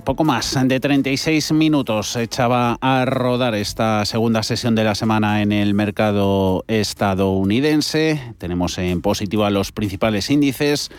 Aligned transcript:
Poco 0.00 0.24
más 0.24 0.58
de 0.64 0.80
36 0.80 1.52
minutos 1.52 2.16
echaba 2.16 2.78
a 2.80 3.04
rodar 3.04 3.54
esta 3.54 4.04
segunda 4.04 4.42
sesión 4.42 4.74
de 4.74 4.82
la 4.84 4.94
semana 4.94 5.42
en 5.42 5.52
el 5.52 5.74
mercado 5.74 6.64
estadounidense. 6.68 8.34
Tenemos 8.38 8.78
en 8.78 9.02
positivo 9.02 9.44
a 9.44 9.50
los 9.50 9.72
principales 9.72 10.30
índices. 10.30 10.90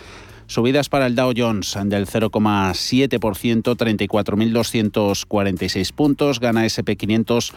Subidas 0.47 0.89
para 0.89 1.05
el 1.07 1.15
Dow 1.15 1.33
Jones 1.35 1.77
del 1.85 2.05
0,7%, 2.07 3.17
34.246 3.17 5.93
puntos. 5.93 6.39
Gana 6.39 6.65
SP500 6.65 7.53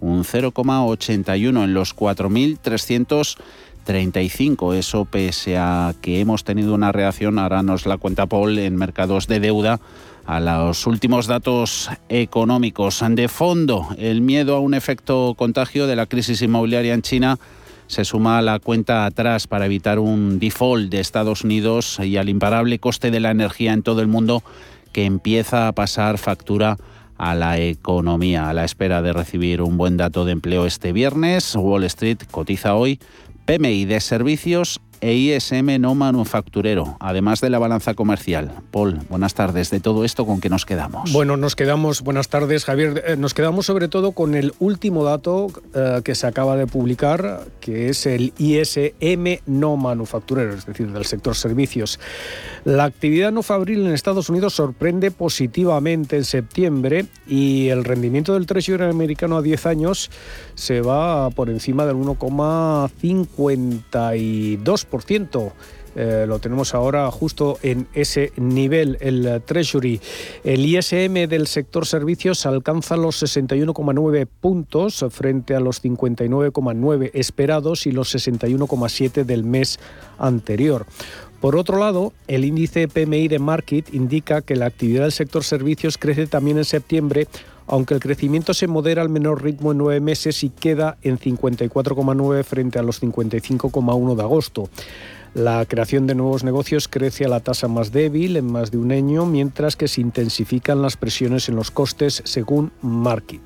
un 0.00 0.24
0,81 0.24 1.64
en 1.64 1.74
los 1.74 1.94
4.335. 1.96 4.74
Eso 4.74 5.04
pese 5.04 5.58
a 5.58 5.94
que 6.00 6.20
hemos 6.20 6.44
tenido 6.44 6.72
una 6.74 6.92
reacción, 6.92 7.38
ahora 7.38 7.62
nos 7.62 7.86
la 7.86 7.96
cuenta 7.96 8.26
Paul, 8.26 8.58
en 8.58 8.76
mercados 8.76 9.26
de 9.26 9.40
deuda 9.40 9.80
a 10.28 10.40
los 10.40 10.86
últimos 10.86 11.26
datos 11.26 11.88
económicos. 12.10 13.02
De 13.08 13.28
fondo, 13.28 13.88
el 13.96 14.20
miedo 14.20 14.56
a 14.56 14.60
un 14.60 14.74
efecto 14.74 15.34
contagio 15.38 15.86
de 15.86 15.96
la 15.96 16.04
crisis 16.04 16.42
inmobiliaria 16.42 16.92
en 16.92 17.00
China 17.00 17.38
se 17.86 18.04
suma 18.04 18.36
a 18.36 18.42
la 18.42 18.58
cuenta 18.58 19.06
atrás 19.06 19.46
para 19.46 19.64
evitar 19.64 19.98
un 19.98 20.38
default 20.38 20.90
de 20.90 21.00
Estados 21.00 21.44
Unidos 21.44 21.98
y 22.00 22.18
al 22.18 22.28
imparable 22.28 22.78
coste 22.78 23.10
de 23.10 23.20
la 23.20 23.30
energía 23.30 23.72
en 23.72 23.82
todo 23.82 24.02
el 24.02 24.06
mundo 24.06 24.42
que 24.92 25.06
empieza 25.06 25.66
a 25.66 25.72
pasar 25.72 26.18
factura 26.18 26.76
a 27.16 27.34
la 27.34 27.58
economía. 27.58 28.50
A 28.50 28.52
la 28.52 28.66
espera 28.66 29.00
de 29.00 29.14
recibir 29.14 29.62
un 29.62 29.78
buen 29.78 29.96
dato 29.96 30.26
de 30.26 30.32
empleo 30.32 30.66
este 30.66 30.92
viernes, 30.92 31.56
Wall 31.56 31.84
Street 31.84 32.18
cotiza 32.30 32.74
hoy 32.74 33.00
PMI 33.46 33.86
de 33.86 34.00
servicios 34.00 34.78
e 35.00 35.14
ISM 35.14 35.78
no 35.78 35.94
manufacturero, 35.94 36.96
además 37.00 37.40
de 37.40 37.50
la 37.50 37.58
balanza 37.58 37.94
comercial. 37.94 38.52
Paul, 38.70 39.00
buenas 39.08 39.34
tardes. 39.34 39.70
De 39.70 39.80
todo 39.80 40.04
esto, 40.04 40.26
¿con 40.26 40.40
qué 40.40 40.48
nos 40.48 40.64
quedamos? 40.64 41.12
Bueno, 41.12 41.36
nos 41.36 41.54
quedamos, 41.54 42.02
buenas 42.02 42.28
tardes 42.28 42.64
Javier, 42.64 43.04
eh, 43.06 43.16
nos 43.16 43.34
quedamos 43.34 43.66
sobre 43.66 43.88
todo 43.88 44.12
con 44.12 44.34
el 44.34 44.54
último 44.58 45.04
dato 45.04 45.48
eh, 45.74 46.00
que 46.02 46.14
se 46.14 46.26
acaba 46.26 46.56
de 46.56 46.66
publicar, 46.66 47.42
que 47.60 47.90
es 47.90 48.06
el 48.06 48.32
ISM 48.38 49.42
no 49.46 49.76
manufacturero, 49.76 50.54
es 50.54 50.64
decir, 50.66 50.90
del 50.90 51.04
sector 51.04 51.36
servicios. 51.36 52.00
La 52.64 52.84
actividad 52.84 53.32
no 53.32 53.42
fabril 53.42 53.86
en 53.86 53.92
Estados 53.92 54.30
Unidos 54.30 54.54
sorprende 54.54 55.10
positivamente 55.10 56.16
en 56.16 56.24
septiembre 56.24 57.06
y 57.26 57.68
el 57.68 57.84
rendimiento 57.84 58.32
del 58.34 58.46
Treasury 58.46 58.84
americano 58.84 59.36
a 59.36 59.42
10 59.42 59.58
se 60.54 60.80
va 60.80 61.30
por 61.30 61.50
encima 61.50 61.84
del 61.86 61.96
1,52%. 61.96 64.87
Eh, 65.96 66.26
lo 66.28 66.38
tenemos 66.38 66.74
ahora 66.74 67.10
justo 67.10 67.58
en 67.62 67.88
ese 67.92 68.32
nivel, 68.36 68.98
el 69.00 69.42
Treasury. 69.44 70.00
El 70.44 70.64
ISM 70.64 71.28
del 71.28 71.46
sector 71.46 71.86
servicios 71.86 72.46
alcanza 72.46 72.96
los 72.96 73.20
61,9 73.22 74.28
puntos 74.40 75.04
frente 75.10 75.54
a 75.54 75.60
los 75.60 75.82
59,9 75.82 77.10
esperados 77.14 77.86
y 77.86 77.92
los 77.92 78.14
61,7 78.14 79.24
del 79.24 79.44
mes 79.44 79.80
anterior. 80.18 80.86
Por 81.40 81.54
otro 81.54 81.78
lado, 81.78 82.12
el 82.26 82.44
índice 82.44 82.88
PMI 82.88 83.28
de 83.28 83.38
Market 83.38 83.94
indica 83.94 84.42
que 84.42 84.56
la 84.56 84.66
actividad 84.66 85.02
del 85.02 85.12
sector 85.12 85.44
servicios 85.44 85.96
crece 85.96 86.26
también 86.26 86.58
en 86.58 86.64
septiembre, 86.64 87.28
aunque 87.68 87.94
el 87.94 88.00
crecimiento 88.00 88.54
se 88.54 88.66
modera 88.66 89.02
al 89.02 89.08
menor 89.08 89.42
ritmo 89.42 89.72
en 89.72 89.78
nueve 89.78 90.00
meses 90.00 90.42
y 90.42 90.50
queda 90.50 90.96
en 91.02 91.18
54,9 91.18 92.42
frente 92.42 92.78
a 92.78 92.82
los 92.82 93.02
55,1 93.02 94.16
de 94.16 94.22
agosto. 94.22 94.68
La 95.34 95.64
creación 95.66 96.06
de 96.06 96.14
nuevos 96.14 96.42
negocios 96.42 96.88
crece 96.88 97.26
a 97.26 97.28
la 97.28 97.40
tasa 97.40 97.68
más 97.68 97.92
débil 97.92 98.36
en 98.36 98.50
más 98.50 98.70
de 98.70 98.78
un 98.78 98.90
año, 98.90 99.26
mientras 99.26 99.76
que 99.76 99.86
se 99.86 100.00
intensifican 100.00 100.80
las 100.80 100.96
presiones 100.96 101.48
en 101.48 101.56
los 101.56 101.70
costes 101.70 102.22
según 102.24 102.72
Market. 102.80 103.42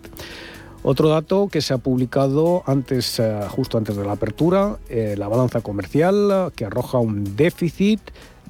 Otro 0.84 1.08
dato 1.08 1.48
que 1.48 1.60
se 1.60 1.74
ha 1.74 1.78
publicado 1.78 2.62
antes, 2.66 3.18
eh, 3.20 3.40
justo 3.48 3.78
antes 3.78 3.96
de 3.96 4.04
la 4.04 4.12
apertura, 4.12 4.78
eh, 4.88 5.14
la 5.16 5.28
balanza 5.28 5.60
comercial, 5.60 6.52
que 6.56 6.64
arroja 6.64 6.98
un 6.98 7.36
déficit 7.36 8.00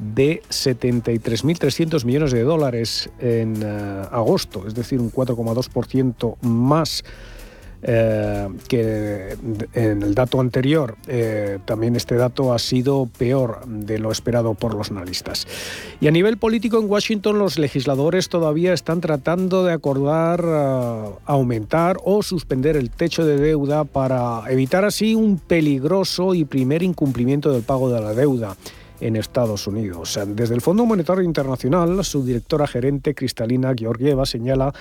de 0.03 0.43
73.300 0.49 2.05
millones 2.05 2.33
de 2.33 2.43
dólares 2.43 3.11
en 3.19 3.63
eh, 3.63 4.03
agosto, 4.11 4.67
es 4.67 4.75
decir, 4.75 5.01
un 5.01 5.13
4,2% 5.13 6.37
más 6.43 7.05
eh, 7.85 8.49
que 8.69 9.37
en 9.73 10.03
el 10.05 10.15
dato 10.15 10.39
anterior 10.39 10.97
eh, 11.09 11.59
también 11.65 11.97
este 11.97 12.15
dato 12.15 12.53
ha 12.53 12.61
sido 12.61 13.09
peor 13.19 13.67
de 13.67 13.99
lo 13.99 14.13
esperado 14.13 14.55
por 14.55 14.75
los 14.75 14.93
analistas. 14.93 15.49
Y 16.01 16.07
a 16.07 16.13
nivel 16.13 16.37
político 16.37 16.79
en 16.79 16.89
Washington 16.89 17.41
los 17.41 17.59
legisladores 17.59 18.29
todavía 18.29 18.73
están 18.73 19.01
tratando 19.01 19.65
de 19.65 19.73
acordar 19.73 20.45
eh, 20.47 21.11
aumentar 21.27 21.97
o 22.05 22.23
suspender 22.23 22.77
el 22.77 22.91
techo 22.91 23.27
de 23.27 23.37
deuda 23.37 23.83
para 23.83 24.45
evitar 24.49 24.85
así 24.85 25.17
un 25.17 25.39
peligroso 25.39 26.35
y 26.35 26.45
primer 26.45 26.85
incumplimiento 26.85 27.51
del 27.51 27.63
pago 27.65 27.91
de 27.91 28.01
la 28.01 28.15
deuda 28.15 28.57
en 29.03 29.17
Estados 29.17 29.67
Unidos. 29.67 30.19
Desde 30.27 30.55
el 30.55 30.61
Fondo 30.61 30.87
Monetario 30.87 31.23
Internacional, 31.23 32.05
su 32.05 32.25
directora 32.25 32.67
gerente 32.67 33.15
Cristalina 33.15 33.75
Georgieva 33.77 34.25
señala 34.27 34.73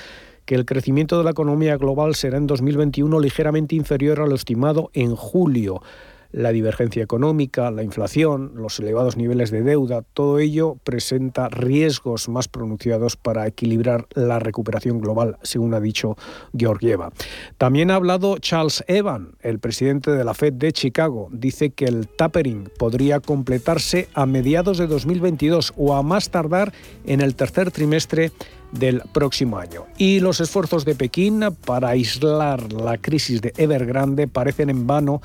que 0.45 0.55
el 0.55 0.65
crecimiento 0.65 1.17
de 1.17 1.23
la 1.23 1.31
economía 1.31 1.77
global 1.77 2.15
será 2.15 2.37
en 2.37 2.47
2021 2.47 3.19
ligeramente 3.19 3.75
inferior 3.75 4.19
a 4.21 4.27
lo 4.27 4.35
estimado 4.35 4.89
en 4.93 5.15
julio. 5.15 5.81
La 6.31 6.51
divergencia 6.51 7.03
económica, 7.03 7.71
la 7.71 7.83
inflación, 7.83 8.53
los 8.55 8.79
elevados 8.79 9.17
niveles 9.17 9.51
de 9.51 9.63
deuda, 9.63 10.01
todo 10.13 10.39
ello 10.39 10.77
presenta 10.83 11.49
riesgos 11.49 12.29
más 12.29 12.47
pronunciados 12.47 13.17
para 13.17 13.47
equilibrar 13.47 14.07
la 14.13 14.39
recuperación 14.39 15.01
global, 15.01 15.37
según 15.41 15.73
ha 15.73 15.79
dicho 15.79 16.15
Georgieva. 16.57 17.11
También 17.57 17.91
ha 17.91 17.95
hablado 17.95 18.37
Charles 18.37 18.83
Evan, 18.87 19.35
el 19.41 19.59
presidente 19.59 20.11
de 20.11 20.23
la 20.23 20.33
Fed 20.33 20.53
de 20.53 20.71
Chicago. 20.71 21.27
Dice 21.31 21.71
que 21.71 21.85
el 21.85 22.07
tapering 22.07 22.69
podría 22.77 23.19
completarse 23.19 24.07
a 24.13 24.25
mediados 24.25 24.77
de 24.77 24.87
2022 24.87 25.73
o 25.75 25.95
a 25.95 26.03
más 26.03 26.29
tardar 26.29 26.71
en 27.05 27.21
el 27.21 27.35
tercer 27.35 27.71
trimestre 27.71 28.31
del 28.71 29.01
próximo 29.11 29.57
año. 29.57 29.85
Y 29.97 30.19
los 30.19 30.39
esfuerzos 30.39 30.85
de 30.85 30.95
Pekín 30.95 31.43
para 31.65 31.89
aislar 31.89 32.71
la 32.71 32.97
crisis 32.97 33.41
de 33.41 33.53
Evergrande 33.57 34.27
parecen 34.27 34.69
en 34.69 34.87
vano 34.87 35.21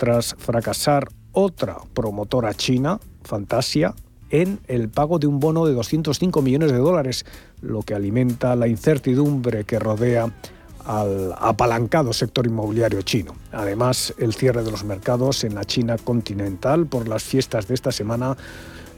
tras 0.00 0.34
fracasar 0.38 1.08
otra 1.32 1.76
promotora 1.92 2.54
china, 2.54 2.98
Fantasia, 3.22 3.94
en 4.30 4.58
el 4.66 4.88
pago 4.88 5.18
de 5.18 5.26
un 5.26 5.40
bono 5.40 5.66
de 5.66 5.74
205 5.74 6.40
millones 6.40 6.72
de 6.72 6.78
dólares, 6.78 7.26
lo 7.60 7.82
que 7.82 7.94
alimenta 7.94 8.56
la 8.56 8.66
incertidumbre 8.66 9.64
que 9.64 9.78
rodea 9.78 10.32
al 10.86 11.34
apalancado 11.38 12.14
sector 12.14 12.46
inmobiliario 12.46 13.02
chino. 13.02 13.34
Además, 13.52 14.14
el 14.16 14.32
cierre 14.32 14.64
de 14.64 14.70
los 14.70 14.84
mercados 14.84 15.44
en 15.44 15.54
la 15.54 15.66
China 15.66 15.98
continental 15.98 16.86
por 16.86 17.06
las 17.06 17.22
fiestas 17.22 17.68
de 17.68 17.74
esta 17.74 17.92
semana 17.92 18.38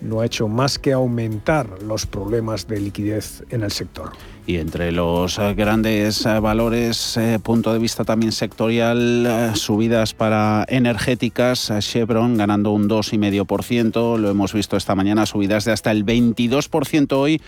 no 0.02 0.20
ha 0.20 0.26
hecho 0.26 0.46
más 0.46 0.78
que 0.78 0.92
aumentar 0.92 1.82
los 1.82 2.06
problemas 2.06 2.68
de 2.68 2.80
liquidez 2.80 3.42
en 3.50 3.64
el 3.64 3.72
sector. 3.72 4.12
Y 4.44 4.56
entre 4.56 4.91
los 4.91 5.38
eh, 5.38 5.54
grandes 5.54 6.26
eh, 6.26 6.41
valores, 6.41 7.16
eh, 7.16 7.38
punto 7.41 7.72
de 7.72 7.78
vista 7.78 8.04
también 8.04 8.32
sectorial, 8.32 9.53
subidas 9.54 10.15
para 10.15 10.65
energéticas, 10.68 11.72
Chevron 11.78 12.36
ganando 12.36 12.72
un 12.72 12.89
2,5%, 12.89 14.18
lo 14.18 14.30
hemos 14.30 14.53
visto 14.53 14.77
esta 14.77 14.97
mañana, 14.97 15.27
subidas 15.27 15.65
de 15.65 15.72
hasta 15.72 15.92
el 15.92 16.04
22% 16.04 17.12
hoy 17.12 17.41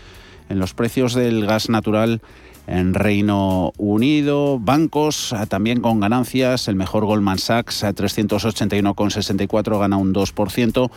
en 0.48 0.58
los 0.60 0.74
precios 0.74 1.14
del 1.14 1.46
gas 1.46 1.68
natural 1.68 2.20
en 2.66 2.94
Reino 2.94 3.72
Unido. 3.76 4.58
Bancos 4.58 5.32
ah, 5.32 5.46
también 5.46 5.80
con 5.80 6.00
ganancias. 6.00 6.68
El 6.68 6.76
mejor 6.76 7.04
Goldman 7.04 7.38
Sachs 7.38 7.84
a 7.84 7.94
381,64 7.94 9.78
gana 9.78 9.96
un 9.96 10.14
2% 10.14 10.90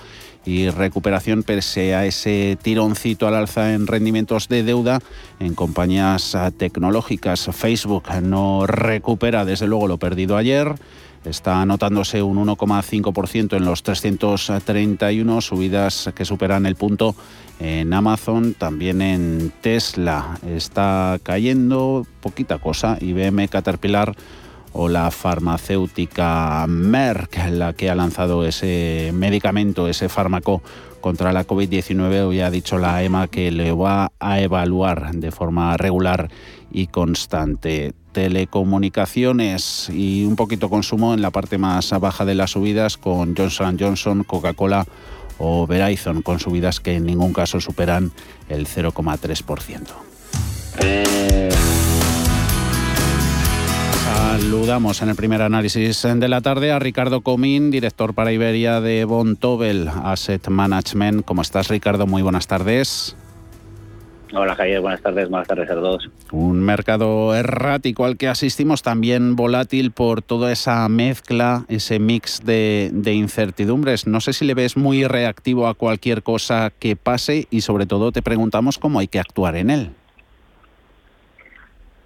y 0.45 0.69
recuperación 0.69 1.43
pese 1.43 1.93
a 1.93 2.05
ese 2.05 2.57
tironcito 2.61 3.27
al 3.27 3.35
alza 3.35 3.73
en 3.73 3.87
rendimientos 3.87 4.47
de 4.47 4.63
deuda 4.63 4.99
en 5.39 5.55
compañías 5.55 6.35
ah, 6.35 6.51
tecnológicas. 6.51 7.49
Facebook 7.51 8.03
no 8.21 8.65
recupera 8.65 9.45
desde 9.45 9.67
luego 9.67 9.87
lo 9.87 9.97
perdido 9.97 10.37
ayer. 10.37 10.75
Está 11.25 11.61
anotándose 11.61 12.21
un 12.21 12.37
1,5% 12.37 13.57
en 13.57 13.65
los 13.65 13.83
331 13.83 15.41
subidas 15.41 16.09
que 16.15 16.23
superan 16.23 16.65
el 16.65 16.75
punto 16.75 17.15
en 17.59 17.94
Amazon, 17.94 18.54
también 18.54 19.01
en 19.01 19.51
Tesla. 19.62 20.39
Está 20.48 21.19
cayendo 21.24 22.06
poquita 22.21 22.59
cosa. 22.59 22.98
IBM 23.01 23.48
Caterpillar 23.48 24.15
o 24.74 24.89
la 24.89 25.09
farmacéutica 25.09 26.65
Merck, 26.68 27.38
la 27.50 27.74
que 27.74 27.89
ha 27.89 27.95
lanzado 27.95 28.45
ese 28.45 29.12
medicamento, 29.13 29.88
ese 29.88 30.09
fármaco 30.09 30.62
contra 31.01 31.33
la 31.33 31.48
COVID-19. 31.48 32.27
Hoy 32.27 32.42
ha 32.42 32.51
dicho 32.51 32.77
la 32.77 33.01
EMA 33.04 33.27
que 33.27 33.51
le 33.51 33.71
va 33.71 34.12
a 34.19 34.39
evaluar 34.39 35.13
de 35.15 35.31
forma 35.31 35.77
regular 35.77 36.30
y 36.71 36.88
constante. 36.88 37.94
Telecomunicaciones 38.12 39.89
y 39.89 40.25
un 40.25 40.36
poquito 40.36 40.69
consumo 40.69 41.13
en 41.13 41.21
la 41.21 41.31
parte 41.31 41.57
más 41.57 41.92
baja 42.00 42.25
de 42.25 42.36
las 42.36 42.51
subidas 42.51 42.98
con 42.98 43.36
Johnson 43.36 43.77
Johnson, 43.80 44.24
Coca-Cola 44.24 44.86
o 45.37 45.67
Verizon, 45.67 46.21
con 46.21 46.39
subidas 46.39 46.79
que 46.79 46.95
en 46.95 47.05
ningún 47.05 47.33
caso 47.33 47.59
superan 47.59 48.11
el 48.49 48.67
0,3%. 48.67 49.87
Saludamos 54.03 55.01
en 55.01 55.09
el 55.09 55.15
primer 55.15 55.41
análisis 55.41 56.03
de 56.03 56.27
la 56.27 56.41
tarde 56.41 56.71
a 56.71 56.79
Ricardo 56.79 57.21
Comín, 57.21 57.71
director 57.71 58.13
para 58.13 58.31
Iberia 58.31 58.81
de 58.81 59.03
Bontobel 59.05 59.89
Asset 60.03 60.47
Management. 60.47 61.25
¿Cómo 61.25 61.41
estás, 61.41 61.69
Ricardo? 61.69 62.05
Muy 62.05 62.21
buenas 62.21 62.47
tardes. 62.47 63.15
Hola 64.33 64.56
Javier, 64.56 64.81
buenas 64.81 65.01
tardes, 65.01 65.29
buenas 65.29 65.47
tardes 65.47 65.69
a 65.69 65.75
todos. 65.75 66.09
Un 66.31 66.59
mercado 66.59 67.33
errático 67.33 68.06
al 68.06 68.18
que 68.18 68.27
asistimos, 68.27 68.81
también 68.81 69.35
volátil 69.35 69.91
por 69.91 70.21
toda 70.21 70.51
esa 70.51 70.88
mezcla, 70.89 71.65
ese 71.69 72.00
mix 72.00 72.45
de, 72.45 72.89
de, 72.94 73.13
incertidumbres. 73.13 74.06
No 74.06 74.19
sé 74.19 74.33
si 74.33 74.45
le 74.45 74.53
ves 74.53 74.75
muy 74.75 75.06
reactivo 75.06 75.68
a 75.68 75.75
cualquier 75.75 76.24
cosa 76.24 76.71
que 76.77 76.95
pase 76.95 77.47
y 77.50 77.62
sobre 77.62 77.85
todo 77.85 78.12
te 78.12 78.21
preguntamos 78.21 78.77
cómo 78.77 79.00
hay 79.00 79.07
que 79.07 79.19
actuar 79.19 79.56
en 79.56 79.69
él. 79.69 79.91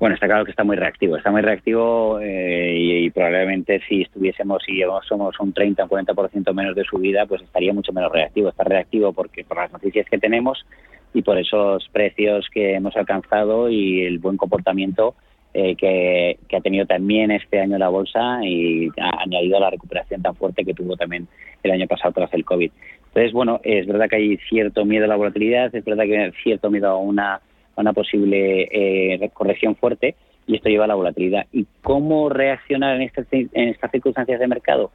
Bueno, 0.02 0.16
está 0.16 0.26
claro 0.26 0.46
que 0.46 0.50
está 0.50 0.64
muy 0.64 0.78
reactivo, 0.78 1.16
está 1.16 1.30
muy 1.30 1.42
reactivo 1.42 2.20
eh, 2.20 2.74
y, 2.76 3.12
probablemente 3.12 3.80
si 3.88 4.02
estuviésemos, 4.02 4.64
si 4.66 4.82
somos 5.08 5.40
un 5.40 5.54
30 5.54 5.84
o 5.84 5.88
40% 5.88 6.54
menos 6.56 6.76
de 6.76 6.84
subida, 6.84 7.28
pues 7.28 7.44
estaría 7.44 7.72
mucho 7.72 7.94
menos 7.94 8.12
reactivo. 8.12 8.50
Está 8.50 8.64
reactivo 8.64 9.14
porque 9.14 9.44
por 9.44 9.58
las 9.58 9.72
noticias 9.72 10.08
que 10.10 10.18
tenemos 10.18 10.66
y 11.14 11.22
por 11.22 11.38
esos 11.38 11.88
precios 11.90 12.48
que 12.52 12.74
hemos 12.74 12.96
alcanzado 12.96 13.70
y 13.70 14.02
el 14.02 14.18
buen 14.18 14.38
comportamiento 14.38 15.14
eh, 15.54 15.76
que, 15.76 16.40
que, 16.50 16.58
ha 16.58 16.62
tenido 16.62 16.88
también 16.88 17.30
este 17.30 17.60
año 17.60 17.78
la 17.78 17.90
bolsa 17.90 18.40
y 18.44 18.90
ha 19.00 19.22
añadido 19.22 19.58
a 19.58 19.60
la 19.60 19.70
recuperación 19.70 20.24
tan 20.24 20.34
fuerte 20.34 20.66
que 20.66 20.74
tuvo 20.74 20.98
también 20.98 21.28
el 21.62 21.70
año 21.70 21.86
pasado 21.86 22.12
tras 22.14 22.34
el 22.34 22.44
COVID. 22.44 22.72
Entonces, 23.10 23.34
bueno, 23.34 23.62
es 23.64 23.86
verdad 23.86 24.10
que 24.10 24.16
hay 24.16 24.38
cierto 24.50 24.84
miedo 24.84 25.06
a 25.06 25.10
la 25.10 25.16
volatilidad, 25.16 25.76
es 25.76 25.86
verdad 25.86 26.06
que 26.06 26.18
hay 26.18 26.32
cierto 26.42 26.72
miedo 26.72 26.90
a 26.90 26.98
una 26.98 27.40
una 27.76 27.94
posible 27.94 28.68
eh, 28.72 29.30
corrección 29.34 29.76
fuerte 29.76 30.16
y 30.48 30.56
esto 30.56 30.70
lleva 30.70 30.86
a 30.86 30.88
la 30.88 30.96
volatilidad. 30.96 31.46
¿Y 31.52 31.66
cómo 31.82 32.30
reaccionar 32.30 32.96
en 32.96 33.04
estas, 33.04 33.26
en 33.32 33.70
estas 33.70 33.92
circunstancias 33.92 34.40
de 34.40 34.48
mercado? 34.48 34.92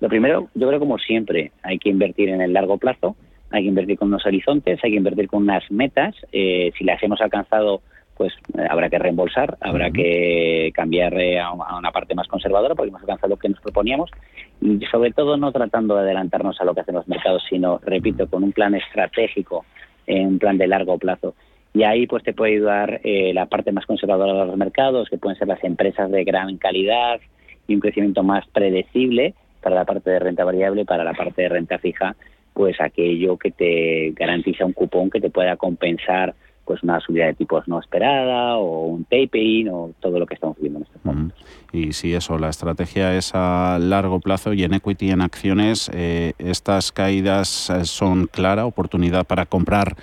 Lo 0.00 0.08
primero, 0.08 0.48
yo 0.54 0.68
creo 0.68 0.80
como 0.80 0.98
siempre, 0.98 1.52
hay 1.62 1.78
que 1.78 1.90
invertir 1.90 2.30
en 2.30 2.40
el 2.40 2.52
largo 2.52 2.78
plazo, 2.78 3.16
hay 3.50 3.62
que 3.62 3.68
invertir 3.68 3.98
con 3.98 4.08
unos 4.08 4.24
horizontes, 4.24 4.78
hay 4.82 4.90
que 4.92 4.96
invertir 4.96 5.28
con 5.28 5.42
unas 5.42 5.68
metas. 5.70 6.14
Eh, 6.32 6.72
si 6.78 6.84
las 6.84 7.02
hemos 7.02 7.20
alcanzado, 7.20 7.82
pues 8.16 8.32
eh, 8.56 8.66
habrá 8.68 8.88
que 8.88 8.98
reembolsar, 8.98 9.58
habrá 9.60 9.88
uh 9.88 9.90
-huh. 9.90 9.92
que 9.92 10.72
cambiar 10.74 11.20
eh, 11.20 11.38
a 11.38 11.52
una 11.52 11.90
parte 11.90 12.14
más 12.14 12.28
conservadora 12.28 12.74
porque 12.74 12.88
hemos 12.88 13.02
alcanzado 13.02 13.28
lo 13.28 13.36
que 13.36 13.48
nos 13.48 13.60
proponíamos 13.60 14.10
y 14.60 14.78
sobre 14.86 15.10
todo 15.10 15.36
no 15.36 15.52
tratando 15.52 15.96
de 15.96 16.02
adelantarnos 16.02 16.60
a 16.60 16.64
lo 16.64 16.74
que 16.74 16.80
hacen 16.80 16.94
los 16.94 17.08
mercados, 17.08 17.42
sino, 17.48 17.78
repito, 17.82 18.26
con 18.28 18.44
un 18.44 18.52
plan 18.52 18.74
estratégico, 18.74 19.64
un 20.06 20.38
plan 20.38 20.56
de 20.56 20.66
largo 20.66 20.98
plazo 20.98 21.34
y 21.72 21.84
ahí 21.84 22.06
pues 22.06 22.24
te 22.24 22.32
puede 22.32 22.54
ayudar 22.54 23.00
eh, 23.04 23.32
la 23.32 23.46
parte 23.46 23.72
más 23.72 23.86
conservadora 23.86 24.40
de 24.40 24.46
los 24.46 24.56
mercados, 24.56 25.08
que 25.08 25.18
pueden 25.18 25.38
ser 25.38 25.48
las 25.48 25.62
empresas 25.62 26.10
de 26.10 26.24
gran 26.24 26.56
calidad 26.56 27.20
y 27.66 27.74
un 27.74 27.80
crecimiento 27.80 28.22
más 28.22 28.46
predecible 28.48 29.34
para 29.62 29.76
la 29.76 29.84
parte 29.84 30.10
de 30.10 30.18
renta 30.18 30.44
variable, 30.44 30.84
para 30.84 31.04
la 31.04 31.12
parte 31.12 31.42
de 31.42 31.48
renta 31.48 31.78
fija, 31.78 32.16
pues 32.54 32.80
aquello 32.80 33.36
que 33.36 33.52
te 33.52 34.12
garantiza 34.16 34.64
un 34.64 34.72
cupón 34.72 35.10
que 35.10 35.20
te 35.20 35.30
pueda 35.30 35.56
compensar 35.56 36.34
pues 36.64 36.82
una 36.84 37.00
subida 37.00 37.26
de 37.26 37.34
tipos 37.34 37.66
no 37.66 37.80
esperada 37.80 38.56
o 38.56 38.86
un 38.86 39.04
tapering 39.04 39.68
o 39.70 39.92
todo 39.98 40.20
lo 40.20 40.26
que 40.26 40.34
estamos 40.34 40.56
viendo 40.60 40.78
en 40.78 40.84
este 40.84 40.98
momento. 41.02 41.34
Mm. 41.72 41.76
Y 41.76 41.92
si 41.92 42.14
eso, 42.14 42.38
la 42.38 42.48
estrategia 42.48 43.16
es 43.16 43.32
a 43.34 43.78
largo 43.80 44.20
plazo 44.20 44.52
y 44.52 44.62
en 44.62 44.74
equity, 44.74 45.10
en 45.10 45.20
acciones, 45.20 45.90
eh, 45.92 46.32
estas 46.38 46.92
caídas 46.92 47.70
eh, 47.70 47.84
son 47.84 48.26
clara 48.26 48.66
oportunidad 48.66 49.26
para 49.26 49.46
comprar 49.46 49.96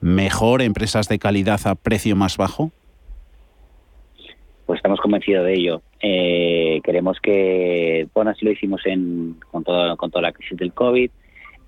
mejor, 0.00 0.62
empresas 0.62 1.08
de 1.08 1.18
calidad 1.18 1.60
a 1.66 1.74
precio 1.74 2.16
más 2.16 2.36
bajo? 2.36 2.70
Pues 4.66 4.78
estamos 4.78 5.00
convencidos 5.00 5.46
de 5.46 5.54
ello. 5.54 5.82
Eh, 6.00 6.80
queremos 6.84 7.18
que, 7.20 8.06
bueno, 8.14 8.30
así 8.30 8.44
lo 8.44 8.52
hicimos 8.52 8.82
en, 8.84 9.36
con, 9.50 9.64
todo, 9.64 9.96
con 9.96 10.10
toda 10.10 10.22
la 10.22 10.32
crisis 10.32 10.58
del 10.58 10.72
COVID 10.72 11.10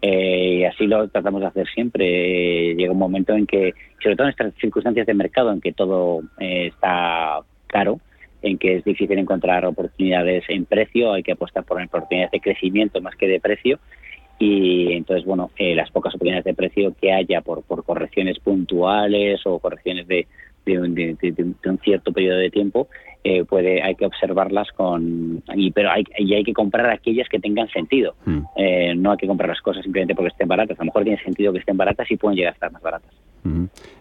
eh, 0.02 0.54
y 0.60 0.64
así 0.64 0.86
lo 0.86 1.08
tratamos 1.08 1.40
de 1.40 1.46
hacer 1.46 1.66
siempre. 1.68 2.70
Eh, 2.70 2.74
llega 2.74 2.92
un 2.92 2.98
momento 2.98 3.34
en 3.34 3.46
que, 3.46 3.74
sobre 4.02 4.16
todo 4.16 4.26
en 4.26 4.32
estas 4.32 4.54
circunstancias 4.54 5.06
de 5.06 5.14
mercado, 5.14 5.52
en 5.52 5.60
que 5.60 5.72
todo 5.72 6.22
eh, 6.38 6.68
está 6.68 7.40
caro, 7.66 8.00
en 8.42 8.58
que 8.58 8.76
es 8.76 8.84
difícil 8.84 9.18
encontrar 9.18 9.66
oportunidades 9.66 10.44
en 10.48 10.64
precio, 10.64 11.12
hay 11.12 11.22
que 11.22 11.32
apostar 11.32 11.64
por 11.64 11.80
oportunidades 11.80 12.32
de 12.32 12.40
crecimiento 12.40 13.00
más 13.02 13.14
que 13.16 13.28
de 13.28 13.40
precio 13.40 13.78
y 14.40 14.94
entonces 14.94 15.24
bueno 15.26 15.50
eh, 15.58 15.74
las 15.74 15.90
pocas 15.90 16.14
oportunidades 16.14 16.46
de 16.46 16.54
precio 16.54 16.94
que 17.00 17.12
haya 17.12 17.42
por, 17.42 17.62
por 17.62 17.84
correcciones 17.84 18.38
puntuales 18.40 19.40
o 19.44 19.58
correcciones 19.58 20.08
de, 20.08 20.26
de, 20.64 20.78
un, 20.80 20.94
de, 20.94 21.14
de 21.20 21.68
un, 21.68 21.78
cierto 21.78 22.10
periodo 22.12 22.38
de 22.38 22.50
tiempo 22.50 22.88
eh, 23.22 23.44
puede 23.44 23.82
hay 23.82 23.94
que 23.96 24.06
observarlas 24.06 24.68
con 24.72 25.42
y 25.54 25.70
pero 25.72 25.90
hay 25.90 26.04
y 26.18 26.32
hay 26.32 26.42
que 26.42 26.54
comprar 26.54 26.88
aquellas 26.88 27.28
que 27.28 27.38
tengan 27.38 27.68
sentido. 27.68 28.14
Mm. 28.24 28.40
eh, 28.56 28.94
no 28.96 29.12
hay 29.12 29.18
que 29.18 29.26
comprar 29.26 29.50
las 29.50 29.60
cosas 29.60 29.82
simplemente 29.82 30.14
porque 30.14 30.28
estén 30.28 30.48
baratas. 30.48 30.80
A 30.80 30.82
lo 30.82 30.86
mejor 30.86 31.04
tiene 31.04 31.22
sentido 31.22 31.52
que 31.52 31.58
estén 31.58 31.76
baratas 31.76 32.10
y 32.10 32.16
pueden 32.16 32.36
llegar 32.36 32.52
a 32.52 32.54
estar 32.54 32.72
más 32.72 32.80
baratas 32.80 33.12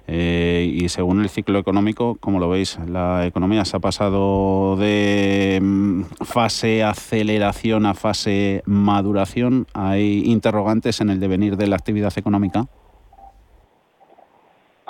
eh, 0.08 0.70
y 0.72 0.90
según 0.90 1.22
el 1.22 1.30
ciclo 1.30 1.60
económico 1.60 2.18
cómo 2.20 2.40
lo 2.40 2.50
veis 2.50 2.80
la 2.88 3.26
economía 3.26 3.66
se 3.66 3.78
ha 3.78 3.80
pasado 3.80 4.76
de 4.76 5.60
mm, 5.62 6.04
fase 6.26 6.84
aceleración 6.84 7.86
a 7.86 7.94
fase 7.94 8.64
maduración. 8.66 9.68
Hay 9.74 10.24
interrogantes 10.26 11.02
en 11.02 11.10
el 11.10 11.20
devenir 11.20 11.58
de 11.58 11.68
la 11.68 11.76
actividad 11.76 12.14
económica 12.18 12.68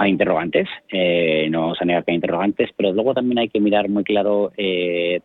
hay 0.02 0.12
interrogantes, 0.12 0.70
eh, 0.94 1.50
no 1.52 1.60
vamos 1.60 1.82
a 1.82 1.86
negar 1.86 2.06
que 2.06 2.12
hay 2.12 2.16
interrogantes, 2.16 2.70
pero 2.78 2.94
luego 2.94 3.14
también 3.14 3.38
hay 3.40 3.50
que 3.50 3.60
mirar 3.60 3.90
muy 3.90 4.06
claro, 4.06 4.54
eh, 4.56 5.20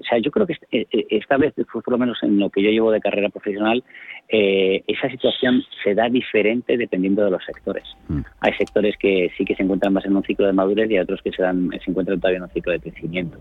o 0.00 0.04
sea, 0.04 0.18
yo 0.18 0.30
creo 0.30 0.46
que 0.46 0.56
eh, 0.72 0.86
esta 1.10 1.36
vez, 1.36 1.54
por 1.72 1.90
lo 1.90 1.98
menos 1.98 2.18
en 2.22 2.38
lo 2.38 2.50
que 2.50 2.62
yo 2.62 2.70
llevo 2.70 2.90
de 2.90 3.00
carrera 3.00 3.28
profesional, 3.28 3.84
eh, 4.28 4.82
esa 4.86 5.10
situación 5.10 5.62
se 5.84 5.94
da 5.94 6.08
diferente 6.08 6.76
dependiendo 6.76 7.24
de 7.24 7.30
los 7.30 7.44
sectores. 7.44 7.84
Mm. 8.08 8.20
Hay 8.40 8.52
sectores 8.54 8.96
que 8.98 9.30
sí 9.36 9.44
que 9.44 9.54
se 9.54 9.62
encuentran 9.62 9.92
más 9.92 10.04
en 10.06 10.16
un 10.16 10.22
ciclo 10.22 10.46
de 10.46 10.52
madurez 10.52 10.90
y 10.90 10.94
hay 10.94 11.00
otros 11.00 11.20
que 11.22 11.32
se, 11.32 11.42
dan, 11.42 11.70
se 11.84 11.90
encuentran 11.90 12.18
todavía 12.18 12.38
en 12.38 12.44
un 12.44 12.50
ciclo 12.50 12.72
de 12.72 12.80
crecimiento. 12.80 13.38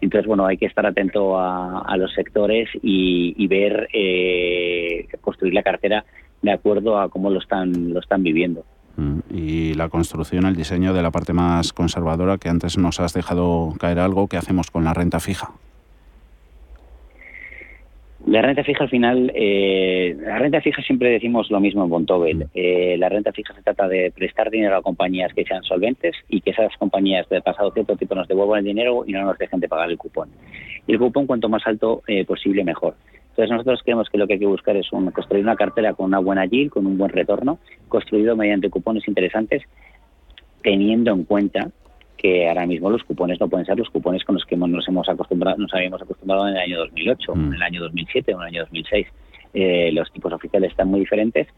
Entonces, 0.00 0.26
bueno, 0.26 0.46
hay 0.46 0.56
que 0.56 0.66
estar 0.66 0.86
atento 0.86 1.38
a, 1.38 1.80
a 1.80 1.96
los 1.98 2.12
sectores 2.14 2.70
y, 2.82 3.34
y 3.36 3.46
ver, 3.46 3.88
eh, 3.92 5.06
construir 5.20 5.52
la 5.52 5.62
cartera 5.62 6.04
de 6.40 6.52
acuerdo 6.52 6.98
a 6.98 7.10
cómo 7.10 7.28
lo 7.28 7.38
están, 7.38 7.92
lo 7.92 8.00
están 8.00 8.22
viviendo. 8.22 8.64
Mm, 8.96 9.18
y 9.30 9.74
la 9.74 9.90
construcción, 9.90 10.46
el 10.46 10.56
diseño 10.56 10.94
de 10.94 11.02
la 11.02 11.10
parte 11.10 11.34
más 11.34 11.74
conservadora, 11.74 12.38
que 12.38 12.48
antes 12.48 12.78
nos 12.78 12.98
has 13.00 13.12
dejado 13.12 13.74
caer 13.78 13.98
algo, 13.98 14.26
¿qué 14.26 14.38
hacemos 14.38 14.70
con 14.70 14.84
la 14.84 14.94
renta 14.94 15.20
fija? 15.20 15.52
La 18.26 18.42
renta 18.42 18.62
fija 18.62 18.84
al 18.84 18.90
final, 18.90 19.32
eh, 19.34 20.14
la 20.20 20.38
renta 20.38 20.60
fija 20.60 20.82
siempre 20.82 21.10
decimos 21.10 21.50
lo 21.50 21.58
mismo 21.58 21.84
en 21.84 21.90
Bontobel. 21.90 22.46
Eh, 22.54 22.96
la 22.98 23.08
renta 23.08 23.32
fija 23.32 23.54
se 23.54 23.62
trata 23.62 23.88
de 23.88 24.12
prestar 24.14 24.50
dinero 24.50 24.76
a 24.76 24.82
compañías 24.82 25.32
que 25.32 25.44
sean 25.44 25.62
solventes 25.62 26.14
y 26.28 26.42
que 26.42 26.50
esas 26.50 26.76
compañías 26.76 27.26
de 27.30 27.40
pasado 27.40 27.72
cierto 27.72 27.96
tiempo 27.96 28.14
nos 28.14 28.28
devuelvan 28.28 28.58
el 28.58 28.66
dinero 28.66 29.04
y 29.06 29.12
no 29.12 29.24
nos 29.24 29.38
dejen 29.38 29.58
de 29.60 29.68
pagar 29.68 29.90
el 29.90 29.96
cupón. 29.96 30.28
Y 30.86 30.92
el 30.92 30.98
cupón 30.98 31.26
cuanto 31.26 31.48
más 31.48 31.66
alto 31.66 32.02
eh, 32.06 32.26
posible 32.26 32.62
mejor. 32.62 32.94
Entonces 33.30 33.50
nosotros 33.50 33.80
creemos 33.82 34.10
que 34.10 34.18
lo 34.18 34.26
que 34.26 34.34
hay 34.34 34.38
que 34.38 34.46
buscar 34.46 34.76
es 34.76 34.92
un, 34.92 35.10
construir 35.12 35.42
una 35.42 35.56
cartera 35.56 35.94
con 35.94 36.06
una 36.06 36.18
buena 36.18 36.44
yield, 36.44 36.70
con 36.70 36.86
un 36.86 36.98
buen 36.98 37.10
retorno, 37.10 37.58
construido 37.88 38.36
mediante 38.36 38.68
cupones 38.68 39.08
interesantes, 39.08 39.62
teniendo 40.62 41.12
en 41.12 41.24
cuenta 41.24 41.70
que 42.20 42.48
ahora 42.48 42.66
mismo 42.66 42.90
los 42.90 43.02
cupones 43.04 43.40
no 43.40 43.48
pueden 43.48 43.64
ser 43.64 43.78
los 43.78 43.88
cupones 43.88 44.24
con 44.24 44.34
los 44.34 44.44
que 44.44 44.56
nos 44.56 44.86
hemos 44.86 45.08
acostumbrado, 45.08 45.56
nos 45.56 45.72
habíamos 45.72 46.02
acostumbrado 46.02 46.48
en 46.48 46.54
el 46.54 46.60
año 46.60 46.78
2008, 46.80 47.34
mm. 47.34 47.46
en 47.46 47.54
el 47.54 47.62
año 47.62 47.80
2007 47.82 48.34
o 48.34 48.36
en 48.36 48.42
el 48.42 48.48
año 48.48 48.60
2006. 48.62 49.06
Eh, 49.54 49.90
los 49.92 50.12
tipos 50.12 50.32
oficiales 50.32 50.70
están 50.70 50.88
muy 50.88 51.00
diferentes 51.00 51.48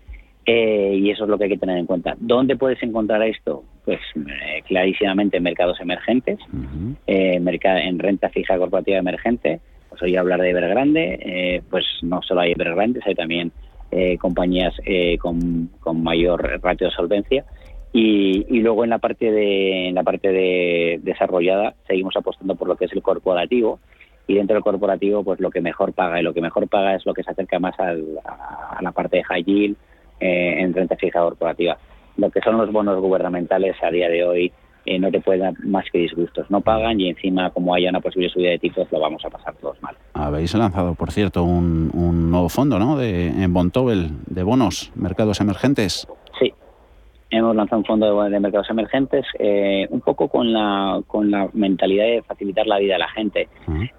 eh, 0.46 0.94
y 0.98 1.10
eso 1.10 1.24
es 1.24 1.30
lo 1.30 1.36
que 1.36 1.44
hay 1.44 1.50
que 1.50 1.58
tener 1.58 1.78
en 1.78 1.86
cuenta. 1.86 2.14
¿Dónde 2.18 2.56
puedes 2.56 2.82
encontrar 2.82 3.22
esto? 3.22 3.64
Pues 3.84 4.00
eh, 4.16 4.62
clarísimamente 4.66 5.38
en 5.38 5.42
mercados 5.42 5.80
emergentes, 5.80 6.38
uh 6.52 6.56
-huh. 6.56 6.96
en 7.06 7.98
renta 7.98 8.28
fija 8.28 8.56
corporativa 8.56 8.98
emergente, 8.98 9.60
pues 9.92 10.00
oí 10.02 10.16
hablar 10.16 10.40
de 10.40 10.50
Evergrande, 10.50 11.18
eh, 11.20 11.62
pues 11.68 11.84
no 12.02 12.22
solo 12.22 12.40
hay 12.40 12.52
Evergrandes, 12.52 13.06
hay 13.06 13.14
también 13.14 13.52
eh, 13.90 14.16
compañías 14.16 14.72
eh, 14.86 15.18
con, 15.18 15.68
con, 15.80 16.02
mayor 16.02 16.60
ratio 16.62 16.86
de 16.86 16.94
solvencia. 16.94 17.44
Y, 17.92 18.46
y, 18.48 18.60
luego 18.60 18.84
en 18.84 18.90
la 18.90 18.98
parte 18.98 19.30
de 19.30 19.88
en 19.88 19.94
la 19.94 20.02
parte 20.02 20.32
de 20.32 20.98
desarrollada 21.02 21.74
seguimos 21.86 22.16
apostando 22.16 22.54
por 22.54 22.66
lo 22.66 22.76
que 22.76 22.86
es 22.86 22.92
el 22.92 23.02
corporativo 23.02 23.80
y 24.26 24.36
dentro 24.36 24.54
del 24.54 24.62
corporativo 24.62 25.22
pues 25.22 25.40
lo 25.40 25.50
que 25.50 25.60
mejor 25.60 25.92
paga 25.92 26.18
y 26.18 26.22
lo 26.22 26.32
que 26.32 26.40
mejor 26.40 26.68
paga 26.68 26.94
es 26.94 27.04
lo 27.04 27.12
que 27.12 27.22
se 27.22 27.30
acerca 27.30 27.58
más 27.58 27.74
a 27.78 27.92
la 28.80 28.92
parte 28.92 29.18
de 29.18 29.24
high 29.24 29.44
yield 29.44 29.76
eh, 30.20 30.62
en 30.62 30.72
renta 30.72 30.96
fija 30.96 31.20
corporativa. 31.20 31.76
Lo 32.16 32.30
que 32.30 32.40
son 32.42 32.56
los 32.56 32.70
bonos 32.70 33.00
gubernamentales 33.00 33.76
a 33.82 33.90
día 33.90 34.08
de 34.08 34.24
hoy 34.24 34.52
eh, 34.84 34.98
no 34.98 35.10
te 35.10 35.20
pueden 35.20 35.42
dar 35.42 35.64
más 35.64 35.84
que 35.90 35.98
disgustos. 35.98 36.48
No 36.48 36.60
pagan 36.60 37.00
y 37.00 37.08
encima, 37.08 37.50
como 37.50 37.74
haya 37.74 37.90
una 37.90 38.00
posible 38.00 38.28
subida 38.28 38.50
de 38.50 38.58
tipos, 38.60 38.86
lo 38.92 39.00
vamos 39.00 39.24
a 39.24 39.30
pasar 39.30 39.54
todos 39.56 39.82
mal. 39.82 39.96
Habéis 40.14 40.54
lanzado, 40.54 40.94
por 40.94 41.10
cierto, 41.10 41.42
un, 41.42 42.30
nuevo 42.30 42.48
fondo 42.48 42.78
¿no? 42.78 42.96
de, 42.96 43.28
en 43.28 43.52
Bontobel 43.52 44.10
de 44.26 44.44
bonos, 44.44 44.92
mercados 44.94 45.40
emergentes. 45.40 46.06
Hemos 47.34 47.56
lanzado 47.56 47.78
un 47.78 47.86
fondo 47.86 48.22
de, 48.24 48.40
mercados 48.40 48.68
emergentes 48.68 49.24
eh, 49.38 49.86
un 49.88 50.02
poco 50.02 50.28
con 50.28 50.52
la, 50.52 51.00
con 51.06 51.30
la 51.30 51.48
mentalidad 51.54 52.04
de 52.04 52.22
facilitar 52.22 52.66
la 52.66 52.78
vida 52.78 52.96
a 52.96 52.98
la 52.98 53.08
gente. 53.08 53.48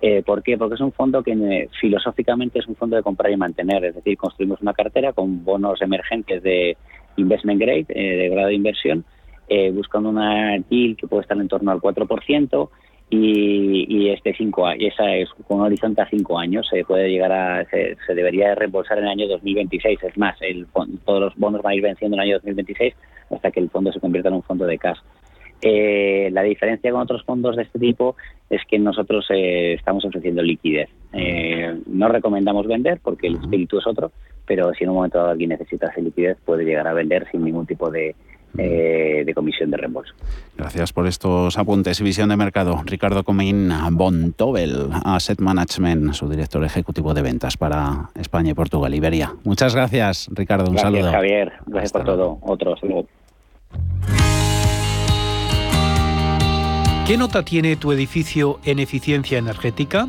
Eh, 0.01 0.21
¿Por 0.23 0.43
qué? 0.43 0.55
Porque 0.55 0.75
es 0.75 0.81
un 0.81 0.91
fondo 0.91 1.23
que 1.23 1.67
filosóficamente 1.81 2.59
es 2.59 2.67
un 2.67 2.75
fondo 2.75 2.95
de 2.95 3.01
comprar 3.01 3.31
y 3.31 3.37
mantener, 3.37 3.85
es 3.85 3.95
decir, 3.95 4.17
construimos 4.17 4.61
una 4.61 4.73
cartera 4.73 5.13
con 5.13 5.43
bonos 5.43 5.81
emergentes 5.81 6.43
de 6.43 6.77
investment 7.17 7.59
grade, 7.59 7.85
de 7.87 8.29
grado 8.29 8.49
de 8.49 8.53
inversión, 8.53 9.03
eh, 9.49 9.71
buscando 9.71 10.09
una 10.09 10.57
yield 10.69 10.97
que 10.97 11.07
puede 11.07 11.23
estar 11.23 11.37
en 11.37 11.47
torno 11.47 11.71
al 11.71 11.79
4% 11.79 12.69
y, 13.09 13.85
y 13.87 14.09
este 14.09 14.33
cinco 14.35 14.67
esa 14.69 15.15
es 15.15 15.29
con 15.47 15.59
un 15.59 15.65
horizonte 15.65 16.01
a 16.01 16.09
cinco 16.09 16.39
años 16.39 16.67
se 16.69 16.83
puede 16.83 17.09
llegar 17.09 17.31
a 17.31 17.65
se, 17.69 17.95
debería 18.13 18.55
reembolsar 18.55 18.97
en 18.97 19.05
el 19.05 19.11
año 19.11 19.27
2026 19.27 20.03
es 20.03 20.17
más 20.17 20.35
el 20.41 20.65
todos 21.05 21.19
los 21.19 21.35
bonos 21.35 21.61
van 21.61 21.73
a 21.73 21.75
ir 21.75 21.83
venciendo 21.83 22.15
en 22.15 22.21
el 22.21 22.29
año 22.29 22.35
2026 22.37 22.95
hasta 23.29 23.51
que 23.51 23.59
el 23.59 23.69
fondo 23.69 23.91
se 23.91 23.99
convierta 23.99 24.29
en 24.29 24.35
un 24.35 24.43
fondo 24.43 24.65
de 24.65 24.77
cash 24.77 24.99
eh, 25.61 26.29
la 26.31 26.43
diferencia 26.43 26.91
con 26.91 27.01
otros 27.01 27.23
fondos 27.23 27.55
de 27.55 27.63
este 27.63 27.79
tipo 27.79 28.17
es 28.49 28.61
que 28.67 28.77
nosotros 28.77 29.25
eh, 29.29 29.73
estamos 29.73 30.03
ofreciendo 30.03 30.41
liquidez. 30.41 30.89
no 31.87 32.09
recomendamos 32.09 32.67
vender 32.67 32.99
porque 33.01 33.27
el 33.27 33.35
espíritu 33.35 33.77
es 33.77 33.87
otro, 33.87 34.11
pero 34.45 34.73
si 34.73 34.83
en 34.83 34.89
un 34.89 34.97
momento 34.97 35.19
dado 35.19 35.29
alguien 35.29 35.51
necesita 35.51 35.87
esa 35.87 36.01
liquidez 36.01 36.37
puede 36.43 36.65
llegar 36.65 36.85
a 36.85 36.93
vender 36.93 37.27
sin 37.31 37.45
ningún 37.45 37.65
tipo 37.65 37.89
de, 37.89 38.13
eh, 38.57 39.23
de 39.25 39.33
comisión 39.33 39.71
de 39.71 39.77
reembolso. 39.77 40.13
Gracias 40.57 40.93
por 40.93 41.07
estos 41.07 41.57
apuntes 41.57 41.99
y 41.99 42.03
visión 42.03 42.29
de 42.29 42.37
mercado. 42.37 42.81
Ricardo 42.85 43.23
Comín 43.23 43.71
Bontobel, 43.91 44.89
Asset 45.03 45.39
Management, 45.39 46.13
su 46.13 46.29
director 46.29 46.63
ejecutivo 46.63 47.13
de 47.13 47.21
ventas 47.21 47.57
para 47.57 48.09
España 48.15 48.51
y 48.51 48.53
Portugal, 48.53 48.93
Iberia. 48.93 49.33
Muchas 49.43 49.75
gracias, 49.75 50.29
Ricardo. 50.31 50.65
Un 50.65 50.75
gracias, 50.75 50.93
saludo. 50.93 51.11
Javier. 51.11 51.53
Gracias 51.65 51.91
por 51.91 52.03
todo. 52.03 52.37
Otro 52.41 52.77
saludo. 52.77 53.07
¿Qué 57.07 57.17
nota 57.17 57.43
tiene 57.43 57.75
tu 57.75 57.91
edificio 57.91 58.59
en 58.63 58.79
eficiencia 58.79 59.37
energética? 59.37 60.07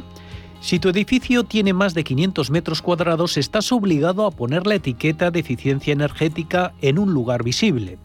Si 0.61 0.79
tu 0.79 0.89
edificio 0.89 1.45
tiene 1.45 1.73
más 1.73 1.93
de 1.93 2.05
500 2.05 2.51
metros 2.51 2.83
cuadrados, 2.83 3.37
estás 3.37 3.73
obligado 3.73 4.25
a 4.25 4.31
poner 4.31 4.67
la 4.67 4.77
etiqueta 4.77 5.31
de 5.31 5.41
eficiencia 5.41 5.93
energética 5.93 6.73
en 6.81 6.99
un 6.99 7.13
lugar 7.13 7.43
visible. 7.43 7.99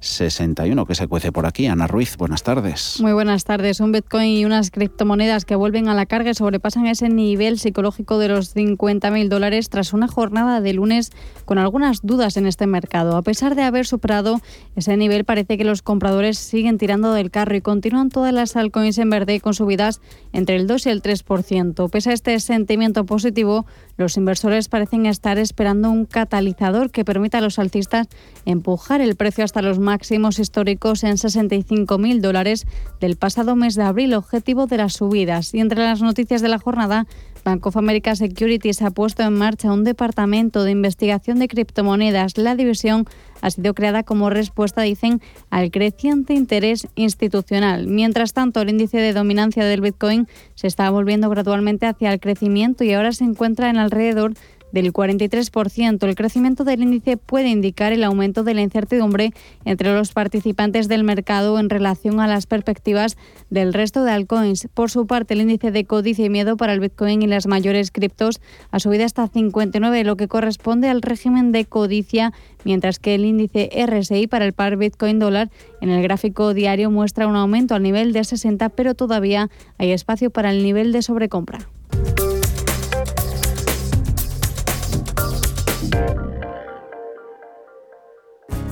61 0.00 0.86
que 0.86 0.94
se 0.94 1.08
cuece 1.08 1.32
por 1.32 1.46
aquí. 1.46 1.66
Ana 1.66 1.86
Ruiz, 1.86 2.16
buenas 2.16 2.42
tardes. 2.42 2.98
Muy 3.00 3.12
buenas 3.12 3.44
tardes. 3.44 3.80
Un 3.80 3.92
Bitcoin 3.92 4.28
y 4.28 4.44
unas 4.44 4.70
criptomonedas 4.70 5.44
que 5.44 5.56
vuelven 5.56 5.88
a 5.88 5.94
la 5.94 6.06
carga 6.06 6.30
y 6.30 6.34
sobrepasan 6.34 6.86
ese 6.86 7.08
nivel 7.08 7.58
psicológico 7.58 8.18
de 8.18 8.28
los 8.28 8.54
50.000 8.54 9.28
dólares 9.28 9.68
tras 9.70 9.92
una 9.92 10.08
jornada 10.08 10.60
de 10.60 10.72
lunes 10.72 11.10
con 11.44 11.58
algunas 11.58 12.02
dudas 12.02 12.36
en 12.36 12.46
este 12.46 12.66
mercado. 12.66 13.16
A 13.16 13.22
pesar 13.22 13.54
de 13.54 13.62
haber 13.62 13.86
superado 13.86 14.40
ese 14.76 14.96
nivel, 14.96 15.24
parece 15.24 15.56
que 15.56 15.64
los 15.64 15.82
compradores 15.82 16.38
siguen 16.38 16.78
tirando 16.78 17.12
del 17.12 17.30
carro 17.30 17.56
y 17.56 17.60
continúan 17.60 18.08
todas 18.08 18.32
las 18.32 18.56
altcoins 18.56 18.98
en 18.98 19.10
verde 19.10 19.40
con 19.40 19.54
subidas 19.54 20.00
entre 20.32 20.56
el 20.56 20.66
2 20.66 20.86
y 20.86 20.90
el 20.90 21.02
3%. 21.02 21.90
Pese 21.90 22.10
a 22.10 22.12
este 22.12 22.38
sentimiento 22.40 23.04
positivo, 23.06 23.66
los 23.96 24.16
inversores 24.16 24.68
parecen 24.68 25.06
estar 25.06 25.38
esperando 25.38 25.90
un 25.90 26.04
catalizador 26.04 26.90
que 26.90 27.04
permita 27.04 27.38
a 27.38 27.40
los 27.40 27.58
alcistas 27.58 28.08
empujar 28.44 29.00
el 29.00 29.16
precio 29.16 29.44
hasta 29.44 29.62
los 29.62 29.78
máximos 29.84 30.40
históricos 30.40 31.04
en 31.04 31.16
65.000 31.16 32.20
dólares 32.20 32.66
del 33.00 33.16
pasado 33.16 33.54
mes 33.54 33.76
de 33.76 33.84
abril, 33.84 34.14
objetivo 34.14 34.66
de 34.66 34.78
las 34.78 34.94
subidas. 34.94 35.54
Y 35.54 35.60
entre 35.60 35.78
las 35.78 36.02
noticias 36.02 36.42
de 36.42 36.48
la 36.48 36.58
jornada, 36.58 37.06
Bank 37.44 37.66
of 37.66 37.76
America 37.76 38.16
Securities 38.16 38.80
ha 38.82 38.90
puesto 38.90 39.22
en 39.22 39.34
marcha 39.34 39.72
un 39.72 39.84
departamento 39.84 40.64
de 40.64 40.70
investigación 40.70 41.38
de 41.38 41.48
criptomonedas. 41.48 42.38
La 42.38 42.56
división 42.56 43.06
ha 43.42 43.50
sido 43.50 43.74
creada 43.74 44.02
como 44.02 44.30
respuesta, 44.30 44.80
dicen, 44.80 45.20
al 45.50 45.70
creciente 45.70 46.32
interés 46.32 46.88
institucional. 46.94 47.86
Mientras 47.86 48.32
tanto, 48.32 48.62
el 48.62 48.70
índice 48.70 48.96
de 48.96 49.12
dominancia 49.12 49.66
del 49.66 49.82
Bitcoin 49.82 50.26
se 50.54 50.66
está 50.66 50.88
volviendo 50.88 51.28
gradualmente 51.28 51.86
hacia 51.86 52.10
el 52.10 52.20
crecimiento 52.20 52.84
y 52.84 52.94
ahora 52.94 53.12
se 53.12 53.24
encuentra 53.24 53.68
en 53.68 53.76
alrededor 53.76 54.32
del 54.74 54.92
43%. 54.92 56.06
El 56.06 56.14
crecimiento 56.16 56.64
del 56.64 56.82
índice 56.82 57.16
puede 57.16 57.48
indicar 57.48 57.92
el 57.92 58.02
aumento 58.02 58.42
de 58.42 58.54
la 58.54 58.60
incertidumbre 58.60 59.32
entre 59.64 59.94
los 59.94 60.12
participantes 60.12 60.88
del 60.88 61.04
mercado 61.04 61.60
en 61.60 61.70
relación 61.70 62.18
a 62.18 62.26
las 62.26 62.46
perspectivas 62.46 63.16
del 63.50 63.72
resto 63.72 64.02
de 64.02 64.10
altcoins. 64.10 64.66
Por 64.74 64.90
su 64.90 65.06
parte, 65.06 65.34
el 65.34 65.42
índice 65.42 65.70
de 65.70 65.84
codicia 65.84 66.26
y 66.26 66.28
miedo 66.28 66.56
para 66.56 66.72
el 66.72 66.80
Bitcoin 66.80 67.22
y 67.22 67.28
las 67.28 67.46
mayores 67.46 67.92
criptos 67.92 68.40
ha 68.72 68.80
subido 68.80 69.04
hasta 69.04 69.28
59, 69.28 70.02
lo 70.02 70.16
que 70.16 70.26
corresponde 70.26 70.88
al 70.88 71.02
régimen 71.02 71.52
de 71.52 71.66
codicia, 71.66 72.32
mientras 72.64 72.98
que 72.98 73.14
el 73.14 73.24
índice 73.24 73.70
RSI 73.86 74.26
para 74.26 74.44
el 74.44 74.54
par 74.54 74.76
Bitcoin 74.76 75.20
dólar 75.20 75.50
en 75.80 75.90
el 75.90 76.02
gráfico 76.02 76.52
diario 76.52 76.90
muestra 76.90 77.28
un 77.28 77.36
aumento 77.36 77.76
al 77.76 77.82
nivel 77.84 78.12
de 78.12 78.24
60, 78.24 78.70
pero 78.70 78.94
todavía 78.94 79.50
hay 79.78 79.92
espacio 79.92 80.30
para 80.30 80.50
el 80.50 80.64
nivel 80.64 80.90
de 80.90 81.02
sobrecompra. 81.02 81.68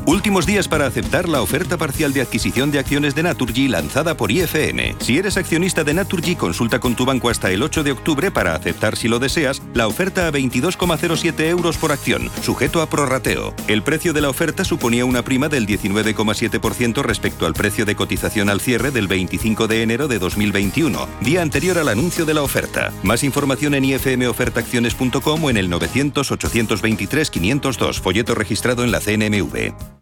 Últimos 0.05 0.47
días 0.47 0.67
para 0.67 0.87
aceptar 0.87 1.29
la 1.29 1.43
oferta 1.43 1.77
parcial 1.77 2.13
de 2.13 2.23
adquisición 2.23 2.73
de 2.73 2.81
acciones 2.81 3.15
de 3.15 3.23
Naturgy 3.23 3.69
lanzada 3.69 4.17
por 4.17 4.33
IFM. 4.33 4.97
Si 4.99 5.17
eres 5.17 5.37
accionista 5.37 5.85
de 5.85 5.95
Naturgy, 5.95 6.35
consulta 6.35 6.81
con 6.81 6.97
tu 6.97 7.05
banco 7.05 7.31
hasta 7.31 7.53
el 7.53 7.63
8 7.63 7.85
de 7.85 7.93
octubre 7.93 8.33
para 8.33 8.57
aceptar, 8.57 8.97
si 8.97 9.07
lo 9.07 9.21
deseas, 9.21 9.63
la 9.75 9.87
oferta 9.87 10.27
a 10.27 10.33
22,07 10.33 11.43
euros 11.43 11.77
por 11.77 11.93
acción, 11.93 12.31
sujeto 12.43 12.83
a 12.83 12.91
prorrateo. 12.91 13.55
El 13.69 13.85
precio 13.85 14.13
de 14.13 14.23
la 14.23 14.29
oferta 14.29 14.65
suponía 14.65 15.05
una 15.05 15.23
prima 15.23 15.49
del 15.49 15.69
19,7% 15.69 17.03
respecto 17.03 17.47
al 17.47 17.55
precio 17.55 17.85
de 17.85 17.95
cotización 17.95 18.51
al 18.51 18.61
cierre 18.61 18.91
del 18.91 19.07
25 19.07 19.69
de 19.69 19.83
enero 19.83 20.09
de 20.09 20.19
2021, 20.19 21.07
día 21.21 21.43
anterior 21.43 21.79
al 21.79 21.89
anuncio 21.89 22.25
de 22.25 22.35
la 22.35 22.43
oferta. 22.43 22.93
Más 23.05 23.23
información 23.23 23.75
en 23.75 23.85
ifmofertaacciones.com 23.85 25.45
o 25.45 25.51
en 25.51 25.57
el 25.57 25.71
900-823-502, 25.71 28.01
folleto 28.01 28.35
registrado 28.35 28.83
en 28.83 28.91
la 28.91 29.01
CNMV. 29.01 30.02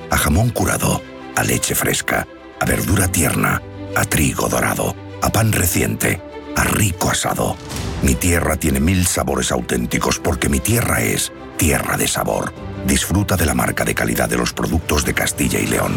a 0.11 0.17
jamón 0.17 0.49
curado, 0.51 1.01
a 1.35 1.43
leche 1.43 1.73
fresca, 1.73 2.27
a 2.59 2.65
verdura 2.65 3.07
tierna, 3.07 3.61
a 3.95 4.05
trigo 4.05 4.47
dorado. 4.47 4.95
a 5.21 5.29
pan 5.29 5.51
reciente, 5.51 6.19
a 6.55 6.63
rico 6.63 7.09
asado. 7.09 7.55
Mi 8.01 8.15
tierra 8.15 8.55
tiene 8.55 8.79
mil 8.79 9.05
sabores 9.05 9.51
auténticos 9.51 10.19
porque 10.19 10.49
mi 10.49 10.59
tierra 10.59 11.01
es 11.01 11.31
tierra 11.57 11.95
de 11.95 12.07
sabor. 12.07 12.53
Disfruta 12.85 13.37
de 13.37 13.45
la 13.45 13.53
marca 13.53 13.85
de 13.85 13.93
calidad 13.93 14.27
de 14.27 14.37
los 14.37 14.51
productos 14.53 15.05
de 15.05 15.13
Castilla 15.13 15.59
y 15.59 15.67
León. 15.67 15.95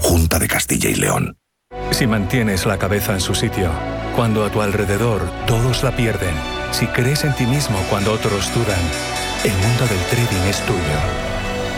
Junta 0.00 0.38
de 0.38 0.48
Castilla 0.48 0.88
y 0.88 0.94
León. 0.94 1.36
Si 1.90 2.06
mantienes 2.06 2.64
la 2.66 2.78
cabeza 2.78 3.12
en 3.12 3.20
su 3.20 3.34
sitio, 3.34 3.70
cuando 4.16 4.44
a 4.44 4.50
tu 4.50 4.62
alrededor 4.62 5.20
todos 5.46 5.82
la 5.82 5.94
pierden, 5.94 6.34
si 6.72 6.86
crees 6.86 7.24
en 7.24 7.34
ti 7.34 7.44
mismo 7.44 7.78
cuando 7.90 8.12
otros 8.12 8.52
dudan, 8.54 8.80
el 9.44 9.52
mundo 9.52 9.86
del 9.86 10.00
trading 10.10 10.48
es 10.48 10.60
tuyo. 10.62 11.33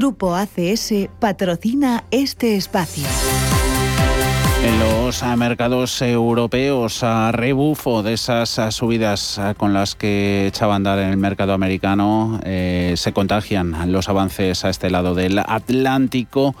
Grupo 0.00 0.34
ACS 0.34 1.10
patrocina 1.18 2.04
este 2.10 2.56
espacio. 2.56 3.04
En 4.64 4.80
los 4.80 5.22
mercados 5.36 6.00
europeos, 6.00 7.02
a 7.02 7.30
rebufo 7.32 8.02
de 8.02 8.14
esas 8.14 8.48
subidas 8.70 9.38
con 9.58 9.74
las 9.74 9.96
que 9.96 10.46
echaba 10.46 10.72
a 10.72 10.76
andar 10.76 11.00
en 11.00 11.10
el 11.10 11.18
mercado 11.18 11.52
americano, 11.52 12.40
eh, 12.44 12.94
se 12.96 13.12
contagian 13.12 13.92
los 13.92 14.08
avances 14.08 14.64
a 14.64 14.70
este 14.70 14.88
lado 14.88 15.14
del 15.14 15.38
Atlántico. 15.38 16.54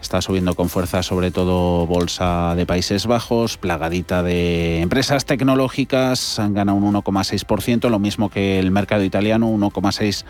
Está 0.00 0.20
subiendo 0.20 0.54
con 0.54 0.68
fuerza 0.68 1.02
sobre 1.02 1.32
todo 1.32 1.86
bolsa 1.86 2.54
de 2.54 2.66
Países 2.66 3.06
Bajos, 3.06 3.56
plagadita 3.56 4.22
de 4.22 4.82
empresas 4.82 5.24
tecnológicas, 5.24 6.40
gana 6.50 6.74
un 6.74 6.94
1,6%, 6.94 7.88
lo 7.88 7.98
mismo 7.98 8.28
que 8.28 8.60
el 8.60 8.70
mercado 8.70 9.02
italiano, 9.02 9.48
1,6% 9.48 10.24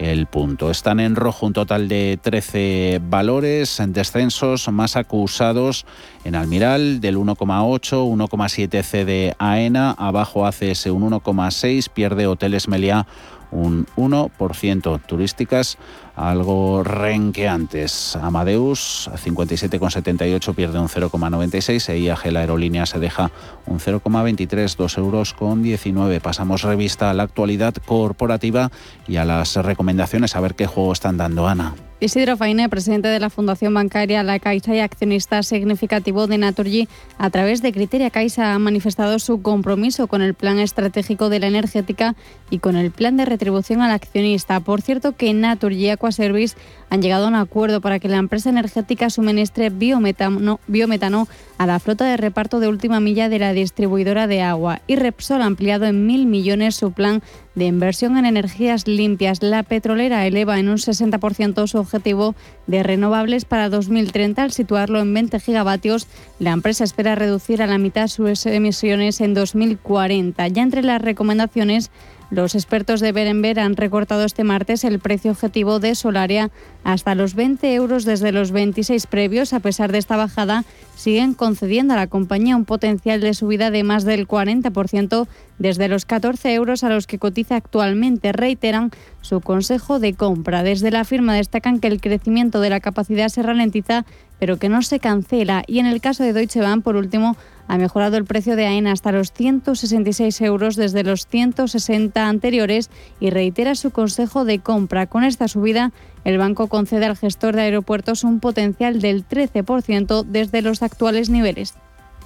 el 0.00 0.26
punto. 0.26 0.70
Están 0.70 0.98
en 0.98 1.14
rojo 1.14 1.46
un 1.46 1.52
total 1.52 1.88
de 1.88 2.18
13 2.20 3.00
valores, 3.04 3.80
en 3.80 3.92
descensos 3.92 4.68
más 4.70 4.96
acusados 4.96 5.84
en 6.24 6.34
Almiral 6.34 7.00
del 7.00 7.16
1,8, 7.16 8.06
1,7 8.06 8.82
C 8.82 9.04
de 9.04 9.34
AENA, 9.38 9.90
abajo 9.92 10.46
ACS 10.46 10.86
un 10.86 11.10
1,6, 11.10 11.88
pierde 11.90 12.26
Hoteles 12.26 12.68
Meliá 12.68 13.06
un 13.50 13.86
1%. 13.96 15.00
Turísticas 15.06 15.78
algo 16.16 16.82
renqueantes. 16.84 18.16
Amadeus 18.16 19.10
57,78 19.14 20.54
pierde 20.54 20.78
un 20.78 20.88
0,96 20.88 21.88
e 21.88 21.98
IAG 21.98 22.26
la 22.32 22.40
aerolínea 22.40 22.86
se 22.86 22.98
deja 22.98 23.30
un 23.66 23.78
0,23, 23.80 24.76
2 24.76 24.98
euros 24.98 25.34
con 25.34 25.62
19. 25.62 26.20
Pasamos 26.20 26.62
revista 26.62 27.10
a 27.10 27.14
la 27.14 27.22
actualidad 27.22 27.74
corporativa 27.86 28.70
y 29.06 29.16
a 29.16 29.24
las 29.24 29.56
recomendaciones 29.56 30.36
a 30.36 30.40
ver 30.40 30.54
qué 30.54 30.66
juego 30.66 30.92
están 30.92 31.16
dando 31.16 31.48
Ana. 31.48 31.74
Isidro 32.02 32.38
Faine, 32.38 32.70
presidente 32.70 33.08
de 33.08 33.20
la 33.20 33.28
Fundación 33.28 33.74
Bancaria 33.74 34.22
La 34.22 34.38
Caixa 34.38 34.74
y 34.74 34.80
accionista 34.80 35.42
significativo 35.42 36.26
de 36.26 36.38
Naturgy, 36.38 36.88
a 37.18 37.28
través 37.28 37.60
de 37.60 37.72
Criteria 37.72 38.08
Caixa 38.08 38.54
ha 38.54 38.58
manifestado 38.58 39.18
su 39.18 39.42
compromiso 39.42 40.06
con 40.06 40.22
el 40.22 40.32
plan 40.32 40.58
estratégico 40.58 41.28
de 41.28 41.40
la 41.40 41.48
energética 41.48 42.16
y 42.48 42.58
con 42.58 42.76
el 42.76 42.90
plan 42.90 43.18
de 43.18 43.26
retribución 43.26 43.82
al 43.82 43.90
accionista. 43.90 44.60
Por 44.60 44.80
cierto 44.80 45.14
que 45.14 45.34
Naturgy 45.34 45.90
Aquaservice 45.90 46.56
han 46.88 47.02
llegado 47.02 47.26
a 47.26 47.28
un 47.28 47.34
acuerdo 47.34 47.82
para 47.82 47.98
que 47.98 48.08
la 48.08 48.16
empresa 48.16 48.48
energética 48.48 49.10
suministre 49.10 49.68
biometano, 49.68 50.58
biometano 50.68 51.28
a 51.58 51.66
la 51.66 51.80
flota 51.80 52.06
de 52.06 52.16
reparto 52.16 52.60
de 52.60 52.68
última 52.68 53.00
milla 53.00 53.28
de 53.28 53.38
la 53.38 53.52
distribuidora 53.52 54.26
de 54.26 54.40
agua 54.40 54.80
y 54.86 54.96
Repsol 54.96 55.42
ha 55.42 55.44
ampliado 55.44 55.84
en 55.84 56.06
mil 56.06 56.24
millones 56.24 56.76
su 56.76 56.92
plan 56.92 57.22
de 57.54 57.66
inversión 57.66 58.16
en 58.16 58.26
energías 58.26 58.86
limpias. 58.86 59.42
La 59.42 59.62
petrolera 59.62 60.26
eleva 60.26 60.58
en 60.58 60.68
un 60.68 60.76
60% 60.76 61.66
su 61.66 61.78
objetivo 61.78 62.34
de 62.66 62.82
renovables 62.82 63.44
para 63.44 63.68
2030 63.68 64.42
al 64.42 64.52
situarlo 64.52 65.00
en 65.00 65.12
20 65.12 65.40
gigavatios. 65.40 66.06
La 66.38 66.52
empresa 66.52 66.84
espera 66.84 67.14
reducir 67.14 67.62
a 67.62 67.66
la 67.66 67.78
mitad 67.78 68.08
sus 68.08 68.46
emisiones 68.46 69.20
en 69.20 69.34
2040. 69.34 70.48
Ya 70.48 70.62
entre 70.62 70.82
las 70.82 71.02
recomendaciones 71.02 71.90
los 72.30 72.54
expertos 72.54 73.00
de 73.00 73.10
Berenber 73.10 73.58
han 73.58 73.76
recortado 73.76 74.24
este 74.24 74.44
martes 74.44 74.84
el 74.84 75.00
precio 75.00 75.32
objetivo 75.32 75.80
de 75.80 75.96
Solaria 75.96 76.50
hasta 76.84 77.16
los 77.16 77.34
20 77.34 77.74
euros 77.74 78.04
desde 78.04 78.30
los 78.30 78.52
26 78.52 79.08
previos. 79.08 79.52
A 79.52 79.58
pesar 79.58 79.90
de 79.90 79.98
esta 79.98 80.16
bajada, 80.16 80.64
siguen 80.94 81.34
concediendo 81.34 81.94
a 81.94 81.96
la 81.96 82.06
compañía 82.06 82.54
un 82.54 82.64
potencial 82.64 83.20
de 83.20 83.34
subida 83.34 83.72
de 83.72 83.82
más 83.82 84.04
del 84.04 84.28
40% 84.28 85.26
desde 85.58 85.88
los 85.88 86.04
14 86.04 86.54
euros 86.54 86.84
a 86.84 86.88
los 86.88 87.08
que 87.08 87.18
cotiza 87.18 87.56
actualmente. 87.56 88.30
Reiteran 88.30 88.92
su 89.22 89.40
consejo 89.40 89.98
de 89.98 90.14
compra. 90.14 90.62
Desde 90.62 90.92
la 90.92 91.04
firma 91.04 91.34
destacan 91.34 91.80
que 91.80 91.88
el 91.88 92.00
crecimiento 92.00 92.60
de 92.60 92.70
la 92.70 92.78
capacidad 92.78 93.28
se 93.28 93.42
ralentiza, 93.42 94.04
pero 94.38 94.56
que 94.56 94.68
no 94.68 94.82
se 94.82 95.00
cancela. 95.00 95.64
Y 95.66 95.80
en 95.80 95.86
el 95.86 96.00
caso 96.00 96.22
de 96.22 96.32
Deutsche 96.32 96.60
Bank, 96.60 96.84
por 96.84 96.94
último, 96.94 97.36
ha 97.70 97.78
mejorado 97.78 98.16
el 98.16 98.24
precio 98.24 98.56
de 98.56 98.66
AENA 98.66 98.90
hasta 98.90 99.12
los 99.12 99.30
166 99.30 100.40
euros 100.40 100.74
desde 100.74 101.04
los 101.04 101.28
160 101.28 102.26
anteriores 102.28 102.90
y 103.20 103.30
reitera 103.30 103.76
su 103.76 103.92
consejo 103.92 104.44
de 104.44 104.58
compra. 104.58 105.06
Con 105.06 105.22
esta 105.22 105.46
subida, 105.46 105.92
el 106.24 106.36
banco 106.36 106.66
concede 106.66 107.06
al 107.06 107.16
gestor 107.16 107.54
de 107.54 107.62
aeropuertos 107.62 108.24
un 108.24 108.40
potencial 108.40 109.00
del 109.00 109.24
13% 109.24 110.24
desde 110.24 110.62
los 110.62 110.82
actuales 110.82 111.30
niveles. 111.30 111.74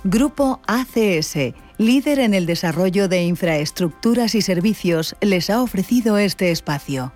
Grupo 0.03 0.61
ACS, 0.67 1.53
líder 1.77 2.21
en 2.21 2.33
el 2.33 2.47
desarrollo 2.47 3.09
de 3.09 3.25
infraestructuras 3.25 4.35
y 4.35 4.41
servicios, 4.41 5.15
les 5.21 5.51
ha 5.51 5.61
ofrecido 5.61 6.17
este 6.17 6.53
espacio. 6.53 7.13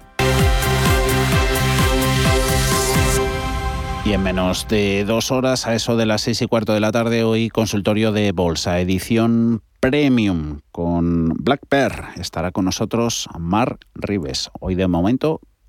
Y 4.09 4.14
en 4.14 4.23
menos 4.23 4.66
de 4.68 5.05
dos 5.05 5.31
horas, 5.31 5.66
a 5.66 5.75
eso 5.75 5.99
de 5.99 6.07
las 6.07 6.23
seis 6.23 6.40
y 6.40 6.47
cuarto 6.47 6.73
de 6.73 6.81
la 6.81 6.92
tarde, 6.92 7.25
hoy 7.25 7.51
consultorio 7.51 8.11
de 8.11 8.33
bolsa, 8.33 8.81
edición 8.81 9.61
premium 9.81 10.61
con 10.73 11.29
Black 11.29 11.61
Bear. 11.71 12.12
Estará 12.16 12.51
con 12.51 12.64
nosotros 12.64 13.29
Mar 13.38 13.77
Rives. 13.94 14.51
Hoy 14.61 14.77
de 14.77 14.88
momento 14.88 15.42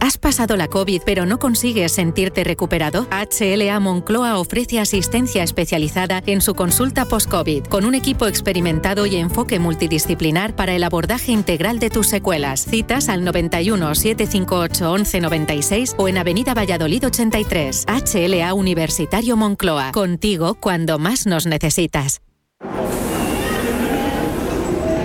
¿Has 0.00 0.16
pasado 0.16 0.56
la 0.56 0.66
COVID 0.66 1.02
pero 1.04 1.26
no 1.26 1.38
consigues 1.38 1.92
sentirte 1.92 2.42
recuperado? 2.42 3.06
HLA 3.10 3.78
Moncloa 3.80 4.38
ofrece 4.38 4.80
asistencia 4.80 5.42
especializada 5.42 6.22
en 6.24 6.40
su 6.40 6.54
consulta 6.54 7.04
post-COVID, 7.04 7.64
con 7.66 7.84
un 7.84 7.94
equipo 7.94 8.26
experimentado 8.26 9.04
y 9.04 9.16
enfoque 9.16 9.58
multidisciplinar 9.58 10.56
para 10.56 10.74
el 10.74 10.84
abordaje 10.84 11.32
integral 11.32 11.78
de 11.78 11.90
tus 11.90 12.08
secuelas. 12.08 12.64
Citas 12.64 13.10
al 13.10 13.24
91 13.24 13.94
758 13.94 14.94
1196 14.94 15.94
o 15.98 16.08
en 16.08 16.16
Avenida 16.16 16.54
Valladolid 16.54 17.06
83. 17.06 17.84
HLA 17.86 18.54
Universitario 18.54 19.36
Moncloa, 19.36 19.92
contigo 19.92 20.54
cuando 20.54 20.98
más 20.98 21.26
nos 21.26 21.46
necesitas. 21.46 22.22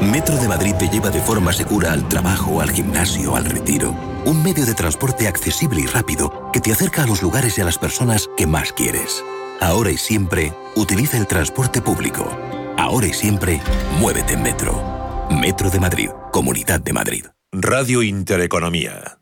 Metro 0.01 0.37
de 0.37 0.47
Madrid 0.47 0.73
te 0.79 0.87
lleva 0.87 1.09
de 1.09 1.19
forma 1.19 1.51
segura 1.51 1.91
al 1.91 2.07
trabajo, 2.07 2.61
al 2.61 2.71
gimnasio, 2.71 3.35
al 3.35 3.43
retiro. 3.43 4.14
Un 4.25 4.41
medio 4.41 4.65
de 4.65 4.73
transporte 4.73 5.27
accesible 5.27 5.81
y 5.81 5.85
rápido 5.85 6.49
que 6.51 6.59
te 6.59 6.71
acerca 6.71 7.03
a 7.03 7.05
los 7.05 7.21
lugares 7.21 7.59
y 7.59 7.61
a 7.61 7.63
las 7.63 7.77
personas 7.77 8.27
que 8.35 8.47
más 8.47 8.73
quieres. 8.73 9.23
Ahora 9.61 9.91
y 9.91 9.97
siempre, 9.97 10.51
utiliza 10.75 11.17
el 11.19 11.27
transporte 11.27 11.79
público. 11.79 12.27
Ahora 12.75 13.05
y 13.05 13.13
siempre, 13.13 13.61
muévete 13.99 14.33
en 14.33 14.41
Metro. 14.41 15.27
Metro 15.29 15.69
de 15.69 15.79
Madrid, 15.79 16.09
Comunidad 16.31 16.79
de 16.79 16.93
Madrid. 16.93 17.25
Radio 17.51 18.01
Intereconomía. 18.01 19.19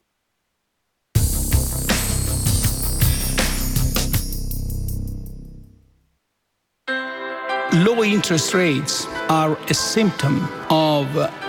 Low 7.73 8.05
interest 8.05 8.53
rates 8.53 9.07
are 9.29 9.57
a 9.67 9.73
symptom 9.73 10.47
of 10.69 11.07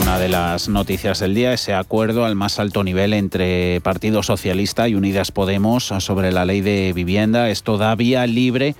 Una 0.00 0.18
de 0.18 0.28
las 0.28 0.68
noticias 0.68 1.20
del 1.20 1.34
día, 1.34 1.52
ese 1.52 1.72
acuerdo 1.72 2.24
al 2.24 2.34
más 2.34 2.58
alto 2.58 2.82
nivel 2.82 3.12
entre 3.12 3.80
Partido 3.80 4.24
Socialista 4.24 4.88
y 4.88 4.96
Unidas 4.96 5.30
Podemos 5.30 5.84
sobre 5.84 6.32
la 6.32 6.44
ley 6.44 6.60
de 6.62 6.92
vivienda. 6.92 7.48
Es 7.48 7.62
todavía 7.62 8.26
libre 8.26 8.74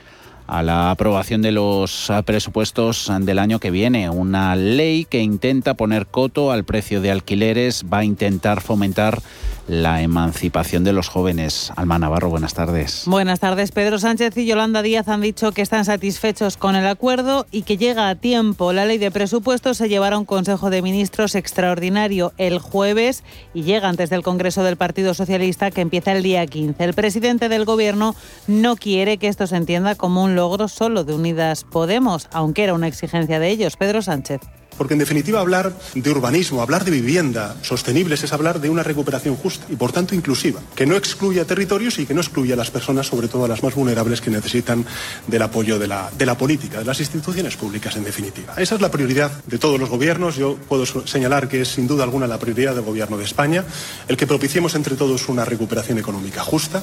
a 0.47 0.63
la 0.63 0.91
aprobación 0.91 1.43
de 1.43 1.53
los 1.53 2.13
presupuestos 2.25 3.11
del 3.21 3.39
año 3.39 3.61
que 3.61 3.71
viene. 3.71 4.11
Una 4.11 4.57
ley 4.57 5.05
que 5.05 5.21
intenta 5.21 5.75
poner 5.75 6.07
coto 6.07 6.53
al 6.53 6.65
precio 6.65 7.01
de 7.01 7.11
alquileres, 7.11 7.85
va 7.93 7.99
a 7.99 8.05
intentar 8.05 8.61
fomentar 8.61 9.23
la 9.67 10.03
emancipación 10.03 10.85
de 10.85 10.93
los 10.93 11.09
jóvenes. 11.09 11.73
Alma 11.77 11.99
Navarro, 11.99 12.29
buenas 12.29 12.55
tardes. 12.55 13.05
Buenas 13.07 13.41
tardes. 13.41 13.73
Pedro 13.73 13.99
Sánchez 13.99 14.37
y 14.37 14.47
Yolanda 14.47 14.83
Díaz 14.83 15.09
han 15.09 15.23
dicho 15.23 15.53
que 15.53 15.63
están 15.63 15.85
satisfechos 15.85 16.57
con 16.57 16.77
el 16.77 16.87
acuerdo 16.87 17.47
y 17.51 17.63
que 17.63 17.77
llega 17.77 18.09
a 18.09 18.15
tiempo. 18.15 18.73
La 18.73 18.85
ley 18.85 18.99
de 18.99 19.11
presupuestos 19.11 19.79
se 19.79 19.89
llevará 19.89 20.17
a 20.17 20.19
un 20.19 20.27
Consejo 20.27 20.71
de 20.71 20.83
Ministros 20.83 21.35
extraordinario 21.35 22.33
el 22.37 22.59
jueves 22.59 23.25
y 23.55 23.63
llega 23.63 23.89
antes 23.89 24.11
del 24.11 24.23
Congreso 24.23 24.63
del 24.63 24.77
Partido 24.77 25.15
Socialista 25.15 25.71
que 25.71 25.81
empieza 25.81 26.13
el 26.13 26.23
día 26.23 26.47
15. 26.47 26.85
El 26.85 26.95
presidente 26.95 27.49
del 27.49 27.65
Gobierno 27.65 28.15
no 28.47 28.77
quiere 28.77 29.17
que 29.17 29.29
esto 29.29 29.47
se 29.47 29.57
entienda 29.57 29.95
como 29.95 30.25
un 30.25 30.34
logro 30.37 30.69
solo 30.69 31.05
de 31.05 31.15
Unidas 31.15 31.65
Podemos, 31.65 32.29
aunque 32.33 32.65
era 32.65 32.75
una 32.75 32.89
exigencia 32.89 33.39
de 33.39 33.49
ellos. 33.49 33.77
Pedro 33.77 34.03
Sánchez. 34.03 34.41
Porque 34.77 34.95
en 34.95 34.99
definitiva 34.99 35.41
hablar 35.41 35.73
de 35.95 36.11
urbanismo, 36.11 36.63
hablar 36.63 36.85
de 36.85 36.91
vivienda 36.91 37.57
sostenibles 37.63 38.23
es 38.23 38.33
hablar 38.33 38.61
de 38.61 38.71
una 38.71 38.83
recuperación 38.83 39.37
justa 39.37 39.67
y 39.69 39.77
por 39.77 39.93
tanto 39.93 40.15
inclusiva, 40.15 40.61
que 40.75 40.87
no 40.87 40.97
excluya 40.97 41.45
territorios 41.45 41.99
y 41.99 42.07
que 42.07 42.15
no 42.15 42.21
excluya 42.21 42.55
a 42.55 42.57
las 42.57 42.71
personas, 42.71 43.07
sobre 43.07 43.29
todo 43.29 43.45
a 43.45 43.49
las 43.49 43.63
más 43.63 43.75
vulnerables 43.75 44.21
que 44.21 44.31
necesitan 44.31 44.85
del 45.27 45.43
apoyo 45.43 45.79
de 45.79 45.89
la, 45.89 46.11
de 46.17 46.27
la 46.27 46.37
política, 46.37 46.79
de 46.79 46.85
las 46.85 47.01
instituciones 47.01 47.57
públicas 47.57 47.97
en 47.97 48.05
definitiva. 48.05 48.55
Esa 48.57 48.75
es 48.75 48.81
la 48.81 48.91
prioridad 48.91 49.31
de 49.47 49.59
todos 49.59 49.79
los 49.79 49.89
gobiernos. 49.89 50.37
Yo 50.37 50.57
puedo 50.57 50.87
señalar 50.87 51.49
que 51.49 51.63
es 51.63 51.69
sin 51.69 51.87
duda 51.87 52.05
alguna 52.05 52.27
la 52.27 52.39
prioridad 52.39 52.75
del 52.75 52.85
gobierno 52.85 53.17
de 53.17 53.25
España, 53.25 53.65
el 54.09 54.17
que 54.17 54.27
propiciemos 54.27 54.75
entre 54.75 54.97
todos 54.97 55.29
una 55.29 55.45
recuperación 55.45 55.99
económica 55.99 56.43
justa 56.43 56.83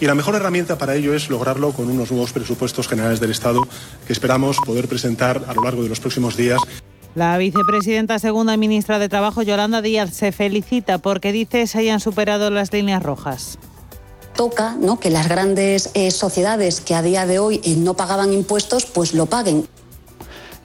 y 0.00 0.06
la 0.06 0.14
mejor 0.14 0.34
herramienta 0.34 0.78
para 0.78 0.94
ello 0.94 1.14
es 1.14 1.30
lograrlo 1.30 1.72
con 1.72 1.88
unos 1.88 2.10
nuevos 2.10 2.32
presupuestos 2.32 2.88
generales 2.88 3.20
del 3.20 3.30
Estado 3.30 3.66
que 4.06 4.12
esperamos 4.12 4.58
poder 4.64 4.88
presentar 4.88 5.44
a 5.46 5.54
lo 5.54 5.62
largo 5.62 5.82
de 5.82 5.88
los 5.88 6.00
próximos 6.00 6.36
días. 6.36 6.60
La 7.14 7.38
vicepresidenta 7.38 8.18
segunda 8.18 8.54
y 8.54 8.58
ministra 8.58 8.98
de 8.98 9.08
Trabajo, 9.08 9.42
Yolanda 9.42 9.82
Díaz, 9.82 10.12
se 10.12 10.32
felicita 10.32 10.98
porque 10.98 11.32
dice 11.32 11.66
se 11.66 11.78
hayan 11.78 12.00
superado 12.00 12.50
las 12.50 12.72
líneas 12.72 13.02
rojas 13.02 13.58
toca 14.34 14.76
¿no? 14.78 14.98
que 14.98 15.10
las 15.10 15.28
grandes 15.28 15.90
eh, 15.94 16.10
sociedades 16.10 16.80
que 16.80 16.94
a 16.94 17.02
día 17.02 17.26
de 17.26 17.38
hoy 17.38 17.60
eh, 17.64 17.76
no 17.76 17.94
pagaban 17.94 18.32
impuestos, 18.32 18.84
pues 18.84 19.14
lo 19.14 19.26
paguen. 19.26 19.66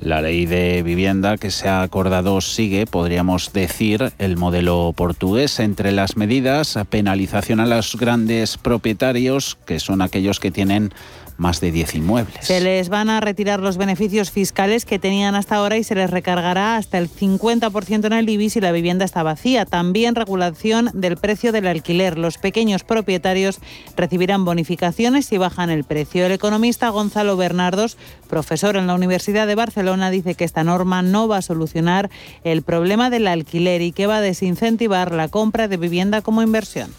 La 0.01 0.21
ley 0.21 0.45
de 0.45 0.81
vivienda 0.81 1.37
que 1.37 1.51
se 1.51 1.67
ha 1.67 1.81
acordado 1.81 2.39
sigue, 2.39 2.85
podríamos 2.85 3.51
decir, 3.51 4.13
el 4.17 4.37
modelo 4.37 4.93
portugués. 4.95 5.59
Entre 5.59 5.91
las 5.91 6.15
medidas, 6.15 6.79
penalización 6.89 7.59
a 7.59 7.65
los 7.65 7.97
grandes 7.97 8.57
propietarios, 8.57 9.57
que 9.65 9.81
son 9.81 10.01
aquellos 10.01 10.39
que 10.39 10.51
tienen 10.51 10.93
más 11.39 11.61
de 11.61 11.71
10 11.71 11.95
inmuebles. 11.95 12.45
Se 12.45 12.59
les 12.59 12.89
van 12.89 13.09
a 13.09 13.21
retirar 13.21 13.61
los 13.61 13.77
beneficios 13.77 14.29
fiscales 14.29 14.85
que 14.85 14.99
tenían 14.99 15.35
hasta 15.35 15.55
ahora 15.55 15.77
y 15.77 15.83
se 15.83 15.95
les 15.95 16.11
recargará 16.11 16.75
hasta 16.75 16.97
el 16.97 17.09
50% 17.09 18.05
en 18.05 18.13
el 18.13 18.29
IBI 18.29 18.49
si 18.49 18.61
la 18.61 18.71
vivienda 18.71 19.05
está 19.05 19.23
vacía. 19.23 19.65
También 19.65 20.15
regulación 20.15 20.91
del 20.93 21.17
precio 21.17 21.51
del 21.51 21.67
alquiler. 21.67 22.17
Los 22.17 22.37
pequeños 22.37 22.83
propietarios 22.83 23.59
recibirán 23.95 24.45
bonificaciones 24.45 25.25
si 25.25 25.37
bajan 25.37 25.69
el 25.69 25.85
precio. 25.85 26.25
El 26.25 26.33
economista 26.33 26.89
Gonzalo 26.89 27.37
Bernardos, 27.37 27.97
profesor 28.27 28.75
en 28.75 28.87
la 28.87 28.95
Universidad 28.95 29.47
de 29.47 29.55
Barcelona, 29.55 30.11
dice 30.11 30.35
que 30.35 30.43
esta 30.43 30.63
norma 30.63 31.01
no 31.01 31.27
va 31.27 31.37
a 31.37 31.41
solucionar 31.41 32.09
el 32.43 32.61
problema 32.61 33.09
del 33.09 33.27
alquiler 33.27 33.81
y 33.81 33.93
que 33.93 34.07
va 34.07 34.17
a 34.17 34.21
desincentivar 34.21 35.13
la 35.13 35.29
compra 35.29 35.69
de 35.69 35.77
vivienda 35.77 36.21
como 36.21 36.43
inversión 36.43 36.91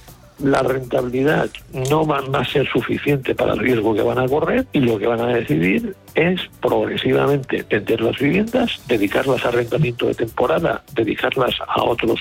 la 0.42 0.62
rentabilidad 0.62 1.50
no 1.72 2.06
va, 2.06 2.20
a 2.32 2.44
ser 2.44 2.68
suficiente 2.68 3.34
para 3.34 3.52
el 3.52 3.58
riesgo 3.58 3.94
que 3.94 4.02
van 4.02 4.18
a 4.18 4.28
correr 4.28 4.66
y 4.72 4.80
lo 4.80 4.98
que 4.98 5.06
van 5.06 5.20
a 5.20 5.28
decidir 5.28 5.94
es 6.14 6.40
progresivamente 6.60 7.64
vender 7.68 8.00
las 8.00 8.18
viviendas, 8.18 8.80
dedicarlas 8.86 9.44
a 9.44 9.48
arrendamiento 9.48 10.06
de 10.06 10.14
temporada, 10.14 10.82
dedicarlas 10.94 11.54
a 11.66 11.82
otros, 11.82 12.20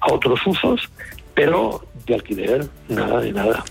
a 0.00 0.12
otros 0.12 0.40
usos, 0.46 0.90
pero 1.34 1.84
de 2.06 2.14
alquiler 2.14 2.66
nada 2.88 3.20
de 3.20 3.32
nada. 3.32 3.64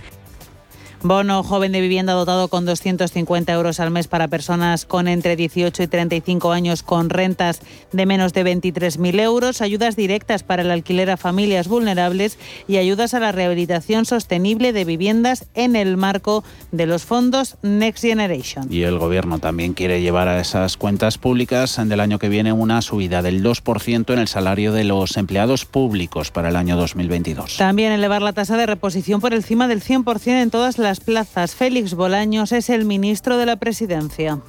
Bono 1.03 1.43
joven 1.43 1.73
de 1.73 1.81
vivienda 1.81 2.13
dotado 2.13 2.47
con 2.47 2.65
250 2.65 3.51
euros 3.51 3.81
al 3.81 3.91
mes 3.91 4.07
para 4.07 4.29
personas 4.29 4.85
con 4.85 5.09
entre 5.09 5.35
18 5.35 5.83
y 5.83 5.87
35 5.87 6.53
años 6.53 6.81
con 6.81 7.09
rentas 7.09 7.61
de 7.91 8.05
menos 8.05 8.31
de 8.31 8.45
23.000 8.45 9.19
euros, 9.19 9.61
ayudas 9.61 9.97
directas 9.97 10.43
para 10.43 10.61
el 10.61 10.71
alquiler 10.71 11.09
a 11.09 11.17
familias 11.17 11.67
vulnerables 11.67 12.37
y 12.69 12.77
ayudas 12.77 13.13
a 13.13 13.19
la 13.19 13.33
rehabilitación 13.33 14.05
sostenible 14.05 14.71
de 14.71 14.85
viviendas 14.85 15.45
en 15.55 15.75
el 15.75 15.97
marco 15.97 16.45
de 16.71 16.85
los 16.85 17.03
fondos 17.03 17.57
Next 17.61 18.03
Generation. 18.03 18.71
Y 18.71 18.83
el 18.83 18.97
Gobierno 18.97 19.39
también 19.39 19.73
quiere 19.73 20.01
llevar 20.01 20.29
a 20.29 20.39
esas 20.39 20.77
cuentas 20.77 21.17
públicas 21.17 21.79
del 21.83 21.99
año 21.99 22.17
que 22.17 22.29
viene 22.29 22.53
una 22.53 22.81
subida 22.81 23.21
del 23.21 23.43
2% 23.43 24.13
en 24.13 24.19
el 24.19 24.27
salario 24.29 24.71
de 24.71 24.85
los 24.85 25.17
empleados 25.17 25.65
públicos 25.65 26.31
para 26.31 26.49
el 26.49 26.55
año 26.55 26.77
2022. 26.77 27.57
También 27.57 27.91
elevar 27.91 28.21
la 28.21 28.31
tasa 28.31 28.55
de 28.55 28.65
reposición 28.65 29.19
por 29.19 29.33
encima 29.33 29.67
del 29.67 29.83
100% 29.83 30.41
en 30.41 30.49
todas 30.49 30.77
plazas. 30.99 31.56
Félix 31.56 31.93
Bolaños 31.93 32.51
es 32.51 32.69
el 32.69 32.86
ministro 32.86 33.38
de 33.38 33.45
la 33.45 33.58
Presidencia. 33.58 34.39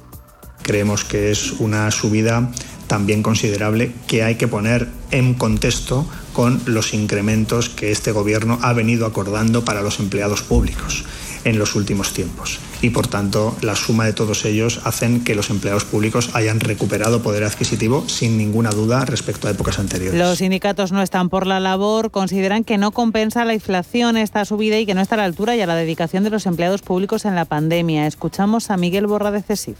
Creemos 0.63 1.03
que 1.03 1.31
es 1.31 1.53
una 1.59 1.91
subida 1.91 2.51
también 2.87 3.23
considerable 3.23 3.93
que 4.07 4.23
hay 4.23 4.35
que 4.35 4.47
poner 4.47 4.87
en 5.11 5.33
contexto 5.33 6.07
con 6.33 6.61
los 6.65 6.93
incrementos 6.93 7.69
que 7.69 7.91
este 7.91 8.11
Gobierno 8.11 8.59
ha 8.61 8.73
venido 8.73 9.05
acordando 9.05 9.65
para 9.65 9.81
los 9.81 9.99
empleados 9.99 10.41
públicos 10.41 11.05
en 11.43 11.59
los 11.59 11.75
últimos 11.75 12.13
tiempos. 12.13 12.59
Y 12.85 12.91
por 12.91 13.07
tanto, 13.07 13.57
la 13.61 13.75
suma 13.75 14.05
de 14.05 14.13
todos 14.13 14.45
ellos 14.45 14.79
hacen 14.83 15.23
que 15.23 15.33
los 15.33 15.49
empleados 15.49 15.85
públicos 15.85 16.29
hayan 16.35 16.59
recuperado 16.59 17.23
poder 17.23 17.43
adquisitivo 17.43 18.07
sin 18.07 18.37
ninguna 18.37 18.69
duda 18.69 19.05
respecto 19.05 19.47
a 19.47 19.51
épocas 19.51 19.79
anteriores. 19.79 20.19
Los 20.19 20.37
sindicatos 20.37 20.91
no 20.91 21.01
están 21.01 21.29
por 21.29 21.47
la 21.47 21.59
labor, 21.59 22.11
consideran 22.11 22.63
que 22.63 22.77
no 22.77 22.91
compensa 22.91 23.43
la 23.43 23.55
inflación 23.55 24.17
esta 24.17 24.45
subida 24.45 24.77
y 24.77 24.85
que 24.85 24.93
no 24.93 25.01
está 25.01 25.15
a 25.15 25.17
la 25.17 25.23
altura 25.23 25.55
y 25.55 25.61
a 25.61 25.65
la 25.65 25.73
dedicación 25.73 26.23
de 26.23 26.29
los 26.29 26.45
empleados 26.45 26.83
públicos 26.83 27.25
en 27.25 27.33
la 27.33 27.45
pandemia. 27.45 28.05
Escuchamos 28.05 28.69
a 28.69 28.77
Miguel 28.77 29.07
Borra 29.07 29.31
de 29.31 29.41
CESIF. 29.41 29.77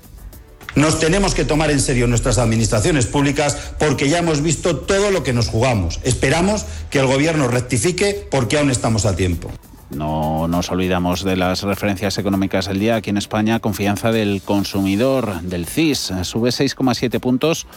Nos 0.73 0.99
tenemos 0.99 1.35
que 1.35 1.45
tomar 1.45 1.69
en 1.69 1.81
serio 1.81 2.07
nuestras 2.07 2.39
administraciones 2.39 3.05
públicas 3.05 3.55
porque 3.77 4.09
ya 4.09 4.17
hemos 4.17 4.41
visto 4.41 4.77
todo 4.77 5.11
lo 5.11 5.21
que 5.21 5.31
nos 5.31 5.47
jugamos. 5.47 5.99
Esperamos 6.01 6.65
que 6.89 6.97
el 6.97 7.05
Gobierno 7.05 7.49
rectifique 7.49 8.27
porque 8.31 8.57
aún 8.57 8.71
estamos 8.71 9.05
a 9.05 9.15
tiempo. 9.15 9.51
No 9.89 10.47
nos 10.47 10.71
olvidamos 10.71 11.23
de 11.23 11.35
las 11.35 11.61
referencias 11.61 12.17
económicas 12.17 12.67
del 12.67 12.79
día. 12.79 12.95
Aquí 12.95 13.11
en 13.11 13.17
España, 13.17 13.59
confianza 13.59 14.11
del 14.11 14.41
consumidor 14.41 15.41
del 15.41 15.65
CIS 15.65 16.11
sube 16.23 16.49
6,7 16.49 17.19
puntos 17.19 17.67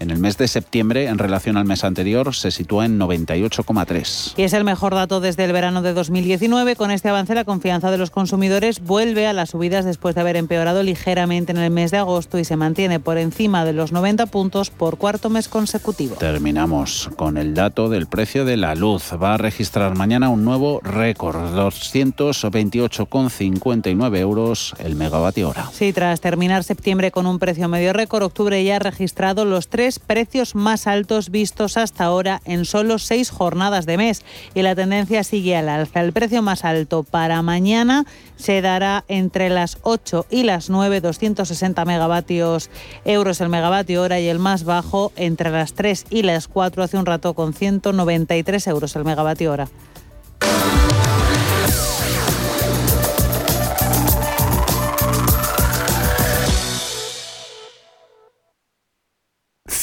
en 0.00 0.10
el 0.10 0.18
mes 0.18 0.38
de 0.38 0.48
septiembre, 0.48 1.06
en 1.06 1.18
relación 1.18 1.56
al 1.56 1.64
mes 1.64 1.84
anterior, 1.84 2.34
se 2.34 2.50
sitúa 2.50 2.86
en 2.86 2.98
98,3. 2.98 4.34
Y 4.36 4.42
es 4.42 4.52
el 4.52 4.64
mejor 4.64 4.94
dato 4.94 5.20
desde 5.20 5.44
el 5.44 5.52
verano 5.52 5.82
de 5.82 5.92
2019. 5.92 6.76
Con 6.76 6.90
este 6.90 7.08
avance, 7.08 7.34
la 7.34 7.44
confianza 7.44 7.90
de 7.90 7.98
los 7.98 8.10
consumidores 8.10 8.80
vuelve 8.80 9.26
a 9.26 9.32
las 9.32 9.50
subidas 9.50 9.84
después 9.84 10.14
de 10.14 10.20
haber 10.20 10.36
empeorado 10.36 10.82
ligeramente 10.82 11.52
en 11.52 11.58
el 11.58 11.70
mes 11.70 11.90
de 11.90 11.98
agosto 11.98 12.38
y 12.38 12.44
se 12.44 12.56
mantiene 12.56 13.00
por 13.00 13.18
encima 13.18 13.64
de 13.64 13.72
los 13.72 13.92
90 13.92 14.26
puntos 14.26 14.70
por 14.70 14.98
cuarto 14.98 15.30
mes 15.30 15.48
consecutivo. 15.48 16.16
Terminamos 16.16 17.10
con 17.16 17.36
el 17.36 17.54
dato 17.54 17.88
del 17.88 18.06
precio 18.06 18.44
de 18.44 18.56
la 18.56 18.74
luz. 18.74 19.12
Va 19.20 19.34
a 19.34 19.38
registrar 19.38 19.96
mañana 19.96 20.28
un 20.28 20.44
nuevo 20.44 20.80
récord, 20.82 21.36
228,59 21.56 24.18
euros 24.18 24.74
el 24.78 24.96
megavatio 24.96 25.48
hora. 25.48 25.70
Sí, 25.72 25.92
tras 25.92 26.20
terminar 26.20 26.64
septiembre 26.64 27.10
con 27.10 27.26
un 27.26 27.38
precio 27.38 27.68
medio 27.68 27.92
récord, 27.92 28.22
octubre 28.22 28.62
ya 28.64 28.76
ha 28.76 28.80
registrado 28.80 29.44
los 29.44 29.68
tres 29.68 29.87
precios 29.98 30.54
más 30.54 30.86
altos 30.86 31.30
vistos 31.30 31.78
hasta 31.78 32.04
ahora 32.04 32.42
en 32.44 32.66
solo 32.66 32.98
seis 32.98 33.30
jornadas 33.30 33.86
de 33.86 33.96
mes 33.96 34.22
y 34.54 34.60
la 34.60 34.74
tendencia 34.74 35.24
sigue 35.24 35.56
al 35.56 35.70
alza. 35.70 36.02
El 36.02 36.12
precio 36.12 36.42
más 36.42 36.66
alto 36.66 37.04
para 37.04 37.40
mañana 37.40 38.04
se 38.36 38.60
dará 38.60 39.04
entre 39.08 39.48
las 39.48 39.78
8 39.82 40.26
y 40.30 40.42
las 40.42 40.68
9, 40.68 41.00
260 41.00 41.84
megavatios 41.86 42.68
euros 43.06 43.40
el 43.40 43.48
megavatio 43.48 44.02
hora 44.02 44.20
y 44.20 44.28
el 44.28 44.38
más 44.38 44.64
bajo 44.64 45.12
entre 45.16 45.50
las 45.50 45.72
3 45.72 46.06
y 46.10 46.22
las 46.22 46.48
4 46.48 46.82
hace 46.82 46.98
un 46.98 47.06
rato 47.06 47.32
con 47.32 47.54
193 47.54 48.66
euros 48.66 48.94
el 48.96 49.04
megavatio 49.04 49.52
hora. 49.52 49.68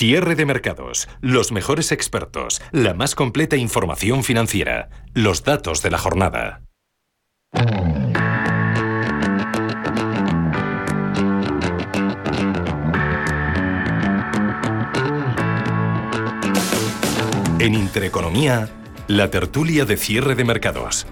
Cierre 0.08 0.36
de 0.36 0.46
mercados, 0.46 1.10
los 1.20 1.52
mejores 1.52 1.92
expertos, 1.92 2.62
la 2.72 2.94
más 2.94 3.16
completa 3.16 3.56
información 3.56 4.24
financiera, 4.24 4.90
los 5.16 5.44
datos 5.44 5.82
de 5.82 5.90
la 5.90 5.98
jornada. 5.98 6.62
En 17.58 17.74
Intereconomía, 17.74 18.70
la 19.08 19.32
tertulia 19.32 19.86
de 19.86 19.98
cierre 19.98 20.36
de 20.36 20.44
mercados. 20.44 21.08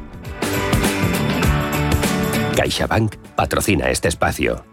CaixaBank 2.56 3.16
patrocina 3.36 3.90
este 3.90 4.10
espacio. 4.10 4.64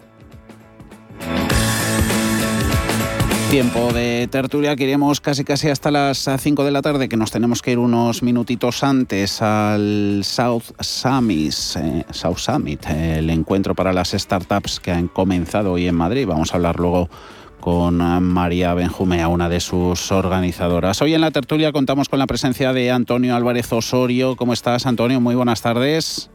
Tiempo 3.50 3.92
de 3.92 4.28
tertulia 4.30 4.76
que 4.76 4.84
iremos 4.84 5.20
casi 5.20 5.42
casi 5.42 5.70
hasta 5.70 5.90
las 5.90 6.30
5 6.38 6.64
de 6.64 6.70
la 6.70 6.82
tarde, 6.82 7.08
que 7.08 7.16
nos 7.16 7.32
tenemos 7.32 7.62
que 7.62 7.72
ir 7.72 7.80
unos 7.80 8.22
minutitos 8.22 8.84
antes 8.84 9.42
al 9.42 10.20
South 10.22 10.62
Summit, 10.78 11.52
eh, 11.74 12.04
South 12.12 12.36
Summit, 12.36 12.86
el 12.90 13.28
encuentro 13.28 13.74
para 13.74 13.92
las 13.92 14.12
startups 14.12 14.78
que 14.78 14.92
han 14.92 15.08
comenzado 15.08 15.72
hoy 15.72 15.88
en 15.88 15.96
Madrid. 15.96 16.28
Vamos 16.28 16.52
a 16.52 16.58
hablar 16.58 16.78
luego 16.78 17.10
con 17.58 17.96
María 18.22 18.72
Benjumea, 18.74 19.26
una 19.26 19.48
de 19.48 19.58
sus 19.58 20.12
organizadoras. 20.12 21.02
Hoy 21.02 21.14
en 21.14 21.20
la 21.20 21.32
tertulia 21.32 21.72
contamos 21.72 22.08
con 22.08 22.20
la 22.20 22.28
presencia 22.28 22.72
de 22.72 22.92
Antonio 22.92 23.34
Álvarez 23.34 23.72
Osorio. 23.72 24.36
¿Cómo 24.36 24.52
estás, 24.52 24.86
Antonio? 24.86 25.20
Muy 25.20 25.34
buenas 25.34 25.60
tardes. 25.60 26.30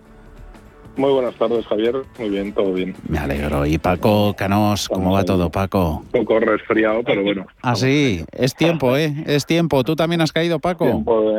Muy 0.97 1.12
buenas 1.12 1.36
tardes, 1.36 1.65
Javier. 1.67 1.95
Muy 2.17 2.29
bien, 2.29 2.53
todo 2.53 2.71
bien. 2.73 2.95
Me 3.08 3.17
alegro. 3.17 3.65
¿Y 3.65 3.77
Paco 3.77 4.34
Canós, 4.38 4.88
cómo 4.88 5.13
va 5.13 5.23
todo, 5.23 5.49
Paco? 5.51 6.03
Un 6.13 6.25
poco 6.25 6.39
resfriado, 6.39 7.03
pero 7.03 7.23
bueno. 7.23 7.45
Ah, 7.62 7.75
sí, 7.75 8.23
es 8.31 8.55
tiempo, 8.55 8.95
¿eh? 8.95 9.13
Es 9.25 9.45
tiempo. 9.45 9.84
¿Tú 9.84 9.95
también 9.95 10.21
has 10.21 10.31
caído, 10.31 10.60
Paco? 10.60 10.86
Tiempo 10.86 11.38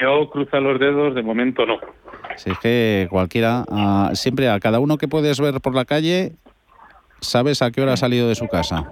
Yo 0.00 0.30
cruzo 0.30 0.60
los 0.60 0.78
dedos, 0.78 1.14
de 1.14 1.22
momento 1.22 1.66
no. 1.66 1.78
Si 2.36 2.50
es 2.50 2.58
que 2.58 3.08
cualquiera, 3.10 3.64
ah, 3.70 4.10
siempre 4.14 4.48
a 4.48 4.60
cada 4.60 4.78
uno 4.78 4.98
que 4.98 5.08
puedes 5.08 5.40
ver 5.40 5.60
por 5.60 5.74
la 5.74 5.84
calle, 5.84 6.32
sabes 7.20 7.60
a 7.62 7.70
qué 7.70 7.82
hora 7.82 7.94
ha 7.94 7.96
salido 7.96 8.28
de 8.28 8.34
su 8.34 8.46
casa. 8.46 8.90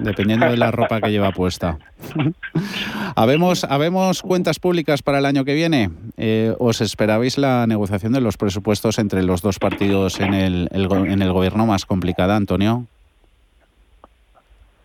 Dependiendo 0.00 0.46
de 0.46 0.56
la 0.56 0.70
ropa 0.70 1.00
que 1.00 1.10
lleva 1.10 1.30
puesta. 1.30 1.78
¿Habemos, 3.16 3.64
¿Habemos 3.64 4.22
cuentas 4.22 4.58
públicas 4.58 5.02
para 5.02 5.18
el 5.18 5.26
año 5.26 5.44
que 5.44 5.54
viene? 5.54 5.90
Eh, 6.26 6.54
¿Os 6.58 6.80
esperabais 6.80 7.36
la 7.36 7.66
negociación 7.66 8.14
de 8.14 8.22
los 8.22 8.38
presupuestos 8.38 8.98
entre 8.98 9.22
los 9.22 9.42
dos 9.42 9.58
partidos 9.58 10.20
en 10.20 10.32
el, 10.32 10.68
en 10.72 11.20
el 11.20 11.32
gobierno 11.34 11.66
más 11.66 11.84
complicada, 11.84 12.34
Antonio? 12.34 12.86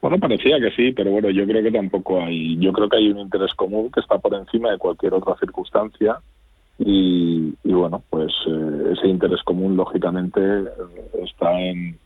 Bueno, 0.02 0.20
parecía 0.20 0.60
que 0.60 0.72
sí, 0.72 0.92
pero 0.92 1.12
bueno, 1.12 1.30
yo 1.30 1.48
creo 1.48 1.64
que 1.64 1.72
tampoco 1.72 2.22
hay. 2.22 2.58
Yo 2.60 2.74
creo 2.74 2.90
que 2.90 2.98
hay 2.98 3.08
un 3.08 3.20
interés 3.20 3.54
común 3.54 3.90
que 3.90 4.02
está 4.02 4.18
por 4.18 4.34
encima 4.34 4.72
de 4.72 4.78
cualquier 4.78 5.14
otra 5.14 5.38
circunstancia 5.40 6.18
y, 6.78 7.54
bueno, 7.64 8.04
pues 8.10 8.34
eh, 8.46 8.94
ese 8.98 9.08
interés 9.08 9.42
común 9.44 9.78
lógicamente 9.78 10.42
está 11.24 11.58
en, 11.58 11.98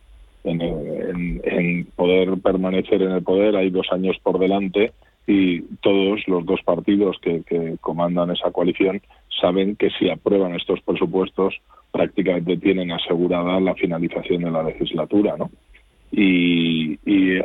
en, 0.43 1.88
poder 1.96 2.38
permanecer 2.38 3.02
en 3.02 3.13
el 3.13 3.24
poder. 3.24 3.56
Hay 3.56 3.72
dos 3.72 3.88
años 3.91 4.15
por 4.22 4.38
delante 4.38 4.93
y 5.25 5.62
todos 5.81 6.21
los 6.27 6.45
dos 6.45 6.62
partidos 6.63 7.17
que, 7.21 7.43
comandan 7.79 8.31
esa 8.31 8.51
coalición 8.51 9.01
saben 9.41 9.75
que 9.75 9.89
si 9.91 10.09
aprueban 10.09 10.55
estos 10.55 10.81
presupuestos 10.81 11.55
prácticamente 11.91 12.57
tienen 12.57 12.91
asegurada 12.91 13.59
la 13.59 13.75
finalización 13.75 14.43
de 14.43 14.51
la 14.51 14.63
legislatura, 14.63 15.36
¿no? 15.38 15.49
Y, 16.12 16.99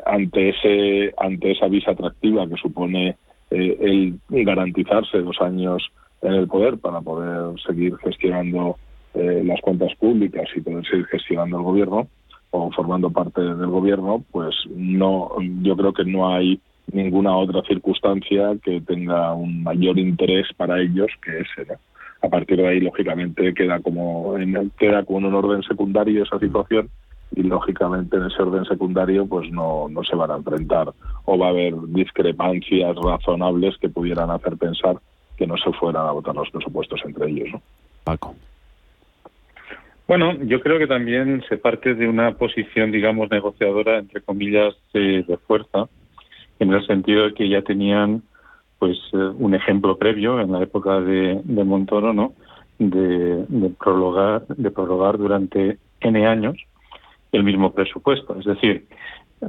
ante 0.05 0.51
ese 0.51 1.15
ante 1.17 1.53
esa 1.53 1.69
visa 1.69 1.93
atractiva 1.93 2.47
que 2.49 2.57
supone 2.57 3.17
eh, 3.51 3.77
el 3.81 4.45
garantizarse 4.45 5.19
dos 5.19 5.41
años 5.41 5.91
en 6.23 6.35
el 6.35 6.47
poder 6.47 6.79
para 6.79 7.01
poder 7.01 7.59
seguir 7.67 7.97
gestionando 7.99 8.77
eh, 9.15 9.43
las 9.45 9.61
cuentas 9.61 9.95
públicas 9.97 10.49
y 10.55 10.61
poder 10.61 10.87
seguir 10.87 11.07
gestionando 11.07 11.57
el 11.59 11.63
gobierno 11.63 12.09
o 12.51 12.71
formando 12.73 13.11
parte 13.11 13.41
del 13.41 13.67
gobierno, 13.67 14.25
pues 14.31 14.55
no, 14.69 15.31
yo 15.63 15.77
creo 15.77 15.93
que 15.93 16.05
no 16.05 16.29
hay 16.35 16.61
ninguna 16.93 17.37
otra 17.37 17.63
circunstancia 17.63 18.57
que 18.63 18.81
tenga 18.81 19.33
un 19.35 19.63
mayor 19.63 19.99
interés 19.99 20.47
para 20.57 20.81
ellos 20.81 21.09
que 21.23 21.41
ese. 21.41 21.75
A 22.21 22.29
partir 22.29 22.57
de 22.57 22.67
ahí, 22.67 22.81
lógicamente, 22.81 23.55
queda 23.55 23.81
como 23.81 24.37
en, 24.37 24.71
queda 24.79 25.05
como 25.05 25.19
en 25.19 25.27
un 25.27 25.35
orden 25.35 25.63
secundario 25.63 26.23
esa 26.23 26.39
situación 26.39 26.89
y 27.35 27.43
lógicamente 27.43 28.17
en 28.17 28.25
ese 28.25 28.43
orden 28.43 28.65
secundario 28.65 29.27
pues 29.27 29.51
no, 29.51 29.87
no 29.89 30.03
se 30.03 30.17
van 30.17 30.31
a 30.31 30.37
enfrentar 30.37 30.93
o 31.27 31.39
va 31.39 31.47
a 31.47 31.51
haber 31.51 31.75
discrepancias 31.89 32.97
razonables 32.97 33.77
que 33.79 33.91
pudieran 33.91 34.31
hacer 34.31 34.57
pensar 34.57 34.97
que 35.37 35.47
no 35.47 35.57
se 35.57 35.73
fueran 35.73 36.07
a 36.07 36.13
votar 36.13 36.35
los 36.35 36.51
presupuestos 36.51 37.01
entre 37.05 37.29
ellos. 37.29 37.49
¿no? 37.53 37.63
Paco. 38.05 38.35
Bueno, 40.09 40.33
yo 40.45 40.61
creo 40.63 40.79
que 40.79 40.87
también 40.87 41.45
se 41.51 41.59
parte 41.59 41.95
de 41.95 42.09
una 42.09 42.33
posición, 42.33 42.91
digamos, 42.91 43.31
negociadora, 43.31 43.99
entre 43.99 44.23
comillas, 44.23 44.75
de, 44.95 45.39
fuerza, 45.47 45.87
en 46.59 46.73
el 46.73 46.87
sentido 46.87 47.25
de 47.25 47.35
que 47.35 47.49
ya 47.49 47.63
tenían 47.63 48.23
pues 48.79 48.97
eh, 49.13 49.17
un 49.17 49.55
ejemplo 49.55 49.97
previo 49.97 50.41
en 50.41 50.53
la 50.53 50.63
época 50.63 51.01
de, 51.01 51.41
de 51.43 51.65
Montoro, 51.65 52.13
¿no? 52.13 52.35
De, 52.79 53.45
de, 53.49 53.71
prorrogar, 53.71 54.47
de 54.47 54.71
prorrogar 54.71 55.19
durante 55.19 55.79
N 56.01 56.27
años 56.27 56.57
el 57.33 57.43
mismo 57.43 57.73
presupuesto. 57.73 58.39
Es 58.39 58.45
decir, 58.45 58.87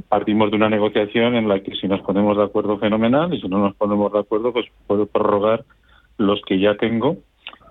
partimos 0.08 0.50
de 0.50 0.58
una 0.58 0.70
negociación 0.70 1.36
en 1.36 1.48
la 1.48 1.60
que 1.62 1.76
si 1.76 1.88
nos 1.88 2.02
ponemos 2.02 2.38
de 2.38 2.44
acuerdo 2.44 2.78
fenomenal 2.80 3.34
y 3.34 3.42
si 3.42 3.48
no 3.48 3.60
nos 3.60 3.76
ponemos 3.76 4.12
de 4.12 4.20
acuerdo 4.20 4.52
pues 4.52 4.66
puedo 4.88 5.06
prorrogar 5.06 5.64
los 6.18 6.42
que 6.42 6.60
ya 6.60 6.76
tengo 6.76 7.18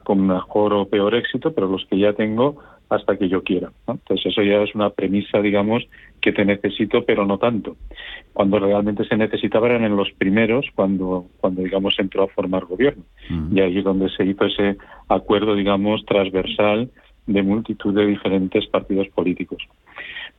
con 0.05 0.27
mejor 0.27 0.73
o 0.73 0.87
peor 0.87 1.15
éxito, 1.15 1.53
pero 1.53 1.69
los 1.69 1.85
que 1.87 1.99
ya 1.99 2.15
tengo 2.15 2.57
hasta 2.89 3.17
que 3.17 3.29
yo 3.29 3.43
quiera. 3.43 3.71
Entonces 3.87 4.27
eso 4.27 4.43
ya 4.43 4.63
es 4.63 4.75
una 4.75 4.91
premisa, 4.91 5.41
digamos, 5.41 5.87
que 6.21 6.33
te 6.33 6.45
necesito, 6.45 7.05
pero 7.05 7.27
no 7.27 7.39
tanto. 7.39 7.77
Cuando 8.33 8.59
realmente 8.59 9.05
se 9.05 9.17
necesitaba 9.17 9.69
eran 9.69 9.85
en 9.85 9.97
los 9.97 10.11
primeros, 10.13 10.67
cuando, 10.75 11.27
cuando 11.39 11.63
digamos, 11.63 11.99
entró 11.99 12.25
a 12.25 12.29
formar 12.29 12.65
gobierno. 12.65 13.05
Y 13.53 13.61
ahí 13.61 13.79
es 13.79 13.85
donde 13.85 14.09
se 14.11 14.25
hizo 14.25 14.45
ese 14.45 14.77
acuerdo, 15.09 15.55
digamos, 15.55 16.05
transversal 16.05 16.91
de 17.27 17.43
multitud 17.43 17.95
de 17.95 18.07
diferentes 18.07 18.67
partidos 18.67 19.09
políticos. 19.09 19.63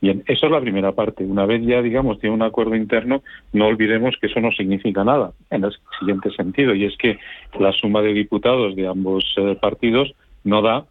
Bien, 0.01 0.23
eso 0.27 0.45
es 0.45 0.51
la 0.51 0.61
primera 0.61 0.93
parte. 0.93 1.25
Una 1.25 1.45
vez 1.45 1.61
ya, 1.65 1.81
digamos, 1.81 2.19
tiene 2.19 2.35
un 2.35 2.41
acuerdo 2.41 2.75
interno, 2.75 3.21
no 3.51 3.67
olvidemos 3.67 4.15
que 4.19 4.27
eso 4.27 4.39
no 4.39 4.51
significa 4.51 5.03
nada 5.03 5.33
en 5.49 5.65
el 5.65 5.71
siguiente 5.99 6.31
sentido, 6.31 6.73
y 6.73 6.85
es 6.85 6.95
que 6.97 7.19
la 7.59 7.71
suma 7.73 8.01
de 8.01 8.13
diputados 8.13 8.75
de 8.75 8.87
ambos 8.87 9.25
eh, 9.37 9.57
partidos 9.59 10.13
no 10.43 10.61
da 10.61 10.85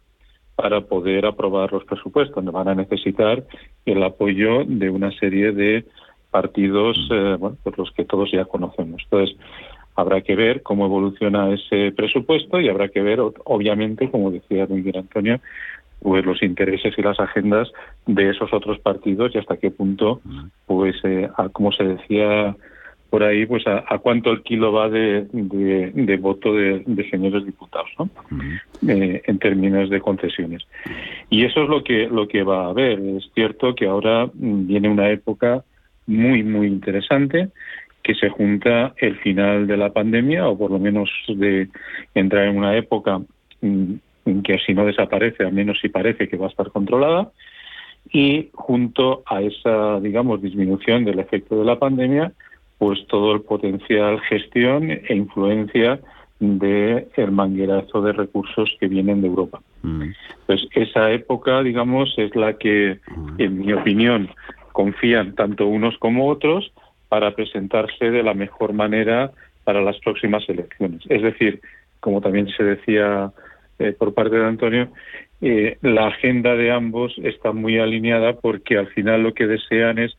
para 0.61 0.81
poder 0.81 1.25
aprobar 1.25 1.71
los 1.71 1.85
presupuestos. 1.85 2.43
Van 2.43 2.67
a 2.67 2.75
necesitar 2.75 3.45
el 3.85 4.03
apoyo 4.03 4.65
de 4.65 4.89
una 4.89 5.09
serie 5.11 5.53
de 5.53 5.85
partidos, 6.31 6.97
eh, 7.11 7.37
bueno, 7.39 7.55
pues 7.63 7.77
los 7.77 7.89
que 7.91 8.03
todos 8.03 8.29
ya 8.29 8.43
conocemos. 8.43 9.01
Entonces, 9.05 9.37
habrá 9.95 10.19
que 10.19 10.35
ver 10.35 10.61
cómo 10.61 10.85
evoluciona 10.85 11.49
ese 11.53 11.93
presupuesto 11.93 12.59
y 12.59 12.67
habrá 12.67 12.89
que 12.89 13.01
ver, 13.01 13.21
obviamente, 13.45 14.11
como 14.11 14.31
decía 14.31 14.65
muy 14.67 14.81
bien 14.81 14.97
Antonio, 14.97 15.39
pues 16.01 16.25
los 16.25 16.43
intereses 16.43 16.93
y 16.97 17.01
las 17.03 17.21
agendas 17.21 17.71
de 18.05 18.29
esos 18.29 18.51
otros 18.51 18.79
partidos 18.79 19.33
y 19.33 19.37
hasta 19.37 19.55
qué 19.55 19.71
punto, 19.71 20.19
pues, 20.65 20.93
eh, 21.05 21.29
como 21.53 21.71
se 21.71 21.85
decía 21.85 22.53
por 23.09 23.23
ahí, 23.23 23.45
pues 23.45 23.65
a, 23.65 23.97
cuánto 23.99 24.31
el 24.31 24.43
kilo 24.43 24.71
va 24.71 24.89
de, 24.89 25.27
de, 25.31 26.17
voto 26.17 26.53
de, 26.53 26.83
señores 27.09 27.45
diputados, 27.45 27.89
¿no? 27.97 28.09
Eh, 28.87 29.21
en 29.25 29.39
términos 29.39 29.89
de 29.89 29.99
concesiones. 29.99 30.63
Y 31.29 31.43
eso 31.43 31.63
es 31.63 31.69
lo 31.69 31.83
que 31.83 32.07
lo 32.07 32.27
que 32.27 32.43
va 32.43 32.65
a 32.65 32.69
haber. 32.69 32.99
Es 32.99 33.29
cierto 33.33 33.73
que 33.73 33.87
ahora 33.87 34.27
mm, 34.27 34.67
viene 34.67 34.89
una 34.89 35.09
época 35.09 35.63
muy 36.05 36.43
muy 36.43 36.67
interesante 36.67 37.49
que 38.03 38.15
se 38.15 38.29
junta 38.29 38.93
el 38.97 39.17
final 39.17 39.67
de 39.67 39.77
la 39.77 39.91
pandemia 39.91 40.47
o 40.47 40.57
por 40.57 40.71
lo 40.71 40.79
menos 40.79 41.09
de 41.27 41.67
entrar 42.15 42.45
en 42.45 42.57
una 42.57 42.77
época 42.77 43.19
mm, 43.61 43.93
que 44.43 44.59
si 44.59 44.73
no 44.73 44.85
desaparece, 44.85 45.43
al 45.43 45.53
menos 45.53 45.79
si 45.81 45.89
parece 45.89 46.27
que 46.27 46.37
va 46.37 46.45
a 46.45 46.49
estar 46.49 46.69
controlada, 46.71 47.31
y 48.11 48.49
junto 48.53 49.23
a 49.25 49.41
esa, 49.41 49.99
digamos, 49.99 50.41
disminución 50.41 51.05
del 51.05 51.19
efecto 51.19 51.59
de 51.59 51.65
la 51.65 51.77
pandemia, 51.77 52.31
pues 52.79 53.05
todo 53.07 53.33
el 53.33 53.41
potencial 53.41 54.19
gestión 54.21 54.89
e 54.89 55.13
influencia 55.15 55.99
del 56.39 57.07
el 57.17 57.31
manguerazo 57.31 58.01
de 58.01 58.13
recursos 58.13 58.75
que 58.79 58.87
vienen 58.87 59.21
de 59.21 59.27
Europa. 59.27 59.61
Mm. 59.83 60.11
Pues 60.47 60.65
esa 60.73 61.11
época, 61.11 61.61
digamos, 61.61 62.13
es 62.17 62.33
la 62.35 62.53
que, 62.53 62.99
mm. 63.15 63.35
en 63.37 63.59
mi 63.59 63.73
opinión, 63.73 64.29
confían 64.71 65.35
tanto 65.35 65.67
unos 65.67 65.97
como 65.97 66.29
otros 66.29 66.71
para 67.09 67.35
presentarse 67.35 68.11
de 68.11 68.23
la 68.23 68.33
mejor 68.33 68.71
manera 68.71 69.31
para 69.65 69.81
las 69.81 69.99
próximas 69.99 70.47
elecciones. 70.47 71.01
Es 71.09 71.21
decir, 71.21 71.59
como 71.99 72.21
también 72.21 72.47
se 72.55 72.63
decía 72.63 73.31
eh, 73.77 73.91
por 73.91 74.13
parte 74.13 74.37
de 74.37 74.45
Antonio, 74.45 74.89
eh, 75.41 75.77
la 75.81 76.07
agenda 76.07 76.55
de 76.55 76.71
ambos 76.71 77.13
está 77.23 77.51
muy 77.51 77.77
alineada 77.77 78.33
porque 78.33 78.77
al 78.77 78.87
final 78.87 79.23
lo 79.23 79.33
que 79.33 79.47
desean 79.47 79.99
es 79.99 80.17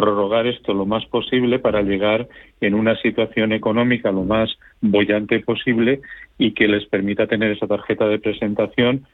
prorrogar 0.00 0.46
esto 0.46 0.72
lo 0.72 0.86
más 0.86 1.04
posible 1.06 1.58
para 1.58 1.82
llegar 1.82 2.26
en 2.62 2.74
una 2.74 2.96
situación 3.02 3.52
económica 3.52 4.10
lo 4.10 4.24
más 4.24 4.48
bollante 4.80 5.40
posible 5.40 6.00
y 6.38 6.52
que 6.52 6.68
les 6.68 6.86
permita 6.86 7.26
tener 7.26 7.52
esa 7.52 7.66
tarjeta 7.66 8.08
de 8.08 8.18
presentación 8.18 9.06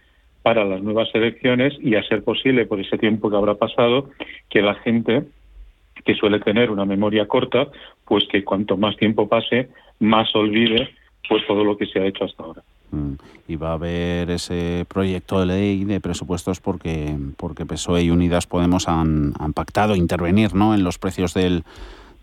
para 0.43 0.65
las 0.65 0.81
nuevas 0.81 1.09
elecciones 1.13 1.75
y 1.81 1.97
a 1.97 2.05
ser 2.05 2.23
posible 2.23 2.67
por 2.67 2.79
ese 2.79 2.99
tiempo 2.99 3.29
que 3.29 3.37
habrá 3.37 3.57
pasado 3.57 4.11
que 4.49 4.63
la 4.63 4.75
gente 4.77 5.25
que 6.05 6.15
suele 6.15 6.39
tener 6.39 6.71
una 6.71 6.85
memoria 6.85 7.27
corta 7.27 7.67
pues 8.05 8.25
que 8.29 8.45
cuanto 8.45 8.77
más 8.77 8.97
tiempo 8.97 9.29
pase 9.29 9.71
más 9.99 10.33
olvide 10.37 10.91
pues 11.29 11.45
todo 11.49 11.65
lo 11.65 11.77
que 11.77 11.87
se 11.87 11.99
ha 11.99 12.07
hecho 12.07 12.27
hasta 12.27 12.45
ahora. 12.45 12.63
Mm. 12.97 13.17
Y 13.49 13.57
va 13.57 13.71
a 13.71 13.75
haber 13.75 14.31
ese 14.31 14.87
proyecto 14.89 15.41
de 15.41 15.47
ley 15.47 15.85
de 15.85 16.01
presupuestos 16.01 16.61
porque, 16.61 17.17
porque 17.37 17.67
PSOE 17.67 18.03
y 18.03 18.11
Unidas 18.11 18.47
Podemos 18.47 18.89
han, 18.89 19.35
han 19.39 19.53
pactado 19.53 19.95
intervenir 19.95 20.55
¿no? 20.55 20.75
en 20.75 20.83
los 20.83 20.99
precios 20.99 21.33
del, 21.35 21.65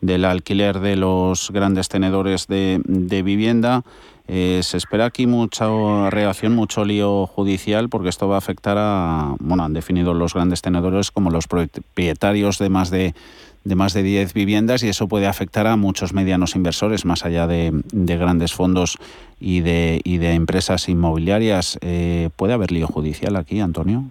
del 0.01 0.25
alquiler 0.25 0.79
de 0.79 0.95
los 0.97 1.51
grandes 1.51 1.87
tenedores 1.87 2.47
de, 2.47 2.81
de 2.85 3.23
vivienda. 3.23 3.83
Eh, 4.27 4.61
se 4.63 4.77
espera 4.77 5.05
aquí 5.05 5.27
mucha 5.27 6.09
reacción, 6.09 6.55
mucho 6.55 6.85
lío 6.85 7.27
judicial, 7.27 7.89
porque 7.89 8.09
esto 8.09 8.27
va 8.27 8.35
a 8.35 8.37
afectar 8.37 8.77
a, 8.79 9.35
bueno, 9.39 9.63
han 9.63 9.73
definido 9.73 10.13
los 10.13 10.33
grandes 10.33 10.61
tenedores 10.61 11.11
como 11.11 11.29
los 11.29 11.47
propietarios 11.47 12.57
de 12.57 12.69
más 12.69 12.89
de 12.89 13.13
de 13.63 13.75
más 13.75 13.93
de 13.93 14.03
10 14.03 14.33
viviendas 14.33 14.83
y 14.83 14.89
eso 14.89 15.07
puede 15.07 15.27
afectar 15.27 15.67
a 15.67 15.77
muchos 15.77 16.13
medianos 16.13 16.55
inversores, 16.55 17.05
más 17.05 17.25
allá 17.25 17.47
de, 17.47 17.71
grandes 17.91 18.53
fondos 18.53 18.97
y 19.39 19.61
de, 19.61 20.01
y 20.03 20.17
de 20.17 20.33
empresas 20.33 20.89
inmobiliarias. 20.89 21.79
Eh, 21.81 22.29
¿Puede 22.35 22.53
haber 22.53 22.71
lío 22.71 22.87
judicial 22.87 23.35
aquí, 23.35 23.59
Antonio? 23.59 24.03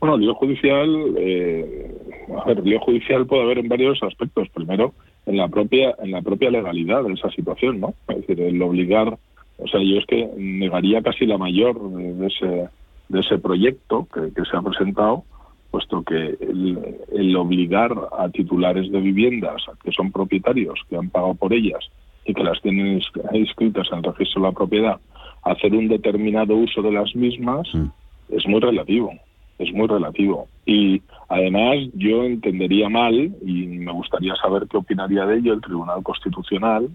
Bueno, 0.00 0.16
lío 0.16 0.34
judicial, 0.34 1.14
eh, 1.16 1.94
a 2.36 2.44
ver, 2.46 2.66
lío 2.66 2.80
judicial 2.80 3.24
puede 3.26 3.42
haber 3.42 3.58
en 3.58 3.68
varios 3.68 4.02
aspectos. 4.02 4.48
Primero, 4.48 4.94
en 5.26 5.36
la 5.36 5.46
propia 5.46 5.94
en 6.02 6.10
la 6.10 6.22
propia 6.22 6.50
legalidad 6.50 7.04
de 7.04 7.12
esa 7.12 7.30
situación, 7.30 7.78
¿no? 7.78 7.94
Es 8.08 8.16
decir, 8.16 8.40
el 8.40 8.60
obligar, 8.60 9.16
o 9.58 9.68
sea, 9.68 9.80
yo 9.80 9.98
es 9.98 10.06
que 10.06 10.28
negaría 10.36 11.02
casi 11.02 11.24
la 11.24 11.38
mayor 11.38 11.80
de 11.80 12.26
ese 12.26 12.68
de 13.08 13.20
ese 13.20 13.38
proyecto 13.38 14.08
que, 14.12 14.32
que 14.34 14.44
se 14.44 14.56
ha 14.56 14.62
presentado 14.62 15.24
puesto 15.72 16.02
que 16.02 16.36
el, 16.38 17.34
obligar 17.36 17.92
a 18.16 18.28
titulares 18.28 18.92
de 18.92 19.00
viviendas 19.00 19.62
que 19.82 19.90
son 19.90 20.12
propietarios, 20.12 20.78
que 20.88 20.96
han 20.96 21.08
pagado 21.08 21.34
por 21.34 21.52
ellas 21.52 21.80
y 22.26 22.34
que 22.34 22.44
las 22.44 22.60
tienen 22.60 23.00
inscritas 23.32 23.88
en 23.90 23.98
el 23.98 24.04
registro 24.04 24.42
de 24.42 24.48
la 24.48 24.54
propiedad, 24.54 25.00
a 25.42 25.50
hacer 25.50 25.74
un 25.74 25.88
determinado 25.88 26.54
uso 26.54 26.82
de 26.82 26.92
las 26.92 27.16
mismas 27.16 27.66
mm. 27.74 27.86
es 28.28 28.46
muy 28.46 28.60
relativo, 28.60 29.12
es 29.58 29.72
muy 29.72 29.88
relativo. 29.88 30.46
Y 30.66 31.02
además 31.28 31.78
yo 31.94 32.24
entendería 32.24 32.88
mal, 32.90 33.34
y 33.44 33.66
me 33.66 33.92
gustaría 33.92 34.36
saber 34.36 34.68
qué 34.70 34.76
opinaría 34.76 35.24
de 35.24 35.38
ello 35.38 35.54
el 35.54 35.62
Tribunal 35.62 36.02
Constitucional, 36.02 36.90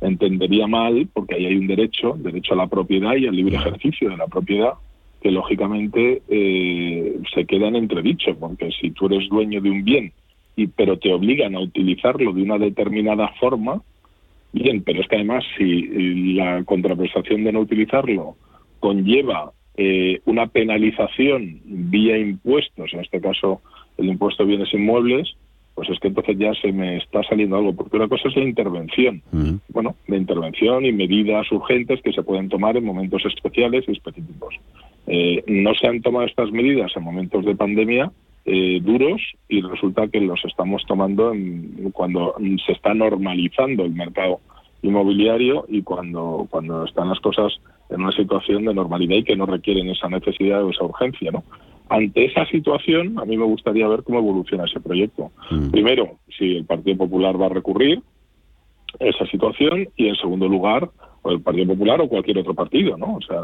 entendería 0.00 0.66
mal, 0.66 1.08
porque 1.12 1.34
ahí 1.34 1.46
hay 1.46 1.56
un 1.56 1.66
derecho, 1.66 2.14
derecho 2.16 2.54
a 2.54 2.56
la 2.56 2.66
propiedad 2.66 3.14
y 3.16 3.26
al 3.26 3.36
libre 3.36 3.56
ejercicio 3.56 4.08
de 4.08 4.16
la 4.16 4.26
propiedad, 4.26 4.72
que 5.24 5.32
lógicamente 5.32 6.22
eh, 6.28 7.18
se 7.34 7.46
quedan 7.46 7.74
entredicho, 7.74 8.36
porque 8.38 8.70
si 8.78 8.90
tú 8.90 9.06
eres 9.06 9.28
dueño 9.28 9.60
de 9.60 9.70
un 9.70 9.82
bien, 9.82 10.12
y, 10.54 10.68
pero 10.68 10.98
te 10.98 11.12
obligan 11.12 11.56
a 11.56 11.60
utilizarlo 11.60 12.32
de 12.32 12.42
una 12.42 12.58
determinada 12.58 13.28
forma, 13.40 13.82
Bien, 14.54 14.84
pero 14.84 15.00
es 15.00 15.08
que 15.08 15.16
además 15.16 15.42
si 15.58 15.82
la 16.34 16.62
contraprestación 16.62 17.42
de 17.42 17.50
no 17.50 17.58
utilizarlo 17.58 18.36
conlleva 18.78 19.50
eh, 19.76 20.20
una 20.26 20.46
penalización 20.46 21.60
vía 21.64 22.16
impuestos, 22.16 22.94
en 22.94 23.00
este 23.00 23.20
caso 23.20 23.62
el 23.98 24.06
impuesto 24.06 24.44
de 24.44 24.50
bienes 24.50 24.72
inmuebles, 24.72 25.34
pues 25.74 25.88
es 25.90 25.98
que 25.98 26.08
entonces 26.08 26.38
ya 26.38 26.54
se 26.54 26.72
me 26.72 26.98
está 26.98 27.22
saliendo 27.24 27.56
algo, 27.56 27.74
porque 27.74 27.96
una 27.96 28.08
cosa 28.08 28.28
es 28.28 28.36
la 28.36 28.44
intervención, 28.44 29.22
bueno, 29.68 29.96
la 30.06 30.16
intervención 30.16 30.84
y 30.84 30.92
medidas 30.92 31.50
urgentes 31.50 32.00
que 32.02 32.12
se 32.12 32.22
pueden 32.22 32.48
tomar 32.48 32.76
en 32.76 32.84
momentos 32.84 33.24
especiales 33.26 33.84
y 33.88 33.92
específicos. 33.92 34.54
Eh, 35.06 35.42
no 35.46 35.74
se 35.74 35.86
han 35.86 36.00
tomado 36.00 36.26
estas 36.26 36.50
medidas 36.52 36.92
en 36.96 37.02
momentos 37.02 37.44
de 37.44 37.56
pandemia 37.56 38.10
eh, 38.46 38.78
duros 38.82 39.20
y 39.48 39.62
resulta 39.62 40.08
que 40.08 40.20
los 40.20 40.42
estamos 40.44 40.84
tomando 40.86 41.32
en, 41.32 41.90
cuando 41.92 42.34
se 42.64 42.72
está 42.72 42.94
normalizando 42.94 43.84
el 43.84 43.92
mercado 43.92 44.40
inmobiliario 44.82 45.64
y 45.68 45.82
cuando, 45.82 46.46
cuando 46.50 46.84
están 46.84 47.08
las 47.08 47.20
cosas 47.20 47.52
en 47.90 48.02
una 48.02 48.12
situación 48.12 48.66
de 48.66 48.74
normalidad 48.74 49.16
y 49.16 49.24
que 49.24 49.36
no 49.36 49.46
requieren 49.46 49.88
esa 49.88 50.08
necesidad 50.08 50.62
o 50.62 50.70
esa 50.70 50.84
urgencia, 50.84 51.30
¿no? 51.30 51.42
Ante 51.88 52.24
esa 52.24 52.46
situación, 52.46 53.18
a 53.18 53.24
mí 53.24 53.36
me 53.36 53.44
gustaría 53.44 53.86
ver 53.86 54.02
cómo 54.02 54.18
evoluciona 54.18 54.64
ese 54.64 54.80
proyecto. 54.80 55.30
Mm. 55.50 55.70
Primero, 55.70 56.18
si 56.36 56.56
el 56.56 56.64
Partido 56.64 56.96
Popular 56.96 57.40
va 57.40 57.46
a 57.46 57.50
recurrir 57.50 58.02
a 59.00 59.04
esa 59.04 59.26
situación 59.26 59.88
y, 59.96 60.08
en 60.08 60.16
segundo 60.16 60.48
lugar, 60.48 60.88
o 61.22 61.30
el 61.30 61.40
Partido 61.40 61.68
Popular 61.68 62.00
o 62.00 62.08
cualquier 62.08 62.38
otro 62.38 62.54
partido, 62.54 62.96
¿no? 62.96 63.16
O 63.16 63.20
sea, 63.20 63.38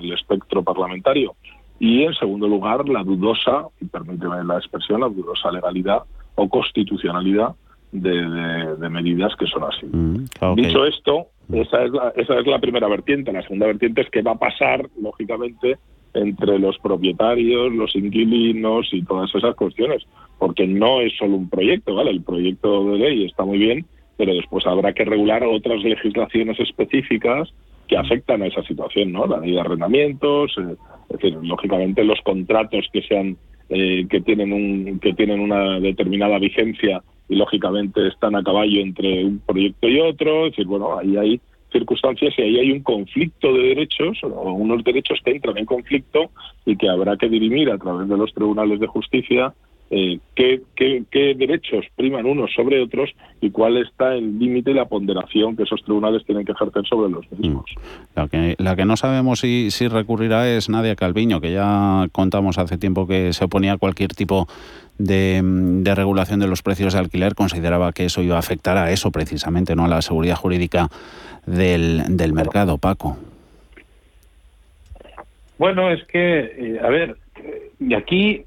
el 0.00 0.12
espectro 0.12 0.62
parlamentario. 0.62 1.34
Y, 1.78 2.02
en 2.02 2.14
segundo 2.14 2.48
lugar, 2.48 2.88
la 2.88 3.02
dudosa, 3.02 3.66
y 3.80 3.84
permíteme 3.84 4.42
la 4.44 4.56
expresión, 4.56 5.00
la 5.00 5.08
dudosa 5.08 5.52
legalidad 5.52 6.02
o 6.34 6.48
constitucionalidad 6.48 7.54
de, 7.92 8.88
medidas 8.90 9.34
que 9.36 9.46
son 9.46 9.64
así. 9.64 9.86
Mm, 9.86 10.54
Dicho 10.56 10.84
esto, 10.84 11.26
esa 11.52 11.84
es, 11.84 11.90
la, 11.92 12.12
esa 12.16 12.38
es 12.38 12.46
la 12.46 12.58
primera 12.58 12.88
vertiente. 12.88 13.32
La 13.32 13.42
segunda 13.42 13.66
vertiente 13.66 14.00
es 14.00 14.10
que 14.10 14.22
va 14.22 14.32
a 14.32 14.38
pasar, 14.38 14.88
lógicamente, 15.00 15.78
entre 16.16 16.58
los 16.58 16.78
propietarios, 16.78 17.72
los 17.72 17.94
inquilinos 17.94 18.88
y 18.92 19.02
todas 19.02 19.34
esas 19.34 19.54
cuestiones, 19.54 20.04
porque 20.38 20.66
no 20.66 21.00
es 21.00 21.16
solo 21.16 21.36
un 21.36 21.48
proyecto, 21.48 21.94
¿vale? 21.94 22.10
El 22.10 22.22
proyecto 22.22 22.84
de 22.92 22.98
ley 22.98 23.24
está 23.24 23.44
muy 23.44 23.58
bien, 23.58 23.86
pero 24.16 24.34
después 24.34 24.66
habrá 24.66 24.92
que 24.92 25.04
regular 25.04 25.44
otras 25.44 25.82
legislaciones 25.82 26.58
específicas 26.60 27.52
que 27.88 27.96
afectan 27.96 28.42
a 28.42 28.46
esa 28.46 28.62
situación, 28.62 29.12
¿no? 29.12 29.26
La 29.26 29.38
ley 29.38 29.52
de 29.52 29.60
arrendamientos, 29.60 30.52
eh, 30.58 30.74
es 31.10 31.18
decir, 31.20 31.38
lógicamente 31.42 32.04
los 32.04 32.20
contratos 32.22 32.86
que 32.92 33.02
sean 33.02 33.36
eh, 33.68 34.06
que 34.08 34.20
tienen 34.20 34.52
un 34.52 35.00
que 35.00 35.12
tienen 35.12 35.40
una 35.40 35.80
determinada 35.80 36.38
vigencia 36.38 37.02
y 37.28 37.34
lógicamente 37.34 38.06
están 38.06 38.36
a 38.36 38.42
caballo 38.42 38.80
entre 38.80 39.24
un 39.24 39.40
proyecto 39.40 39.88
y 39.88 40.00
otro, 40.00 40.46
es 40.46 40.52
decir, 40.52 40.66
bueno, 40.66 40.98
ahí 40.98 41.16
hay 41.16 41.40
circunstancias 41.78 42.34
y 42.38 42.42
ahí 42.42 42.58
hay 42.58 42.70
un 42.72 42.82
conflicto 42.82 43.52
de 43.52 43.68
derechos 43.68 44.18
o 44.22 44.52
unos 44.52 44.82
derechos 44.82 45.20
que 45.24 45.32
entran 45.32 45.58
en 45.58 45.66
conflicto 45.66 46.30
y 46.64 46.76
que 46.76 46.88
habrá 46.88 47.16
que 47.16 47.28
dirimir 47.28 47.70
a 47.70 47.78
través 47.78 48.08
de 48.08 48.16
los 48.16 48.32
tribunales 48.32 48.80
de 48.80 48.86
justicia 48.86 49.52
eh, 49.88 50.18
qué, 50.34 50.62
qué, 50.74 51.34
derechos 51.36 51.84
priman 51.94 52.26
unos 52.26 52.52
sobre 52.52 52.82
otros 52.82 53.10
y 53.40 53.50
cuál 53.50 53.76
está 53.76 54.14
el 54.14 54.36
límite 54.38 54.72
y 54.72 54.74
la 54.74 54.86
ponderación 54.86 55.56
que 55.56 55.62
esos 55.62 55.82
tribunales 55.84 56.24
tienen 56.24 56.44
que 56.44 56.52
ejercer 56.52 56.84
sobre 56.86 57.10
los 57.10 57.30
mismos. 57.30 57.70
Mm. 57.76 58.18
La 58.18 58.28
que, 58.28 58.54
la 58.58 58.74
que 58.74 58.84
no 58.84 58.96
sabemos 58.96 59.40
si, 59.40 59.70
si 59.70 59.86
recurrirá 59.86 60.48
es 60.48 60.68
Nadia 60.68 60.96
Calviño, 60.96 61.40
que 61.40 61.52
ya 61.52 62.08
contamos 62.10 62.58
hace 62.58 62.78
tiempo 62.78 63.06
que 63.06 63.32
se 63.32 63.44
oponía 63.44 63.74
a 63.74 63.78
cualquier 63.78 64.12
tipo 64.14 64.48
de, 64.98 65.40
de, 65.44 65.94
regulación 65.94 66.40
de 66.40 66.48
los 66.48 66.62
precios 66.62 66.94
de 66.94 66.98
alquiler, 66.98 67.36
consideraba 67.36 67.92
que 67.92 68.06
eso 68.06 68.22
iba 68.22 68.36
a 68.36 68.40
afectar 68.40 68.76
a 68.78 68.90
eso 68.90 69.12
precisamente, 69.12 69.76
no 69.76 69.84
a 69.84 69.88
la 69.88 70.02
seguridad 70.02 70.36
jurídica 70.36 70.88
del, 71.46 72.16
del 72.16 72.32
mercado, 72.32 72.78
Paco. 72.78 73.16
Bueno, 75.58 75.90
es 75.90 76.04
que, 76.06 76.40
eh, 76.40 76.80
a 76.82 76.88
ver, 76.88 77.16
y 77.78 77.94
aquí 77.94 78.44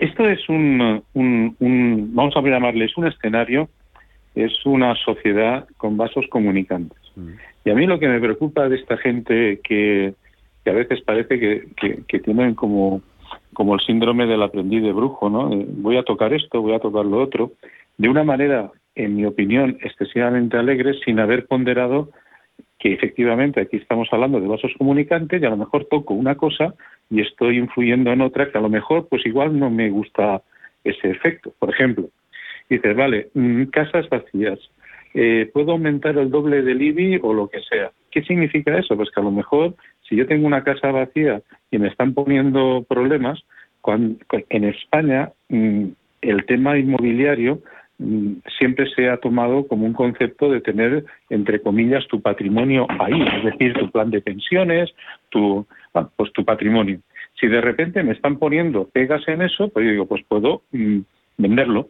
esto 0.00 0.26
es 0.28 0.48
un, 0.48 1.02
un, 1.14 2.10
vamos 2.14 2.36
a 2.36 2.40
llamarles 2.40 2.96
un 2.96 3.06
escenario, 3.06 3.68
es 4.34 4.52
una 4.64 4.94
sociedad 4.96 5.66
con 5.76 5.96
vasos 5.96 6.26
comunicantes. 6.30 6.98
Mm. 7.16 7.30
Y 7.64 7.70
a 7.70 7.74
mí 7.74 7.86
lo 7.86 7.98
que 7.98 8.08
me 8.08 8.20
preocupa 8.20 8.68
de 8.68 8.76
esta 8.76 8.96
gente 8.96 9.60
que, 9.62 10.14
que 10.64 10.70
a 10.70 10.74
veces 10.74 11.02
parece 11.02 11.38
que, 11.38 11.68
que, 12.08 12.18
tienen 12.20 12.54
como, 12.54 13.02
como 13.52 13.74
el 13.74 13.80
síndrome 13.80 14.26
del 14.26 14.42
aprendiz 14.42 14.82
de 14.82 14.92
brujo, 14.92 15.28
¿no? 15.28 15.50
voy 15.50 15.98
a 15.98 16.02
tocar 16.02 16.32
esto, 16.32 16.62
voy 16.62 16.74
a 16.74 16.80
tocar 16.80 17.04
lo 17.04 17.22
otro, 17.22 17.52
de 17.98 18.08
una 18.08 18.24
manera 18.24 18.70
en 18.94 19.16
mi 19.16 19.24
opinión, 19.24 19.78
excesivamente 19.82 20.56
alegres 20.56 20.96
sin 21.04 21.20
haber 21.20 21.46
ponderado 21.46 22.10
que 22.80 22.94
efectivamente 22.94 23.60
aquí 23.60 23.76
estamos 23.76 24.08
hablando 24.10 24.40
de 24.40 24.48
vasos 24.48 24.72
comunicantes 24.78 25.40
y 25.40 25.44
a 25.44 25.50
lo 25.50 25.58
mejor 25.58 25.84
toco 25.84 26.14
una 26.14 26.34
cosa 26.34 26.74
y 27.10 27.20
estoy 27.20 27.58
influyendo 27.58 28.10
en 28.10 28.22
otra 28.22 28.50
que 28.50 28.56
a 28.56 28.62
lo 28.62 28.70
mejor 28.70 29.06
pues 29.08 29.24
igual 29.26 29.56
no 29.58 29.70
me 29.70 29.90
gusta 29.90 30.42
ese 30.82 31.10
efecto. 31.10 31.52
Por 31.58 31.70
ejemplo, 31.70 32.08
dices, 32.70 32.96
vale, 32.96 33.28
mm, 33.34 33.64
casas 33.64 34.08
vacías, 34.08 34.58
eh, 35.12 35.50
puedo 35.52 35.72
aumentar 35.72 36.16
el 36.16 36.30
doble 36.30 36.62
del 36.62 36.80
IBI 36.80 37.20
o 37.22 37.34
lo 37.34 37.48
que 37.48 37.60
sea. 37.60 37.90
¿Qué 38.10 38.22
significa 38.22 38.78
eso? 38.78 38.96
Pues 38.96 39.10
que 39.10 39.20
a 39.20 39.24
lo 39.24 39.30
mejor 39.30 39.74
si 40.08 40.16
yo 40.16 40.26
tengo 40.26 40.46
una 40.46 40.64
casa 40.64 40.90
vacía 40.90 41.42
y 41.70 41.78
me 41.78 41.88
están 41.88 42.14
poniendo 42.14 42.84
problemas, 42.88 43.44
en 43.86 44.64
España 44.64 45.32
mm, 45.48 45.86
el 46.22 46.44
tema 46.46 46.78
inmobiliario 46.78 47.60
siempre 48.58 48.88
se 48.94 49.08
ha 49.08 49.18
tomado 49.18 49.66
como 49.66 49.84
un 49.86 49.92
concepto 49.92 50.50
de 50.50 50.60
tener, 50.60 51.04
entre 51.28 51.60
comillas, 51.60 52.06
tu 52.08 52.20
patrimonio 52.20 52.86
ahí, 52.98 53.20
es 53.20 53.44
decir, 53.44 53.74
tu 53.74 53.90
plan 53.90 54.10
de 54.10 54.22
pensiones, 54.22 54.90
tu, 55.28 55.66
ah, 55.94 56.08
pues 56.16 56.32
tu 56.32 56.44
patrimonio. 56.44 57.00
Si 57.38 57.46
de 57.46 57.60
repente 57.60 58.02
me 58.02 58.12
están 58.12 58.38
poniendo 58.38 58.88
pegas 58.88 59.26
en 59.28 59.42
eso, 59.42 59.68
pues 59.68 59.84
yo 59.84 59.92
digo, 59.92 60.06
pues 60.06 60.24
puedo 60.26 60.62
mm, 60.72 61.00
venderlo. 61.38 61.88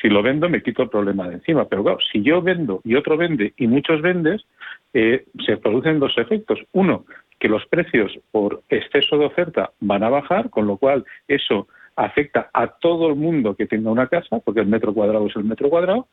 Si 0.00 0.08
lo 0.08 0.22
vendo, 0.22 0.48
me 0.48 0.62
quito 0.62 0.82
el 0.82 0.88
problema 0.88 1.28
de 1.28 1.34
encima. 1.34 1.66
Pero 1.66 1.82
claro, 1.82 1.98
si 2.12 2.22
yo 2.22 2.40
vendo 2.40 2.80
y 2.84 2.94
otro 2.94 3.16
vende 3.16 3.52
y 3.56 3.66
muchos 3.66 4.00
vendes, 4.00 4.46
eh, 4.94 5.24
se 5.44 5.56
producen 5.58 5.98
dos 5.98 6.16
efectos. 6.16 6.58
Uno, 6.72 7.04
que 7.38 7.48
los 7.48 7.66
precios 7.66 8.18
por 8.30 8.62
exceso 8.68 9.18
de 9.18 9.26
oferta 9.26 9.70
van 9.80 10.02
a 10.02 10.08
bajar, 10.08 10.48
con 10.48 10.66
lo 10.66 10.76
cual 10.76 11.04
eso 11.28 11.68
afecta 12.04 12.50
a 12.52 12.66
todo 12.66 13.08
el 13.08 13.16
mundo 13.16 13.54
que 13.54 13.66
tenga 13.66 13.90
una 13.90 14.06
casa, 14.06 14.38
porque 14.40 14.60
el 14.60 14.66
metro 14.66 14.94
cuadrado 14.94 15.26
es 15.26 15.36
el 15.36 15.44
metro 15.44 15.68
cuadrado, 15.68 16.08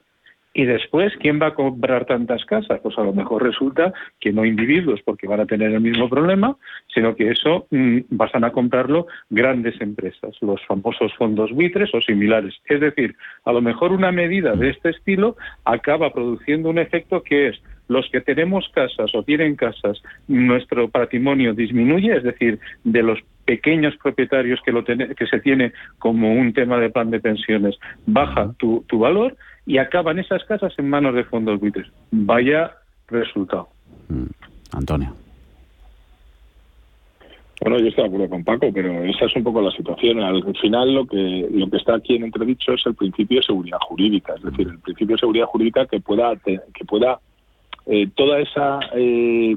y 0.54 0.66
después, 0.66 1.14
¿quién 1.20 1.40
va 1.40 1.48
a 1.48 1.54
comprar 1.54 2.06
tantas 2.06 2.44
casas? 2.46 2.80
Pues 2.82 2.98
a 2.98 3.04
lo 3.04 3.14
mejor 3.14 3.44
resulta 3.44 3.94
que 4.20 4.34
no 4.34 4.44
individuos, 4.44 5.02
porque 5.06 5.28
van 5.28 5.42
a 5.42 5.46
tener 5.46 5.72
el 5.72 5.82
mismo 5.82 6.10
problema, 6.10 6.58
sino 6.94 7.16
que 7.16 7.30
eso 7.30 7.68
mm, 7.70 8.00
van 8.10 8.44
a 8.44 8.52
comprarlo 8.52 9.06
grandes 9.30 9.80
empresas, 9.82 10.36
los 10.42 10.60
famosos 10.66 11.14
fondos 11.14 11.52
buitres 11.52 11.94
o 11.94 12.02
similares. 12.02 12.56
Es 12.66 12.82
decir, 12.82 13.16
a 13.46 13.52
lo 13.52 13.62
mejor 13.62 13.92
una 13.92 14.12
medida 14.12 14.56
de 14.56 14.72
este 14.72 14.90
estilo 14.90 15.38
acaba 15.64 16.12
produciendo 16.12 16.72
un 16.72 16.80
efecto 16.80 17.22
que 17.22 17.50
es 17.50 17.62
los 17.88 18.10
que 18.12 18.22
tenemos 18.22 18.70
casas 18.74 19.14
o 19.14 19.24
tienen 19.24 19.56
casas, 19.56 20.02
nuestro 20.28 20.90
patrimonio 20.90 21.54
disminuye, 21.54 22.16
es 22.16 22.24
decir, 22.24 22.60
de 22.84 23.04
los 23.04 23.20
pequeños 23.46 23.96
propietarios 24.02 24.60
que, 24.64 24.72
lo 24.72 24.84
que 24.84 25.28
se 25.30 25.40
tiene 25.40 25.72
como 26.00 26.34
un 26.34 26.54
tema 26.54 26.80
de 26.80 26.90
plan 26.90 27.10
de 27.10 27.20
pensiones, 27.20 27.78
baja 28.06 28.54
tu, 28.58 28.84
tu 28.88 29.00
valor 29.00 29.36
y 29.66 29.78
acaban 29.78 30.20
esas 30.20 30.44
casas 30.44 30.74
en 30.78 30.90
manos 30.90 31.16
de 31.16 31.24
fondos 31.24 31.60
buitres. 31.60 31.88
Vaya 32.12 32.72
resultado. 33.08 33.70
Mm. 34.10 34.26
Antonio. 34.74 35.14
Bueno, 37.62 37.80
yo 37.80 37.88
estoy 37.88 38.04
de 38.04 38.08
acuerdo 38.08 38.30
con 38.30 38.44
Paco, 38.44 38.72
pero 38.72 39.04
esa 39.04 39.26
es 39.26 39.36
un 39.36 39.44
poco 39.44 39.62
la 39.62 39.72
situación. 39.72 40.20
Al 40.20 40.44
final, 40.62 40.94
lo 40.94 41.08
que 41.08 41.48
lo 41.52 41.70
que 41.70 41.78
está 41.78 41.96
aquí 41.96 42.16
en 42.16 42.26
entredicho 42.26 42.74
es 42.74 42.86
el 42.86 42.94
principio 42.94 43.40
de 43.40 43.46
seguridad 43.46 43.80
jurídica, 43.82 44.36
es 44.36 44.44
decir, 44.44 44.68
el 44.68 44.80
principio 44.80 45.16
de 45.16 45.20
seguridad 45.20 45.46
jurídica 45.48 45.86
que 45.88 46.00
pueda 46.00 46.36
que 46.36 46.86
pueda 46.86 47.20
eh, 47.90 48.10
toda 48.16 48.40
esa 48.40 48.80
eh, 48.96 49.56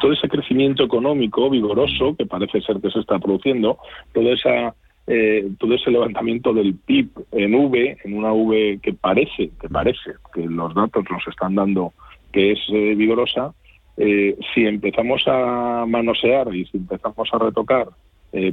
todo 0.00 0.12
ese 0.12 0.26
crecimiento 0.26 0.84
económico 0.84 1.50
vigoroso 1.50 2.16
que 2.16 2.24
parece 2.24 2.62
ser 2.62 2.80
que 2.80 2.90
se 2.90 3.00
está 3.00 3.18
produciendo, 3.18 3.78
toda 4.14 4.32
esa 4.32 4.74
eh, 5.06 5.46
todo 5.58 5.74
ese 5.74 5.90
levantamiento 5.90 6.54
del 6.54 6.74
PIB 6.74 7.10
en 7.32 7.54
V, 7.54 7.98
en 8.02 8.16
una 8.16 8.32
V 8.32 8.80
que 8.82 8.94
parece, 8.94 9.50
que 9.60 9.68
parece, 9.68 10.12
que 10.32 10.46
los 10.46 10.74
datos 10.74 11.04
nos 11.10 11.26
están 11.28 11.54
dando 11.54 11.92
que 12.32 12.52
es 12.52 12.58
vigorosa, 12.96 13.54
si 13.96 14.66
empezamos 14.66 15.22
a 15.26 15.86
manosear 15.86 16.54
y 16.54 16.66
si 16.66 16.76
empezamos 16.76 17.28
a 17.32 17.38
retocar 17.38 17.88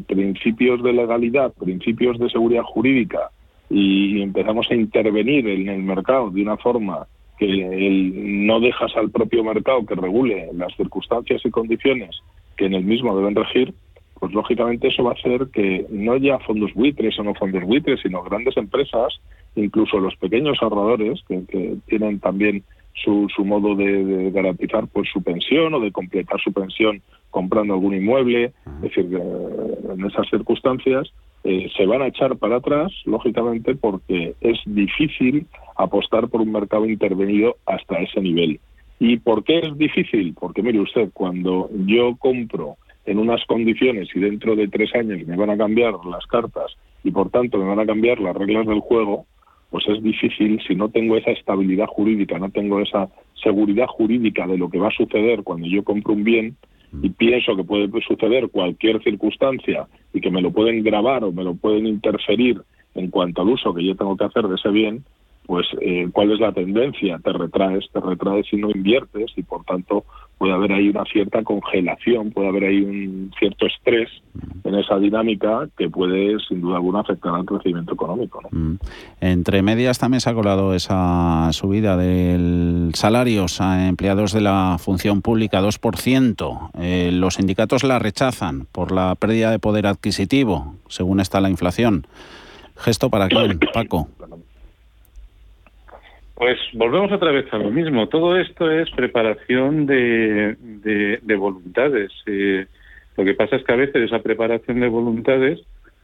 principios 0.07 0.81
de 0.83 0.93
legalidad, 0.93 1.51
principios 1.53 2.17
de 2.17 2.29
seguridad 2.29 2.63
jurídica 2.63 3.29
y 3.69 4.21
empezamos 4.21 4.69
a 4.69 4.75
intervenir 4.75 5.47
en 5.49 5.67
el 5.67 5.83
mercado 5.83 6.29
de 6.29 6.43
una 6.43 6.55
forma 6.55 7.07
que 7.43 7.87
el, 7.87 8.45
no 8.47 8.59
dejas 8.61 8.95
al 8.95 9.09
propio 9.09 9.43
mercado 9.43 9.85
que 9.85 9.95
regule 9.95 10.49
las 10.53 10.73
circunstancias 10.77 11.41
y 11.43 11.49
condiciones 11.49 12.21
que 12.55 12.65
en 12.65 12.73
el 12.73 12.85
mismo 12.85 13.17
deben 13.17 13.35
regir, 13.35 13.73
pues 14.19 14.31
lógicamente 14.31 14.87
eso 14.87 15.03
va 15.03 15.11
a 15.11 15.15
hacer 15.15 15.47
que 15.51 15.85
no 15.89 16.15
ya 16.15 16.39
fondos 16.39 16.73
buitres 16.73 17.19
o 17.19 17.23
no 17.23 17.33
fondos 17.33 17.63
buitres, 17.63 17.99
sino 18.01 18.23
grandes 18.23 18.55
empresas, 18.55 19.19
incluso 19.55 19.99
los 19.99 20.15
pequeños 20.15 20.57
ahorradores 20.61 21.21
que, 21.27 21.75
tienen 21.87 22.19
también 22.19 22.63
su, 22.93 23.27
su 23.35 23.43
modo 23.43 23.75
de, 23.75 24.31
garantizar 24.31 24.87
pues 24.87 25.09
su 25.11 25.21
pensión 25.21 25.73
o 25.73 25.81
de 25.81 25.91
completar 25.91 26.39
su 26.39 26.53
pensión 26.53 27.01
comprando 27.29 27.73
algún 27.73 27.95
inmueble. 27.95 28.53
Es 28.65 28.81
decir, 28.81 29.09
en 29.11 30.05
esas 30.05 30.29
circunstancias 30.29 31.11
eh, 31.43 31.69
se 31.75 31.85
van 31.85 32.01
a 32.01 32.07
echar 32.07 32.37
para 32.37 32.57
atrás, 32.57 32.91
lógicamente, 33.05 33.75
porque 33.75 34.35
es 34.41 34.59
difícil 34.65 35.45
apostar 35.75 36.29
por 36.29 36.41
un 36.41 36.51
mercado 36.51 36.85
intervenido 36.85 37.57
hasta 37.65 37.97
ese 37.97 38.21
nivel. 38.21 38.59
¿Y 38.99 39.17
por 39.17 39.43
qué 39.43 39.59
es 39.59 39.77
difícil? 39.77 40.33
Porque 40.39 40.63
mire 40.63 40.79
usted, 40.79 41.09
cuando 41.13 41.69
yo 41.85 42.15
compro 42.17 42.77
en 43.05 43.19
unas 43.19 43.43
condiciones 43.45 44.07
y 44.15 44.19
dentro 44.19 44.55
de 44.55 44.67
tres 44.69 44.95
años 44.95 45.27
me 45.27 45.35
van 45.35 45.49
a 45.49 45.57
cambiar 45.57 45.93
las 46.05 46.25
cartas 46.27 46.77
y 47.03 47.11
por 47.11 47.29
tanto 47.29 47.57
me 47.57 47.65
van 47.65 47.79
a 47.79 47.85
cambiar 47.85 48.19
las 48.19 48.35
reglas 48.35 48.65
del 48.65 48.79
juego, 48.79 49.25
pues 49.69 49.85
es 49.89 50.01
difícil 50.01 50.61
si 50.65 50.75
no 50.75 50.89
tengo 50.89 51.17
esa 51.17 51.31
estabilidad 51.31 51.87
jurídica, 51.87 52.39
no 52.39 52.49
tengo 52.51 52.79
esa 52.79 53.09
seguridad 53.43 53.87
jurídica 53.87 54.47
de 54.47 54.57
lo 54.57 54.69
que 54.69 54.79
va 54.79 54.87
a 54.87 54.95
suceder 54.95 55.43
cuando 55.43 55.67
yo 55.67 55.83
compro 55.83 56.13
un 56.13 56.23
bien 56.23 56.55
y 57.01 57.09
pienso 57.09 57.55
que 57.55 57.63
puede 57.63 57.89
suceder 58.07 58.49
cualquier 58.49 59.01
circunstancia 59.03 59.87
y 60.13 60.21
que 60.21 60.29
me 60.29 60.41
lo 60.41 60.51
pueden 60.51 60.83
grabar 60.83 61.23
o 61.23 61.31
me 61.31 61.43
lo 61.43 61.55
pueden 61.55 61.87
interferir 61.87 62.61
en 62.95 63.09
cuanto 63.09 63.41
al 63.41 63.49
uso 63.49 63.73
que 63.73 63.83
yo 63.83 63.95
tengo 63.95 64.15
que 64.15 64.25
hacer 64.25 64.47
de 64.47 64.55
ese 64.55 64.69
bien, 64.69 65.03
pues 65.45 65.67
eh, 65.81 66.07
cuál 66.11 66.31
es 66.31 66.39
la 66.39 66.51
tendencia, 66.51 67.19
te 67.19 67.33
retraes, 67.33 67.85
te 67.91 67.99
retraes 67.99 68.45
y 68.51 68.57
no 68.57 68.69
inviertes 68.71 69.31
y 69.35 69.43
por 69.43 69.63
tanto 69.65 70.05
puede 70.37 70.53
haber 70.53 70.73
ahí 70.73 70.89
una 70.89 71.03
cierta 71.05 71.43
congelación, 71.43 72.31
puede 72.31 72.49
haber 72.49 72.65
ahí 72.65 72.81
un 72.81 73.31
cierto 73.37 73.65
estrés 73.65 74.09
en 74.63 74.75
esa 74.75 74.97
dinámica 74.97 75.67
que 75.77 75.89
puede 75.89 76.37
sin 76.47 76.61
duda 76.61 76.75
alguna 76.75 77.01
afectar 77.01 77.33
al 77.35 77.45
crecimiento 77.45 77.93
económico. 77.93 78.41
Mm. 78.51 78.75
Entre 79.21 79.61
medias 79.61 79.99
también 79.99 80.21
se 80.21 80.29
ha 80.29 80.33
colado 80.33 80.73
esa 80.73 81.49
subida 81.51 81.97
del 81.97 82.91
salarios 82.93 83.61
a 83.61 83.87
empleados 83.87 84.33
de 84.33 84.41
la 84.41 84.77
función 84.79 85.21
pública 85.21 85.61
2%. 85.61 86.71
Eh, 86.79 87.11
los 87.13 87.35
sindicatos 87.35 87.83
la 87.83 87.99
rechazan 87.99 88.67
por 88.71 88.91
la 88.91 89.15
pérdida 89.15 89.51
de 89.51 89.59
poder 89.59 89.87
adquisitivo, 89.87 90.75
según 90.87 91.19
está 91.19 91.41
la 91.41 91.49
inflación. 91.49 92.07
¿Gesto 92.75 93.09
para 93.09 93.27
quién, 93.27 93.59
Paco? 93.73 94.09
Pues 96.43 96.59
volvemos 96.73 97.09
otra 97.09 97.31
vez 97.31 97.45
a 97.53 97.57
lo 97.57 97.71
mismo. 97.71 98.09
Todo 98.09 98.37
esto 98.37 98.69
es 98.69 98.91
preparación 98.91 99.85
de, 99.85 100.57
de, 101.21 101.35
voluntades. 101.37 102.11
Eh, 102.25 102.65
lo 103.15 103.23
que 103.23 103.33
pasa 103.33 103.55
es 103.55 103.63
que 103.63 103.71
a 103.71 103.77
veces 103.77 103.95
esa 103.95 104.19
preparación 104.19 104.81
de 104.81 104.89
voluntades 104.89 105.61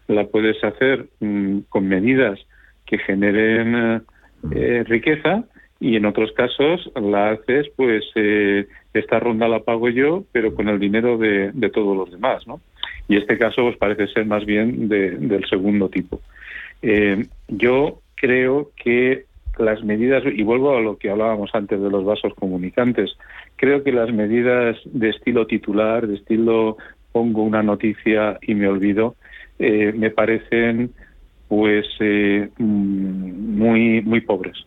la 0.07 0.27
puedes 0.27 0.63
hacer 0.63 1.07
mm, 1.19 1.63
con 1.67 1.89
medidas 1.89 2.39
que 2.85 2.99
generen 2.99 4.01
eh, 4.55 4.85
riqueza 4.87 5.43
y 5.77 5.97
en 5.97 6.05
otros 6.05 6.31
casos 6.31 6.89
la 6.95 7.31
haces, 7.31 7.67
pues 7.75 8.05
eh, 8.15 8.65
esta 8.93 9.19
ronda 9.19 9.49
la 9.49 9.59
pago 9.59 9.89
yo, 9.89 10.23
pero 10.31 10.55
con 10.55 10.69
el 10.69 10.79
dinero 10.79 11.17
de, 11.17 11.51
de 11.51 11.69
todos 11.69 11.97
los 11.97 12.11
demás, 12.11 12.47
¿no? 12.47 12.61
Y 13.09 13.17
este 13.17 13.37
caso 13.37 13.63
pues 13.63 13.75
parece 13.75 14.07
ser 14.07 14.25
más 14.25 14.45
bien 14.45 14.87
del 14.87 15.45
segundo 15.49 15.89
tipo. 15.89 16.21
yo 17.49 17.99
creo 18.15 18.71
que 18.81 19.25
las 19.59 19.83
medidas, 19.83 20.23
y 20.25 20.43
vuelvo 20.43 20.75
a 20.75 20.81
lo 20.81 20.97
que 20.97 21.09
hablábamos 21.09 21.51
antes 21.53 21.81
de 21.81 21.89
los 21.89 22.05
vasos 22.05 22.33
comunicantes, 22.33 23.17
creo 23.55 23.83
que 23.83 23.91
las 23.91 24.11
medidas 24.11 24.77
de 24.85 25.09
estilo 25.09 25.47
titular, 25.47 26.07
de 26.07 26.15
estilo 26.15 26.77
pongo 27.11 27.43
una 27.43 27.63
noticia 27.63 28.37
y 28.41 28.55
me 28.55 28.67
olvido, 28.67 29.15
eh, 29.57 29.93
me 29.95 30.09
parecen 30.09 30.91
pues 31.47 31.85
eh, 31.99 32.49
mm, 32.57 33.57
muy 33.57 34.01
muy 34.01 34.21
pobres 34.21 34.65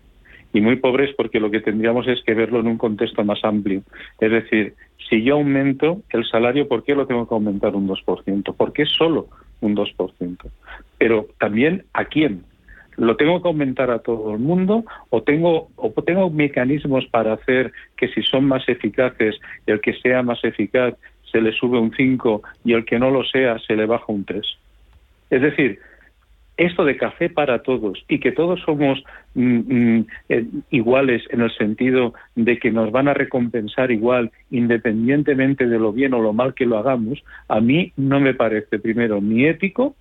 y 0.53 0.61
muy 0.61 0.77
pobres 0.77 1.15
porque 1.17 1.41
lo 1.41 1.51
que 1.51 1.61
tendríamos 1.61 2.07
es 2.09 2.23
que 2.25 2.35
verlo 2.35 2.61
en 2.61 2.67
un 2.67 2.77
contexto 2.77 3.25
más 3.25 3.43
amplio. 3.45 3.83
Es 4.21 4.31
decir, 4.31 4.75
si 5.09 5.23
yo 5.23 5.35
aumento 5.35 6.03
el 6.11 6.25
salario, 6.27 6.69
¿por 6.69 6.85
qué 6.85 6.95
lo 6.95 7.07
tengo 7.07 7.27
que 7.27 7.35
aumentar 7.35 7.75
un 7.75 7.89
2%? 7.89 8.55
¿Por 8.55 8.73
qué 8.73 8.85
solo 8.85 9.29
un 9.61 9.75
2%? 9.75 10.37
Pero 10.99 11.27
también 11.39 11.85
a 11.95 12.05
quién 12.05 12.45
lo 12.97 13.17
tengo 13.17 13.41
que 13.41 13.49
aumentar 13.49 13.91
a 13.91 14.01
todo 14.01 14.33
el 14.33 14.39
mundo 14.39 14.85
o 15.11 15.23
tengo 15.23 15.69
o 15.77 15.91
tengo 16.03 16.31
mecanismos 16.31 17.07
para 17.07 17.35
hacer 17.35 17.73
que 17.97 18.09
si 18.09 18.23
son 18.23 18.45
más 18.45 18.69
eficaces 18.69 19.39
el 19.67 19.81
que 19.81 19.95
sea 19.95 20.23
más 20.23 20.43
eficaz 20.45 20.95
se 21.31 21.41
le 21.41 21.53
sube 21.53 21.79
un 21.79 21.93
5 21.95 22.43
y 22.65 22.75
el 22.75 22.85
que 22.85 22.99
no 22.99 23.11
lo 23.11 23.25
sea 23.25 23.59
se 23.61 23.75
le 23.75 23.87
baja 23.87 24.05
un 24.09 24.25
3. 24.25 24.43
Es 25.31 25.41
decir, 25.41 25.79
esto 26.59 26.85
de 26.85 26.97
café 26.97 27.31
para 27.31 27.63
todos 27.63 28.05
y 28.09 28.21
que 28.21 28.33
todos 28.33 28.61
somos 28.61 29.03
mm, 29.35 29.99
mm, 29.99 30.07
eh, 30.29 30.45
iguales 30.71 31.23
en 31.31 31.41
el 31.41 31.51
sentido 31.57 32.13
de 32.37 32.59
que 32.59 32.71
nos 32.71 32.93
van 32.93 33.09
a 33.09 33.15
recompensar 33.15 33.91
igual 33.91 34.31
independientemente 34.51 35.67
de 35.67 35.79
lo 35.79 35.93
bien 35.93 36.13
o 36.13 36.21
lo 36.21 36.35
mal 36.35 36.55
que 36.55 36.67
lo 36.67 36.79
hagamos, 36.79 37.25
a 37.49 37.61
mí 37.61 37.93
no 37.97 38.21
me 38.21 38.35
parece 38.35 38.79
primero 38.79 39.21
ni 39.21 39.47
ético 39.47 39.97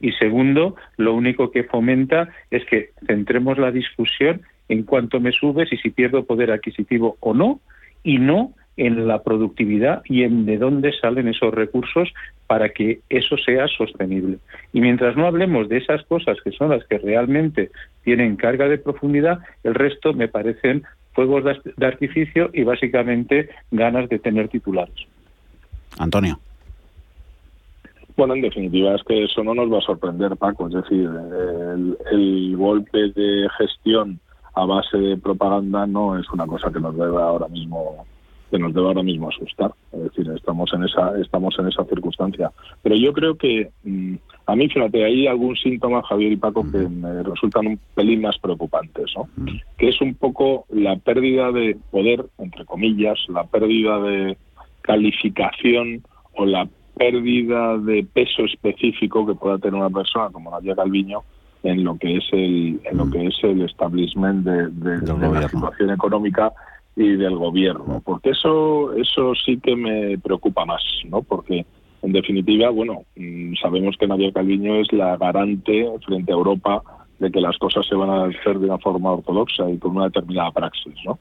y 0.00 0.12
segundo, 0.12 0.76
lo 0.96 1.14
único 1.14 1.50
que 1.50 1.64
fomenta 1.64 2.28
es 2.50 2.64
que 2.66 2.90
centremos 3.06 3.58
la 3.58 3.70
discusión 3.70 4.42
en 4.68 4.82
cuánto 4.82 5.20
me 5.20 5.32
subes 5.32 5.72
y 5.72 5.76
si 5.76 5.90
pierdo 5.90 6.24
poder 6.24 6.50
adquisitivo 6.50 7.16
o 7.20 7.34
no, 7.34 7.60
y 8.02 8.18
no 8.18 8.52
en 8.76 9.08
la 9.08 9.22
productividad 9.22 10.02
y 10.04 10.22
en 10.22 10.44
de 10.44 10.58
dónde 10.58 10.92
salen 11.00 11.28
esos 11.28 11.52
recursos 11.52 12.12
para 12.46 12.68
que 12.68 13.00
eso 13.08 13.36
sea 13.38 13.66
sostenible. 13.68 14.38
Y 14.72 14.80
mientras 14.80 15.16
no 15.16 15.26
hablemos 15.26 15.68
de 15.68 15.78
esas 15.78 16.04
cosas 16.04 16.36
que 16.44 16.52
son 16.52 16.70
las 16.70 16.84
que 16.84 16.98
realmente 16.98 17.70
tienen 18.04 18.36
carga 18.36 18.68
de 18.68 18.78
profundidad, 18.78 19.38
el 19.64 19.74
resto 19.74 20.12
me 20.12 20.28
parecen 20.28 20.84
fuegos 21.14 21.44
de 21.44 21.86
artificio 21.86 22.50
y 22.52 22.64
básicamente 22.64 23.48
ganas 23.70 24.08
de 24.10 24.18
tener 24.18 24.48
titulares. 24.48 24.94
Antonio. 25.98 26.38
Bueno, 28.16 28.34
en 28.34 28.40
definitiva 28.40 28.94
es 28.94 29.02
que 29.04 29.24
eso 29.24 29.44
no 29.44 29.54
nos 29.54 29.70
va 29.70 29.78
a 29.78 29.82
sorprender, 29.82 30.36
Paco. 30.36 30.68
Es 30.68 30.74
decir, 30.74 31.10
el, 32.12 32.56
golpe 32.56 33.12
de 33.14 33.46
gestión 33.58 34.18
a 34.54 34.64
base 34.64 34.96
de 34.96 35.16
propaganda 35.18 35.86
no 35.86 36.18
es 36.18 36.28
una 36.30 36.46
cosa 36.46 36.72
que 36.72 36.80
nos 36.80 36.96
debe 36.96 37.20
ahora 37.20 37.48
mismo 37.48 38.06
que 38.50 38.58
nos 38.60 38.72
debe 38.72 38.86
ahora 38.86 39.02
mismo 39.02 39.28
asustar. 39.28 39.72
Es 39.92 40.04
decir, 40.04 40.30
estamos 40.34 40.72
en 40.72 40.84
esa 40.84 41.20
estamos 41.20 41.54
en 41.58 41.66
esa 41.66 41.84
circunstancia. 41.84 42.50
Pero 42.82 42.94
yo 42.94 43.12
creo 43.12 43.34
que 43.34 43.70
mm, 43.84 44.14
a 44.46 44.56
mí, 44.56 44.68
fíjate, 44.68 45.04
hay 45.04 45.26
algún 45.26 45.56
síntoma, 45.56 46.02
Javier 46.04 46.32
y 46.32 46.36
Paco, 46.36 46.64
que 46.70 46.78
me 46.88 47.22
resultan 47.22 47.66
un 47.66 47.80
pelín 47.94 48.22
más 48.22 48.38
preocupantes, 48.38 49.12
¿no? 49.16 49.28
Que 49.76 49.88
es 49.88 50.00
un 50.00 50.14
poco 50.14 50.64
la 50.70 50.96
pérdida 50.96 51.50
de 51.50 51.76
poder, 51.90 52.24
entre 52.38 52.64
comillas, 52.64 53.18
la 53.28 53.44
pérdida 53.44 54.00
de 54.00 54.38
calificación 54.82 56.02
o 56.34 56.46
la 56.46 56.68
pérdida 56.96 57.76
de 57.78 58.06
peso 58.12 58.44
específico 58.44 59.26
que 59.26 59.34
pueda 59.34 59.58
tener 59.58 59.74
una 59.74 59.90
persona 59.90 60.30
como 60.30 60.50
Nadia 60.50 60.74
Calviño 60.74 61.22
en 61.62 61.84
lo 61.84 61.96
que 61.98 62.16
es 62.16 62.24
el 62.32 62.80
en 62.84 62.96
lo 62.96 63.06
mm. 63.06 63.10
que 63.10 63.26
es 63.26 63.34
el 63.42 63.62
establishment 63.62 64.46
de, 64.46 65.06
la 65.06 65.48
situación 65.48 65.90
económica 65.90 66.52
y 66.94 67.16
del 67.16 67.36
gobierno. 67.36 68.00
Porque 68.04 68.30
eso 68.30 68.92
eso 68.94 69.34
sí 69.34 69.58
que 69.58 69.76
me 69.76 70.18
preocupa 70.18 70.64
más 70.64 70.82
no 71.08 71.22
porque 71.22 71.66
en 72.02 72.12
definitiva 72.12 72.70
bueno 72.70 73.02
mm, 73.16 73.54
sabemos 73.60 73.96
que 73.98 74.06
Nadia 74.06 74.32
Calviño 74.32 74.76
es 74.76 74.92
la 74.92 75.16
garante 75.16 75.86
frente 76.04 76.32
a 76.32 76.36
Europa 76.36 76.82
de 77.18 77.30
que 77.30 77.40
las 77.40 77.56
cosas 77.58 77.86
se 77.86 77.94
van 77.94 78.10
a 78.10 78.24
hacer 78.24 78.58
de 78.58 78.66
una 78.66 78.78
forma 78.78 79.12
ortodoxa 79.12 79.68
y 79.70 79.78
con 79.78 79.96
una 79.96 80.06
determinada 80.06 80.50
praxis 80.50 80.94
no 81.04 81.18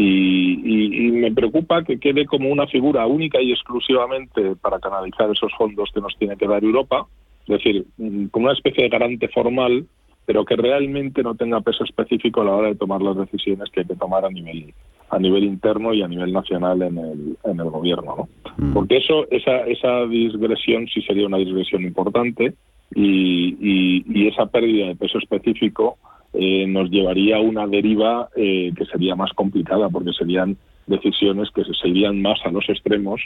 y, 0.00 1.10
me 1.12 1.32
preocupa 1.32 1.82
que 1.82 1.98
quede 1.98 2.26
como 2.26 2.50
una 2.50 2.66
figura 2.68 3.06
única 3.06 3.40
y 3.40 3.50
exclusivamente 3.50 4.54
para 4.60 4.78
canalizar 4.78 5.30
esos 5.30 5.52
fondos 5.58 5.90
que 5.92 6.00
nos 6.00 6.16
tiene 6.16 6.36
que 6.36 6.46
dar 6.46 6.62
Europa, 6.62 7.06
es 7.42 7.48
decir, 7.48 7.84
mm, 7.96 8.26
como 8.26 8.44
una 8.44 8.54
especie 8.54 8.84
de 8.84 8.90
garante 8.90 9.28
formal, 9.28 9.86
pero 10.24 10.44
que 10.44 10.54
realmente 10.56 11.22
no 11.22 11.34
tenga 11.34 11.60
peso 11.62 11.84
específico 11.84 12.42
a 12.42 12.44
la 12.44 12.54
hora 12.54 12.68
de 12.68 12.76
tomar 12.76 13.02
las 13.02 13.16
decisiones 13.16 13.70
que 13.70 13.80
hay 13.80 13.86
que 13.86 13.96
tomar 13.96 14.24
a 14.24 14.30
nivel 14.30 14.72
a 15.10 15.18
nivel 15.18 15.44
interno 15.44 15.94
y 15.94 16.02
a 16.02 16.08
nivel 16.08 16.32
nacional 16.32 16.82
en 16.82 16.98
el, 16.98 17.36
en 17.42 17.58
el 17.58 17.70
gobierno, 17.70 18.14
¿no? 18.14 18.28
Mm. 18.58 18.74
Porque 18.74 18.98
eso 18.98 19.26
esa 19.30 19.66
esa 19.66 20.06
digresión 20.06 20.86
sí 20.86 21.00
sería 21.02 21.26
una 21.26 21.38
digresión 21.38 21.82
importante 21.82 22.52
y, 22.94 24.04
y 24.06 24.28
esa 24.28 24.46
pérdida 24.46 24.86
de 24.86 24.96
peso 24.96 25.18
específico 25.18 25.98
eh, 26.40 26.68
nos 26.68 26.88
llevaría 26.88 27.38
a 27.38 27.40
una 27.40 27.66
deriva 27.66 28.28
eh, 28.36 28.70
que 28.76 28.84
sería 28.86 29.16
más 29.16 29.32
complicada 29.32 29.88
porque 29.88 30.12
serían 30.12 30.56
decisiones 30.86 31.48
que 31.52 31.64
se 31.64 31.88
irían 31.88 32.22
más 32.22 32.38
a 32.44 32.50
los 32.50 32.68
extremos 32.68 33.20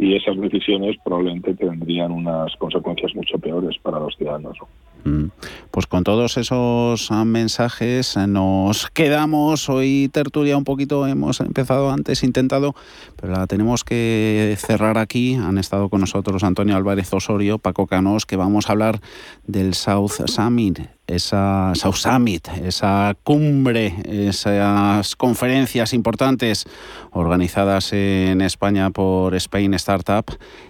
y 0.00 0.16
esas 0.16 0.36
decisiones 0.36 0.96
probablemente 1.04 1.54
tendrían 1.54 2.10
unas 2.10 2.56
consecuencias 2.56 3.14
mucho 3.14 3.38
peores 3.38 3.76
para 3.80 4.00
los 4.00 4.16
ciudadanos. 4.16 4.58
Mm. 5.04 5.26
Pues 5.70 5.86
con 5.86 6.02
todos 6.02 6.38
esos 6.38 7.08
mensajes 7.24 8.16
nos 8.16 8.90
quedamos. 8.90 9.68
Hoy 9.68 10.10
tertulia 10.12 10.58
un 10.58 10.64
poquito 10.64 11.06
hemos 11.06 11.40
empezado 11.40 11.92
antes, 11.92 12.24
intentado, 12.24 12.74
pero 13.14 13.32
la 13.34 13.46
tenemos 13.46 13.84
que 13.84 14.56
cerrar 14.58 14.98
aquí. 14.98 15.36
Han 15.36 15.58
estado 15.58 15.88
con 15.88 16.00
nosotros 16.00 16.42
Antonio 16.42 16.74
Álvarez 16.74 17.14
Osorio, 17.14 17.58
Paco 17.58 17.86
Canós, 17.86 18.26
que 18.26 18.34
vamos 18.34 18.68
a 18.68 18.72
hablar 18.72 18.98
del 19.46 19.74
South 19.74 20.26
Summit 20.26 20.95
esa 21.06 21.72
South 21.74 21.94
Summit, 21.94 22.48
esa 22.64 23.16
cumbre, 23.22 23.94
esas 24.04 25.16
conferencias 25.16 25.92
importantes 25.92 26.66
organizadas 27.12 27.92
en 27.92 28.40
España 28.40 28.90
por 28.90 29.34
Spain 29.34 29.74
Startup. 29.74 30.24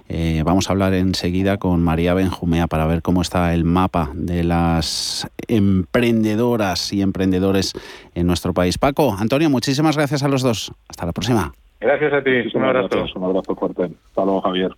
Eh, 0.09 0.43
vamos 0.45 0.69
a 0.69 0.73
hablar 0.73 0.95
enseguida 0.95 1.57
con 1.57 1.83
María 1.83 2.15
Benjumea 2.15 2.67
para 2.67 2.87
ver 2.87 3.03
cómo 3.03 3.23
está 3.23 3.55
el 3.55 3.65
mapa 3.65 4.11
de 4.15 4.45
las 4.45 5.29
emprendedoras 5.49 6.93
y 6.93 7.03
emprendedores 7.03 7.73
en 8.15 8.27
nuestro 8.27 8.53
país. 8.55 8.79
Paco, 8.79 9.17
Antonio, 9.19 9.51
muchísimas 9.51 9.97
gracias 9.97 10.23
a 10.23 10.29
los 10.29 10.43
dos. 10.43 10.73
Hasta 10.89 11.07
la 11.07 11.13
próxima. 11.13 11.53
Gracias 11.81 12.13
a 12.13 12.23
ti. 12.23 12.31
Un 12.55 12.65
abrazo. 12.65 13.05
un 13.17 13.25
abrazo 13.25 13.55
fuerte. 13.55 13.91
Hasta 14.09 14.25
luego, 14.25 14.41
Javier. 14.43 14.71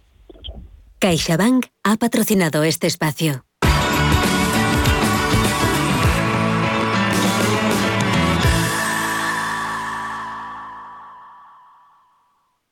CaixaBank 0.99 1.67
ha 1.85 1.97
patrocinado 1.97 2.65
este 2.65 2.89
espacio. 2.89 3.48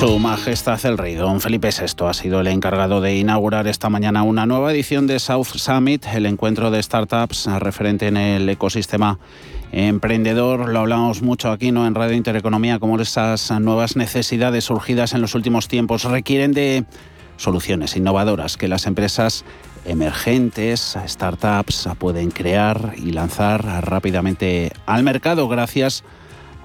Su 0.00 0.18
Majestad 0.18 0.82
el 0.86 0.96
Rey, 0.96 1.14
don 1.14 1.42
Felipe 1.42 1.68
VI, 1.68 2.06
ha 2.06 2.14
sido 2.14 2.40
el 2.40 2.46
encargado 2.46 3.02
de 3.02 3.18
inaugurar 3.18 3.68
esta 3.68 3.90
mañana 3.90 4.22
una 4.22 4.46
nueva 4.46 4.72
edición 4.72 5.06
de 5.06 5.18
South 5.18 5.48
Summit, 5.56 6.06
el 6.14 6.24
encuentro 6.24 6.70
de 6.70 6.82
startups 6.82 7.44
referente 7.58 8.08
en 8.08 8.16
el 8.16 8.48
ecosistema 8.48 9.18
emprendedor. 9.72 10.70
Lo 10.70 10.80
hablamos 10.80 11.20
mucho 11.20 11.50
aquí 11.50 11.70
¿no? 11.70 11.86
en 11.86 11.94
Radio 11.94 12.16
Intereconomía, 12.16 12.78
cómo 12.78 12.98
esas 12.98 13.50
nuevas 13.60 13.94
necesidades 13.94 14.64
surgidas 14.64 15.12
en 15.12 15.20
los 15.20 15.34
últimos 15.34 15.68
tiempos 15.68 16.04
requieren 16.04 16.52
de 16.52 16.86
soluciones 17.36 17.94
innovadoras 17.94 18.56
que 18.56 18.68
las 18.68 18.86
empresas 18.86 19.44
emergentes, 19.84 20.96
startups, 21.06 21.90
pueden 21.98 22.30
crear 22.30 22.94
y 22.96 23.12
lanzar 23.12 23.62
rápidamente 23.84 24.72
al 24.86 25.02
mercado 25.02 25.46
gracias 25.46 26.04
a 26.16 26.19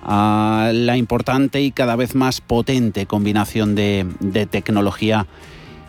a 0.06 0.70
la 0.72 0.98
importante 0.98 1.62
y 1.62 1.72
cada 1.72 1.96
vez 1.96 2.14
más 2.14 2.40
potente 2.40 3.08
combinación 3.08 3.74
de, 3.74 4.06
tecnología 4.50 5.26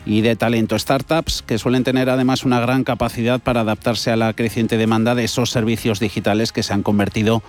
y 0.07 0.23
de 0.23 0.37
talento. 0.37 0.79
Startups 0.79 1.43
que 1.43 1.59
suelen 1.59 1.85
tener 1.85 2.09
además 2.09 2.45
una 2.45 2.59
gran 2.59 2.83
capacidad 2.83 3.41
para 3.41 3.61
adaptarse 3.61 4.11
a 4.11 4.17
la 4.17 4.33
creciente 4.33 4.79
demanda 4.79 5.15
de 5.15 5.25
esos 5.25 5.51
servicios 5.51 6.01
digitales 6.01 6.53
que 6.53 6.63
se 6.63 6.73
han 6.73 6.83
convertido 6.83 7.43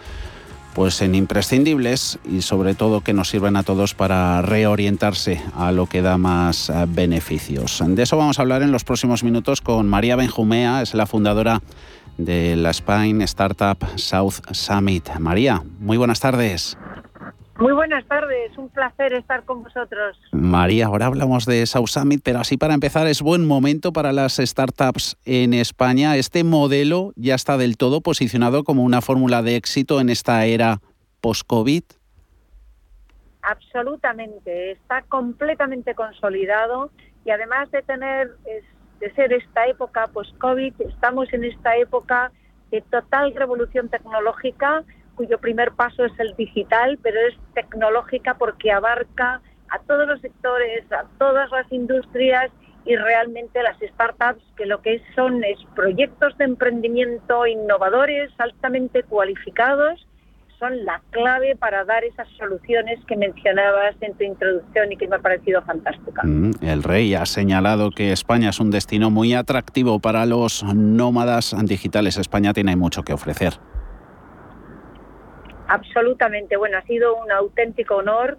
pues 0.74 1.02
en 1.02 1.16
imprescindibles 1.16 2.20
y 2.30 2.44
sobre 2.44 2.76
todo 2.76 3.02
que 3.02 3.14
nos 3.14 3.30
sirven 3.30 3.56
a 3.56 3.64
todos 3.64 3.96
para 3.96 4.44
reorientarse 4.44 5.42
a 5.56 5.72
lo 5.72 5.88
que 5.88 6.04
da 6.04 6.20
más 6.20 6.70
eh, 6.70 6.86
beneficios. 6.88 7.82
De 7.84 8.04
eso 8.04 8.16
vamos 8.16 8.38
a 8.38 8.44
hablar 8.44 8.62
en 8.62 8.72
los 8.72 8.84
próximos 8.84 9.24
minutos 9.24 9.62
con 9.62 9.88
María 9.88 10.16
Benjumea, 10.16 10.84
es 10.84 10.94
la 10.94 11.08
fundadora 11.08 11.64
de 12.18 12.56
la 12.56 12.72
Spain 12.72 13.22
Startup 13.22 13.78
South 13.96 14.36
Summit. 14.52 15.10
María, 15.20 15.62
muy 15.80 15.98
buenas 15.98 16.20
tardes. 16.20 16.78
Muy 17.60 17.74
buenas 17.74 18.06
tardes, 18.06 18.56
un 18.56 18.70
placer 18.70 19.14
estar 19.14 19.44
con 19.44 19.64
vosotros. 19.64 20.20
María, 20.32 20.86
ahora 20.86 21.08
hablamos 21.08 21.48
de 21.48 21.66
South 21.66 21.88
Summit, 21.88 22.22
pero 22.24 22.40
así 22.40 22.56
para 22.56 22.76
empezar 22.76 23.08
es 23.08 23.24
buen 23.24 23.48
momento 23.48 23.92
para 23.92 24.14
las 24.14 24.38
startups 24.38 25.18
en 25.26 25.56
España. 25.56 26.18
Este 26.18 26.44
modelo 26.44 27.14
ya 27.16 27.34
está 27.34 27.58
del 27.58 27.76
todo 27.76 28.02
posicionado 28.02 28.64
como 28.64 28.84
una 28.84 29.02
fórmula 29.02 29.42
de 29.42 29.56
éxito 29.56 30.00
en 30.00 30.10
esta 30.10 30.46
era 30.46 30.82
post-COVID. 31.20 31.84
Absolutamente, 33.42 34.72
está 34.72 35.02
completamente 35.04 35.96
consolidado 35.96 36.92
y 37.26 37.32
además 37.32 37.72
de 37.72 37.82
tener 37.82 38.36
de 39.00 39.12
ser 39.14 39.34
esta 39.34 39.68
época 39.68 40.08
post-COVID, 40.08 40.74
estamos 40.80 41.32
en 41.34 41.44
esta 41.44 41.76
época 41.78 42.32
de 42.72 42.82
total 42.82 43.34
revolución 43.36 43.90
tecnológica, 43.90 44.84
cuyo 45.16 45.38
primer 45.40 45.72
paso 45.72 46.06
es 46.06 46.20
el 46.20 46.36
digital, 46.36 47.00
pero 47.02 47.20
es 47.20 47.36
tecnológica 47.54 48.36
porque 48.36 48.72
abarca 48.72 49.42
a 49.70 49.80
todos 49.80 50.08
los 50.08 50.22
sectores, 50.22 50.92
a 50.92 51.06
todas 51.18 51.50
las 51.52 51.72
industrias 51.72 52.52
y 52.86 52.96
realmente 52.96 53.62
las 53.62 53.78
startups 53.80 54.42
que 54.56 54.66
lo 54.66 54.82
que 54.82 55.02
son 55.16 55.44
es 55.44 55.58
proyectos 55.76 56.38
de 56.38 56.46
emprendimiento 56.46 57.46
innovadores, 57.46 58.32
altamente 58.38 59.04
cualificados 59.04 60.08
son 60.60 60.86
la 60.86 61.02
clave 61.12 61.56
para 61.56 61.84
dar 61.86 62.04
esas 62.04 62.28
soluciones 62.38 63.00
que 63.06 63.16
mencionabas 63.16 63.96
en 64.02 64.16
tu 64.16 64.24
introducción 64.24 64.92
y 64.92 64.98
que 64.98 65.08
me 65.08 65.18
ha 65.18 65.20
parecido 65.20 65.62
fantástica. 65.62 66.22
Mm, 66.24 66.52
el 66.62 66.84
rey 66.84 67.14
ha 67.14 67.26
señalado 67.26 67.92
que 67.92 68.12
España 68.12 68.50
es 68.50 68.60
un 68.60 68.72
destino 68.72 69.10
muy 69.12 69.34
atractivo 69.34 70.00
para 70.00 70.26
los 70.26 70.64
nómadas 70.64 71.56
digitales. 71.66 72.18
España 72.18 72.54
tiene 72.54 72.76
mucho 72.76 73.04
que 73.04 73.14
ofrecer. 73.14 73.54
Absolutamente. 75.68 76.58
Bueno, 76.58 76.78
ha 76.78 76.84
sido 76.84 77.16
un 77.16 77.32
auténtico 77.32 77.98
honor 77.98 78.38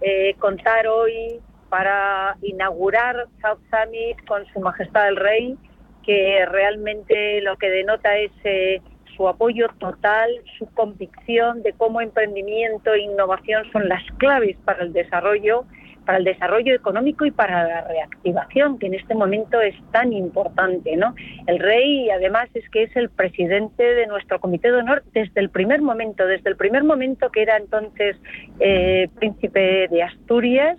eh, 0.00 0.34
contar 0.38 0.86
hoy 0.86 1.40
para 1.68 2.36
inaugurar 2.42 3.26
South 3.42 3.60
Summit 3.70 4.26
con 4.26 4.44
Su 4.52 4.60
Majestad 4.60 5.08
el 5.08 5.16
Rey, 5.16 5.56
que 6.04 6.44
realmente 6.50 7.40
lo 7.42 7.56
que 7.56 7.70
denota 7.70 8.16
es 8.16 8.32
eh, 8.44 8.80
su 9.20 9.28
apoyo 9.28 9.68
total, 9.78 10.30
su 10.58 10.64
convicción 10.72 11.62
de 11.62 11.74
cómo 11.74 12.00
emprendimiento 12.00 12.94
e 12.94 13.02
innovación 13.02 13.70
son 13.70 13.86
las 13.86 14.02
claves 14.16 14.56
para 14.64 14.82
el 14.82 14.94
desarrollo, 14.94 15.66
para 16.06 16.16
el 16.16 16.24
desarrollo 16.24 16.74
económico 16.74 17.26
y 17.26 17.30
para 17.30 17.68
la 17.68 17.80
reactivación, 17.82 18.78
que 18.78 18.86
en 18.86 18.94
este 18.94 19.14
momento 19.14 19.60
es 19.60 19.74
tan 19.92 20.14
importante, 20.14 20.96
¿no? 20.96 21.14
El 21.46 21.58
rey, 21.58 22.08
además, 22.08 22.48
es 22.54 22.66
que 22.70 22.84
es 22.84 22.96
el 22.96 23.10
presidente 23.10 23.82
de 23.82 24.06
nuestro 24.06 24.40
comité 24.40 24.72
de 24.72 24.78
honor 24.78 25.02
desde 25.12 25.38
el 25.38 25.50
primer 25.50 25.82
momento, 25.82 26.26
desde 26.26 26.48
el 26.48 26.56
primer 26.56 26.84
momento 26.84 27.28
que 27.28 27.42
era 27.42 27.58
entonces 27.58 28.16
eh, 28.58 29.10
príncipe 29.18 29.86
de 29.88 30.02
Asturias, 30.02 30.78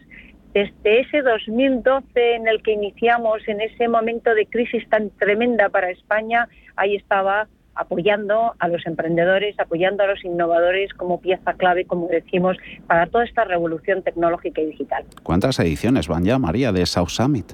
desde 0.55 1.01
ese 1.01 1.21
2012 1.21 2.05
en 2.15 2.47
el 2.47 2.63
que 2.63 2.71
iniciamos, 2.71 3.47
en 3.47 3.61
ese 3.61 3.87
momento 3.87 4.33
de 4.33 4.47
crisis 4.47 4.89
tan 4.89 5.11
tremenda 5.11 5.69
para 5.69 5.91
España, 5.91 6.49
ahí 6.75 6.95
estaba 6.95 7.47
apoyando 7.81 8.55
a 8.59 8.67
los 8.67 8.85
emprendedores, 8.85 9.59
apoyando 9.59 10.03
a 10.03 10.07
los 10.07 10.23
innovadores 10.23 10.93
como 10.93 11.19
pieza 11.19 11.53
clave, 11.53 11.85
como 11.85 12.07
decimos, 12.07 12.57
para 12.87 13.07
toda 13.07 13.25
esta 13.25 13.43
revolución 13.43 14.03
tecnológica 14.03 14.61
y 14.61 14.67
digital. 14.67 15.03
¿Cuántas 15.23 15.59
ediciones 15.59 16.07
van 16.07 16.23
ya, 16.23 16.39
María, 16.39 16.71
de 16.71 16.85
South 16.85 17.09
Summit? 17.09 17.53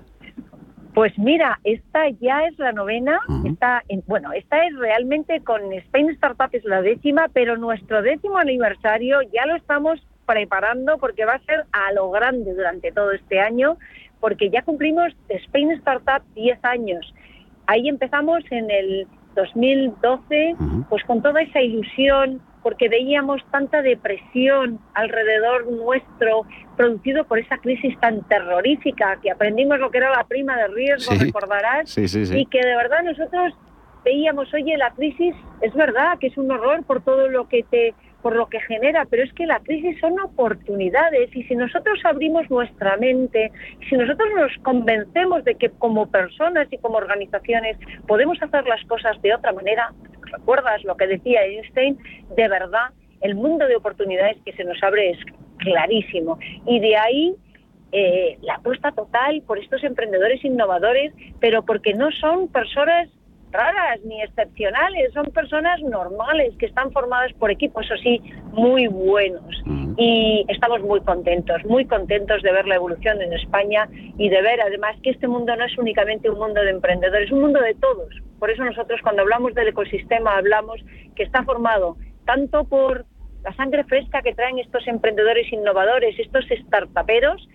Pues 0.93 1.15
mira, 1.19 1.59
esta 1.63 2.09
ya 2.09 2.45
es 2.47 2.57
la 2.57 2.71
novena, 2.71 3.19
está 3.45 3.83
en, 3.87 4.03
bueno, 4.07 4.33
esta 4.33 4.65
es 4.65 4.75
realmente 4.77 5.41
con 5.43 5.71
Spain 5.71 6.09
Startup 6.09 6.49
es 6.51 6.65
la 6.65 6.81
décima, 6.81 7.27
pero 7.31 7.55
nuestro 7.55 8.01
décimo 8.01 8.39
aniversario 8.39 9.21
ya 9.31 9.45
lo 9.45 9.55
estamos 9.55 9.99
preparando 10.25 10.97
porque 10.97 11.23
va 11.23 11.35
a 11.35 11.45
ser 11.45 11.65
a 11.71 11.93
lo 11.93 12.09
grande 12.09 12.51
durante 12.51 12.91
todo 12.91 13.11
este 13.11 13.39
año, 13.39 13.77
porque 14.19 14.49
ya 14.49 14.63
cumplimos 14.63 15.13
Spain 15.29 15.71
Startup 15.73 16.23
10 16.33 16.65
años. 16.65 17.13
Ahí 17.67 17.87
empezamos 17.89 18.43
en 18.49 18.71
el 18.71 19.07
2012, 19.37 20.55
pues 20.89 21.03
con 21.05 21.21
toda 21.21 21.41
esa 21.41 21.61
ilusión, 21.61 22.41
porque 22.63 22.89
veíamos 22.89 23.41
tanta 23.51 23.81
depresión 23.81 24.79
alrededor 24.93 25.71
nuestro, 25.71 26.41
producido 26.75 27.23
por 27.23 27.39
esa 27.39 27.57
crisis 27.59 27.97
tan 27.99 28.23
terrorífica, 28.23 29.17
que 29.21 29.31
aprendimos 29.31 29.79
lo 29.79 29.89
que 29.89 29.99
era 29.99 30.09
la 30.11 30.25
prima 30.25 30.57
de 30.57 30.67
riesgo, 30.67 31.13
recordarás, 31.17 31.97
y 31.97 32.45
que 32.47 32.59
de 32.59 32.75
verdad 32.75 33.03
nosotros 33.03 33.53
veíamos, 34.03 34.53
oye, 34.53 34.75
la 34.77 34.91
crisis 34.91 35.33
es 35.61 35.73
verdad 35.73 36.17
que 36.19 36.27
es 36.27 36.37
un 36.37 36.51
horror 36.51 36.83
por 36.83 37.01
todo 37.01 37.29
lo 37.29 37.47
que 37.47 37.63
te 37.63 37.93
por 38.27 38.35
lo 38.35 38.47
que 38.47 38.59
genera, 38.59 39.05
pero 39.09 39.23
es 39.23 39.31
que 39.31 39.45
la 39.45 39.61
crisis 39.61 39.97
son 40.01 40.19
oportunidades 40.19 41.33
y 41.33 41.43
si 41.43 41.55
nosotros 41.55 41.97
abrimos 42.03 42.49
nuestra 42.49 42.97
mente, 42.97 43.53
si 43.87 43.95
nosotros 43.95 44.27
nos 44.35 44.51
convencemos 44.63 45.45
de 45.45 45.55
que 45.55 45.69
como 45.69 46.11
personas 46.11 46.67
y 46.69 46.77
como 46.77 46.97
organizaciones 46.97 47.77
podemos 48.05 48.37
hacer 48.43 48.67
las 48.67 48.83
cosas 48.83 49.15
de 49.21 49.33
otra 49.33 49.53
manera, 49.53 49.93
recuerdas 50.23 50.83
lo 50.83 50.97
que 50.97 51.07
decía 51.07 51.45
Einstein, 51.45 51.97
de 52.35 52.49
verdad 52.49 52.89
el 53.21 53.35
mundo 53.35 53.65
de 53.65 53.77
oportunidades 53.77 54.35
que 54.43 54.51
se 54.51 54.65
nos 54.65 54.83
abre 54.83 55.11
es 55.11 55.19
clarísimo. 55.59 56.37
Y 56.65 56.81
de 56.81 56.97
ahí 56.97 57.35
eh, 57.93 58.37
la 58.41 58.55
apuesta 58.55 58.91
total 58.91 59.41
por 59.47 59.57
estos 59.57 59.85
emprendedores 59.85 60.43
innovadores, 60.43 61.13
pero 61.39 61.63
porque 61.63 61.93
no 61.93 62.11
son 62.11 62.49
personas 62.49 63.07
raras 63.51 63.99
ni 64.03 64.21
excepcionales, 64.21 65.13
son 65.13 65.25
personas 65.27 65.81
normales 65.81 66.53
que 66.57 66.65
están 66.65 66.91
formadas 66.91 67.31
por 67.33 67.51
equipos, 67.51 67.85
eso 67.85 67.95
sí, 67.97 68.21
muy 68.51 68.87
buenos. 68.87 69.63
Y 69.97 70.45
estamos 70.47 70.81
muy 70.81 71.01
contentos, 71.01 71.63
muy 71.65 71.85
contentos 71.85 72.41
de 72.43 72.51
ver 72.51 72.67
la 72.67 72.75
evolución 72.75 73.21
en 73.21 73.33
España 73.33 73.87
y 74.17 74.29
de 74.29 74.41
ver 74.41 74.61
además 74.61 74.95
que 75.01 75.11
este 75.11 75.27
mundo 75.27 75.55
no 75.55 75.65
es 75.65 75.77
únicamente 75.77 76.29
un 76.29 76.37
mundo 76.37 76.61
de 76.61 76.71
emprendedores, 76.71 77.27
es 77.27 77.31
un 77.31 77.41
mundo 77.41 77.61
de 77.61 77.73
todos. 77.75 78.09
Por 78.39 78.51
eso 78.51 78.63
nosotros 78.63 78.99
cuando 79.01 79.23
hablamos 79.23 79.53
del 79.55 79.69
ecosistema 79.69 80.37
hablamos 80.37 80.79
que 81.15 81.23
está 81.23 81.43
formado 81.43 81.97
tanto 82.25 82.65
por 82.65 83.05
la 83.43 83.55
sangre 83.55 83.83
fresca 83.85 84.21
que 84.21 84.33
traen 84.33 84.59
estos 84.59 84.85
emprendedores 84.87 85.51
innovadores, 85.51 86.19
estos 86.19 86.45
startuperos, 86.67 87.47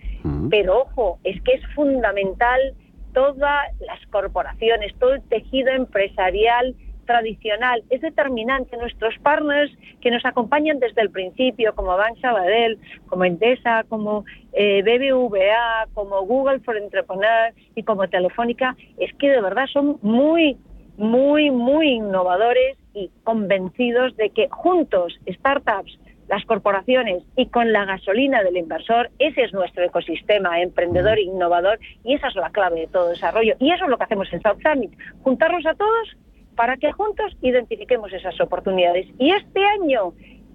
pero 0.49 0.81
ojo, 0.81 1.19
es 1.23 1.41
que 1.43 1.53
es 1.53 1.61
fundamental 1.75 2.73
todas 3.13 3.65
las 3.79 4.05
corporaciones, 4.07 4.93
todo 4.99 5.13
el 5.13 5.21
tejido 5.23 5.71
empresarial 5.71 6.75
tradicional. 7.05 7.83
Es 7.89 8.01
determinante 8.01 8.77
nuestros 8.77 9.17
partners 9.19 9.71
que 10.01 10.11
nos 10.11 10.25
acompañan 10.25 10.79
desde 10.79 11.01
el 11.01 11.09
principio, 11.09 11.75
como 11.75 11.97
Bank 11.97 12.17
Sabadell, 12.21 12.77
como 13.07 13.25
Endesa, 13.25 13.83
como 13.89 14.25
eh, 14.53 14.81
BBVA, 14.83 15.87
como 15.93 16.21
Google 16.25 16.59
for 16.59 16.77
Entrepreneur 16.77 17.53
y 17.75 17.83
como 17.83 18.07
Telefónica, 18.07 18.75
es 18.97 19.13
que 19.15 19.29
de 19.29 19.41
verdad 19.41 19.65
son 19.71 19.99
muy, 20.01 20.57
muy, 20.97 21.51
muy 21.51 21.93
innovadores 21.93 22.77
y 22.93 23.09
convencidos 23.23 24.15
de 24.17 24.29
que 24.29 24.47
juntos, 24.49 25.19
startups, 25.27 25.97
las 26.27 26.45
corporaciones 26.45 27.23
y 27.35 27.47
con 27.47 27.71
la 27.71 27.85
gasolina 27.85 28.43
del 28.43 28.57
inversor, 28.57 29.09
ese 29.19 29.43
es 29.43 29.53
nuestro 29.53 29.83
ecosistema 29.83 30.61
emprendedor 30.61 31.17
e 31.17 31.23
innovador 31.23 31.79
y 32.03 32.15
esa 32.15 32.27
es 32.27 32.35
la 32.35 32.49
clave 32.49 32.81
de 32.81 32.87
todo 32.87 33.09
desarrollo. 33.09 33.55
Y 33.59 33.71
eso 33.71 33.85
es 33.85 33.89
lo 33.89 33.97
que 33.97 34.03
hacemos 34.05 34.31
en 34.31 34.41
South 34.41 34.59
Summit, 34.63 34.91
juntarnos 35.23 35.65
a 35.65 35.73
todos 35.73 36.17
para 36.55 36.77
que 36.77 36.91
juntos 36.91 37.35
identifiquemos 37.41 38.13
esas 38.13 38.39
oportunidades. 38.39 39.07
Y 39.17 39.31
este 39.31 39.65
año 39.65 40.13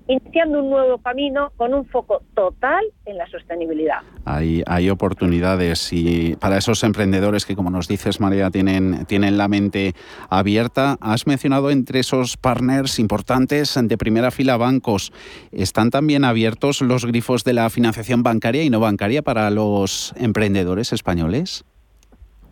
iniciando 0.09 0.61
un 0.61 0.71
nuevo 0.71 0.99
camino 0.99 1.53
con 1.57 1.75
un 1.75 1.87
foco 1.87 2.23
total 2.35 2.83
en 3.05 3.19
la 3.19 3.29
sostenibilidad. 3.29 3.99
Hay, 4.25 4.89
oportunidades 4.91 5.93
y 5.93 6.35
para 6.37 6.57
esos 6.57 6.83
emprendedores 6.83 7.45
que, 7.45 7.55
como 7.55 7.71
nos 7.71 7.89
dices, 7.89 8.21
María, 8.21 8.51
tienen, 8.51 9.05
tienen 9.07 9.37
la 9.37 9.49
mente 9.49 9.95
abierta. 10.31 10.97
Has 11.01 11.27
mencionado 11.27 11.71
entre 11.71 12.01
esos 12.01 12.37
partners 12.37 12.99
importantes 12.99 13.79
de 13.81 13.99
primera 13.99 14.31
fila 14.31 14.57
bancos. 14.57 15.13
¿Están 15.53 15.91
también 15.91 16.25
abiertos 16.25 16.81
los 16.81 17.05
grifos 17.05 17.45
de 17.45 17.53
la 17.53 17.69
financiación 17.69 18.23
bancaria 18.23 18.65
y 18.65 18.71
no 18.71 18.81
bancaria 18.81 19.23
para 19.23 19.51
los 19.51 20.15
emprendedores 20.17 20.93
españoles? 20.93 21.65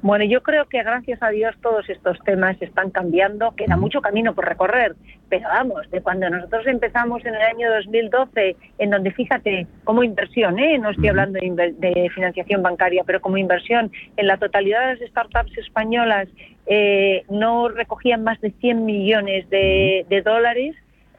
Bueno, 0.06 0.24
yo 0.24 0.40
creo 0.40 0.66
que 0.66 0.84
gracias 0.84 1.20
a 1.20 1.30
Dios 1.30 1.56
todos 1.60 1.90
estos 1.90 2.16
temas 2.20 2.56
están 2.62 2.90
cambiando, 2.90 3.56
queda 3.56 3.76
mucho 3.76 4.00
camino 4.00 4.36
por 4.36 4.44
recorrer, 4.44 4.94
pero 5.28 5.48
vamos, 5.48 5.90
de 5.90 6.00
cuando 6.00 6.30
nosotros 6.30 6.64
empezamos 6.68 7.26
en 7.26 7.34
el 7.34 7.42
año 7.42 7.68
2012, 7.72 8.54
en 8.78 8.90
donde 8.90 9.10
fíjate, 9.10 9.66
como 9.82 10.04
inversión, 10.04 10.60
¿eh? 10.60 10.78
no 10.78 10.90
estoy 10.90 11.08
hablando 11.08 11.40
de, 11.40 12.10
financiación 12.14 12.62
bancaria, 12.62 13.02
pero 13.04 13.20
como 13.20 13.36
inversión, 13.36 13.90
en 14.16 14.28
la 14.28 14.36
totalidad 14.36 14.94
de 14.94 15.00
las 15.00 15.10
startups 15.10 15.58
españolas 15.58 16.28
eh, 16.66 17.24
no 17.28 17.68
recogían 17.68 18.22
más 18.22 18.40
de 18.40 18.52
100 18.52 18.84
millones 18.84 19.50
de, 19.50 20.06
de 20.08 20.22
dólares, 20.22 20.76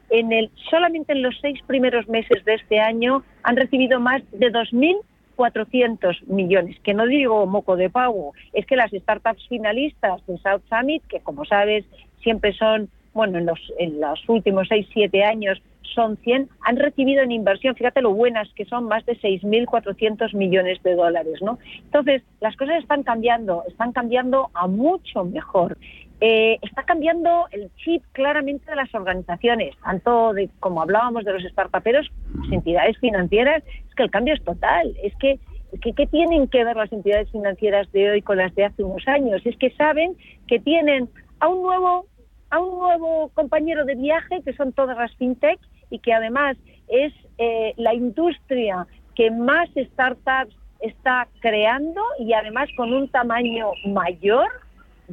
en 0.08 0.32
el, 0.32 0.50
solamente 0.70 1.12
en 1.12 1.20
los 1.20 1.38
seis 1.42 1.60
primeros 1.66 2.08
meses 2.08 2.42
de 2.46 2.54
este 2.54 2.80
año 2.80 3.22
han 3.42 3.56
recibido 3.56 4.00
más 4.00 4.22
de 4.32 4.50
2.000 4.50 4.96
400 5.38 6.26
millones, 6.26 6.80
que 6.82 6.94
no 6.94 7.06
digo 7.06 7.46
moco 7.46 7.76
de 7.76 7.88
pago, 7.88 8.32
es 8.52 8.66
que 8.66 8.74
las 8.74 8.90
startups 8.90 9.46
finalistas 9.46 10.20
de 10.26 10.36
South 10.38 10.62
Summit, 10.68 11.00
que 11.06 11.20
como 11.20 11.44
sabes 11.44 11.84
siempre 12.20 12.52
son, 12.54 12.88
bueno, 13.14 13.38
en 13.38 13.46
los, 13.46 13.60
en 13.78 14.00
los 14.00 14.28
últimos 14.28 14.66
6, 14.68 14.88
7 14.92 15.22
años 15.22 15.62
son 15.94 16.16
100, 16.16 16.48
han 16.62 16.76
recibido 16.76 17.22
en 17.22 17.30
inversión, 17.30 17.76
fíjate 17.76 18.02
lo 18.02 18.12
buenas 18.12 18.48
que 18.54 18.64
son, 18.64 18.86
más 18.86 19.06
de 19.06 19.16
6.400 19.16 20.34
millones 20.34 20.82
de 20.82 20.96
dólares, 20.96 21.40
¿no? 21.40 21.60
Entonces, 21.84 22.22
las 22.40 22.56
cosas 22.56 22.82
están 22.82 23.04
cambiando, 23.04 23.62
están 23.68 23.92
cambiando 23.92 24.50
a 24.54 24.66
mucho 24.66 25.24
mejor. 25.24 25.78
Eh, 26.20 26.58
está 26.62 26.82
cambiando 26.82 27.46
el 27.52 27.70
chip 27.76 28.02
claramente 28.12 28.68
de 28.68 28.76
las 28.76 28.92
organizaciones, 28.92 29.76
tanto 29.84 30.32
de 30.32 30.50
como 30.58 30.82
hablábamos 30.82 31.24
de 31.24 31.32
los 31.32 31.42
startuperos, 31.44 32.10
las 32.40 32.52
entidades 32.52 32.98
financieras, 32.98 33.62
es 33.88 33.94
que 33.94 34.02
el 34.02 34.10
cambio 34.10 34.34
es 34.34 34.42
total, 34.42 34.96
es 35.02 35.14
que 35.20 35.38
¿Qué 35.82 36.06
tienen 36.06 36.48
que 36.48 36.64
ver 36.64 36.76
las 36.76 36.90
entidades 36.92 37.30
financieras 37.30 37.90
de 37.92 38.10
hoy 38.10 38.22
con 38.22 38.38
las 38.38 38.54
de 38.54 38.64
hace 38.64 38.82
unos 38.82 39.06
años? 39.06 39.42
Es 39.44 39.56
que 39.58 39.70
saben 39.72 40.16
que 40.46 40.58
tienen 40.58 41.10
a 41.40 41.48
un 41.48 41.62
nuevo 41.62 42.06
a 42.50 42.58
un 42.58 42.78
nuevo 42.78 43.30
compañero 43.34 43.84
de 43.84 43.94
viaje 43.94 44.40
que 44.42 44.54
son 44.54 44.72
todas 44.72 44.96
las 44.96 45.14
fintech 45.16 45.60
y 45.90 45.98
que 45.98 46.14
además 46.14 46.56
es 46.88 47.12
eh, 47.36 47.74
la 47.76 47.92
industria 47.92 48.86
que 49.14 49.30
más 49.30 49.68
startups 49.76 50.56
está 50.80 51.28
creando 51.40 52.00
y 52.18 52.32
además 52.32 52.70
con 52.74 52.94
un 52.94 53.08
tamaño 53.08 53.72
mayor 53.84 54.48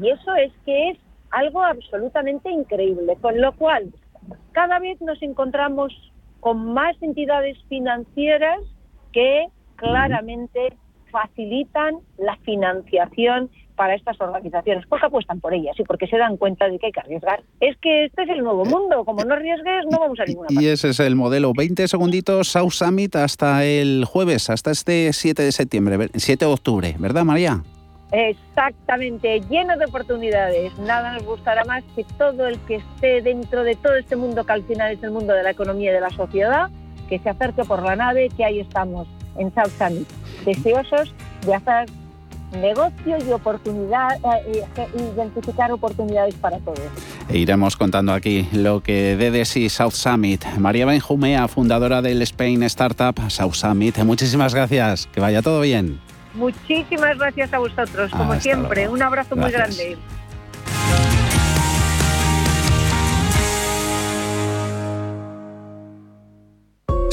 y 0.01 0.09
eso 0.09 0.35
es 0.35 0.51
que 0.65 0.91
es 0.91 0.97
algo 1.31 1.63
absolutamente 1.63 2.49
increíble, 2.49 3.17
con 3.21 3.39
lo 3.39 3.53
cual 3.53 3.93
cada 4.51 4.79
vez 4.79 4.99
nos 5.01 5.21
encontramos 5.21 5.93
con 6.39 6.73
más 6.73 6.95
entidades 7.01 7.57
financieras 7.67 8.59
que 9.11 9.47
claramente 9.75 10.73
facilitan 11.11 11.95
la 12.17 12.35
financiación 12.37 13.49
para 13.75 13.95
estas 13.95 14.19
organizaciones, 14.21 14.85
porque 14.87 15.05
apuestan 15.05 15.41
por 15.41 15.53
ellas 15.53 15.75
y 15.77 15.83
porque 15.83 16.07
se 16.07 16.17
dan 16.17 16.37
cuenta 16.37 16.69
de 16.69 16.79
que 16.79 16.87
hay 16.87 16.91
que 16.91 16.99
arriesgar. 17.01 17.43
Es 17.59 17.77
que 17.77 18.05
este 18.05 18.23
es 18.23 18.29
el 18.29 18.43
nuevo 18.43 18.63
mundo, 18.63 19.03
como 19.03 19.23
no 19.23 19.33
arriesgues 19.33 19.85
no 19.91 19.99
vamos 19.99 20.19
a 20.19 20.25
ninguna 20.25 20.47
parte. 20.47 20.63
Y 20.63 20.67
ese 20.67 20.89
es 20.89 20.99
el 20.99 21.15
modelo. 21.15 21.51
20 21.53 21.87
segunditos, 21.87 22.47
South 22.47 22.71
Summit 22.71 23.15
hasta 23.15 23.65
el 23.65 24.05
jueves, 24.05 24.49
hasta 24.49 24.71
este 24.71 25.11
7 25.11 25.41
de 25.41 25.51
septiembre, 25.51 26.09
7 26.13 26.45
de 26.45 26.51
octubre, 26.51 26.95
¿verdad 26.99 27.25
María? 27.25 27.63
Exactamente, 28.11 29.41
lleno 29.49 29.77
de 29.77 29.85
oportunidades. 29.85 30.77
Nada 30.79 31.13
nos 31.13 31.23
gustará 31.23 31.65
más 31.65 31.83
que 31.95 32.05
todo 32.17 32.47
el 32.47 32.59
que 32.59 32.75
esté 32.75 33.21
dentro 33.21 33.63
de 33.63 33.75
todo 33.75 33.95
este 33.95 34.15
mundo 34.15 34.43
que 34.45 34.53
al 34.53 34.63
final 34.63 34.93
es 34.93 35.03
el 35.03 35.11
mundo 35.11 35.33
de 35.33 35.43
la 35.43 35.51
economía 35.51 35.91
y 35.91 35.93
de 35.93 36.01
la 36.01 36.11
sociedad, 36.11 36.69
que 37.09 37.19
se 37.19 37.29
acerque 37.29 37.63
por 37.63 37.81
la 37.81 37.95
nave, 37.95 38.29
que 38.35 38.45
ahí 38.45 38.59
estamos, 38.59 39.07
en 39.37 39.53
South 39.53 39.71
Summit, 39.77 40.07
deseosos 40.45 41.13
de 41.45 41.55
hacer 41.55 41.89
negocio 42.61 43.17
y 43.27 43.31
oportunidad, 43.31 44.17
eh, 44.45 44.63
identificar 45.13 45.71
oportunidades 45.71 46.35
para 46.35 46.59
todos. 46.59 46.79
E 47.27 47.37
iremos 47.37 47.75
contando 47.75 48.13
aquí 48.13 48.47
lo 48.53 48.81
que 48.81 49.15
dé 49.15 49.31
de 49.31 49.45
sí 49.45 49.67
South 49.69 49.91
Summit. 49.91 50.45
María 50.57 50.85
Benjumea, 50.85 51.47
fundadora 51.47 52.01
del 52.01 52.21
Spain 52.21 52.63
Startup 52.63 53.15
South 53.29 53.53
Summit. 53.53 53.97
Muchísimas 53.99 54.53
gracias. 54.53 55.07
Que 55.07 55.19
vaya 55.19 55.41
todo 55.41 55.61
bien. 55.61 55.99
Muchísimas 56.35 57.17
gracias 57.17 57.53
a 57.53 57.59
vosotros, 57.59 58.11
como 58.11 58.39
siempre. 58.39 58.87
Un 58.87 59.01
abrazo 59.01 59.35
muy 59.35 59.51
grande. 59.51 59.97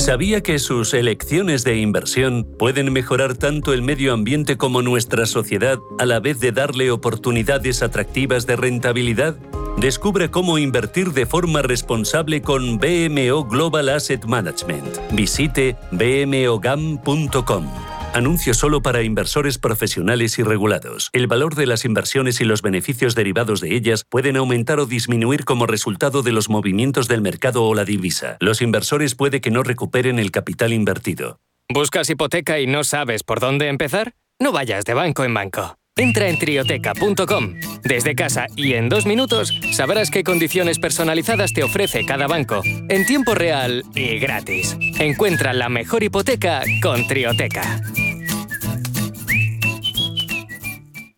¿Sabía 0.02 0.42
que 0.42 0.58
sus 0.58 0.94
elecciones 0.94 1.62
de 1.62 1.76
inversión 1.76 2.44
pueden 2.58 2.92
mejorar 2.92 3.36
tanto 3.36 3.72
el 3.72 3.82
medio 3.82 4.12
ambiente 4.12 4.56
como 4.56 4.82
nuestra 4.82 5.26
sociedad 5.26 5.78
a 6.00 6.06
la 6.06 6.18
vez 6.18 6.40
de 6.40 6.50
darle 6.50 6.90
oportunidades 6.90 7.84
atractivas 7.84 8.44
de 8.44 8.56
rentabilidad? 8.56 9.36
Descubre 9.76 10.28
cómo 10.28 10.58
invertir 10.58 11.12
de 11.12 11.24
forma 11.24 11.62
responsable 11.62 12.42
con 12.42 12.78
BMO 12.78 13.44
Global 13.44 13.90
Asset 13.90 14.24
Management. 14.24 14.98
Visite 15.12 15.76
bmogam.com. 15.92 17.66
Anuncio 18.14 18.52
solo 18.52 18.82
para 18.82 19.02
inversores 19.02 19.56
profesionales 19.56 20.38
y 20.38 20.42
regulados. 20.42 21.08
El 21.14 21.26
valor 21.26 21.54
de 21.54 21.66
las 21.66 21.86
inversiones 21.86 22.42
y 22.42 22.44
los 22.44 22.60
beneficios 22.60 23.14
derivados 23.14 23.62
de 23.62 23.74
ellas 23.74 24.04
pueden 24.04 24.36
aumentar 24.36 24.80
o 24.80 24.86
disminuir 24.86 25.46
como 25.46 25.66
resultado 25.66 26.22
de 26.22 26.32
los 26.32 26.50
movimientos 26.50 27.08
del 27.08 27.22
mercado 27.22 27.64
o 27.64 27.74
la 27.74 27.86
divisa. 27.86 28.36
Los 28.38 28.60
inversores 28.60 29.14
puede 29.14 29.40
que 29.40 29.50
no 29.50 29.62
recuperen 29.62 30.18
el 30.18 30.30
capital 30.30 30.74
invertido. 30.74 31.40
¿Buscas 31.72 32.10
hipoteca 32.10 32.60
y 32.60 32.66
no 32.66 32.84
sabes 32.84 33.22
por 33.22 33.40
dónde 33.40 33.68
empezar? 33.68 34.12
No 34.38 34.52
vayas 34.52 34.84
de 34.84 34.92
banco 34.92 35.24
en 35.24 35.32
banco. 35.32 35.78
Entra 35.96 36.28
en 36.28 36.38
trioteca.com. 36.38 37.54
Desde 37.84 38.14
casa 38.14 38.46
y 38.56 38.72
en 38.72 38.88
dos 38.88 39.04
minutos 39.04 39.52
sabrás 39.72 40.10
qué 40.10 40.24
condiciones 40.24 40.78
personalizadas 40.78 41.52
te 41.52 41.62
ofrece 41.62 42.06
cada 42.06 42.26
banco, 42.26 42.62
en 42.64 43.04
tiempo 43.04 43.34
real 43.34 43.84
y 43.94 44.18
gratis. 44.18 44.74
Encuentra 44.98 45.52
la 45.52 45.68
mejor 45.68 46.02
hipoteca 46.02 46.62
con 46.80 47.06
Trioteca. 47.06 47.82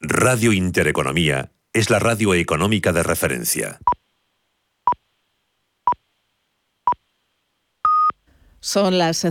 Radio 0.01 0.53
Intereconomía 0.53 1.53
es 1.73 1.91
la 1.91 2.01
radio 2.01 2.35
económica 2.35 2.93
de 2.93 3.05
referencia. 3.05 3.79
Son 8.59 8.97
las 8.97 9.23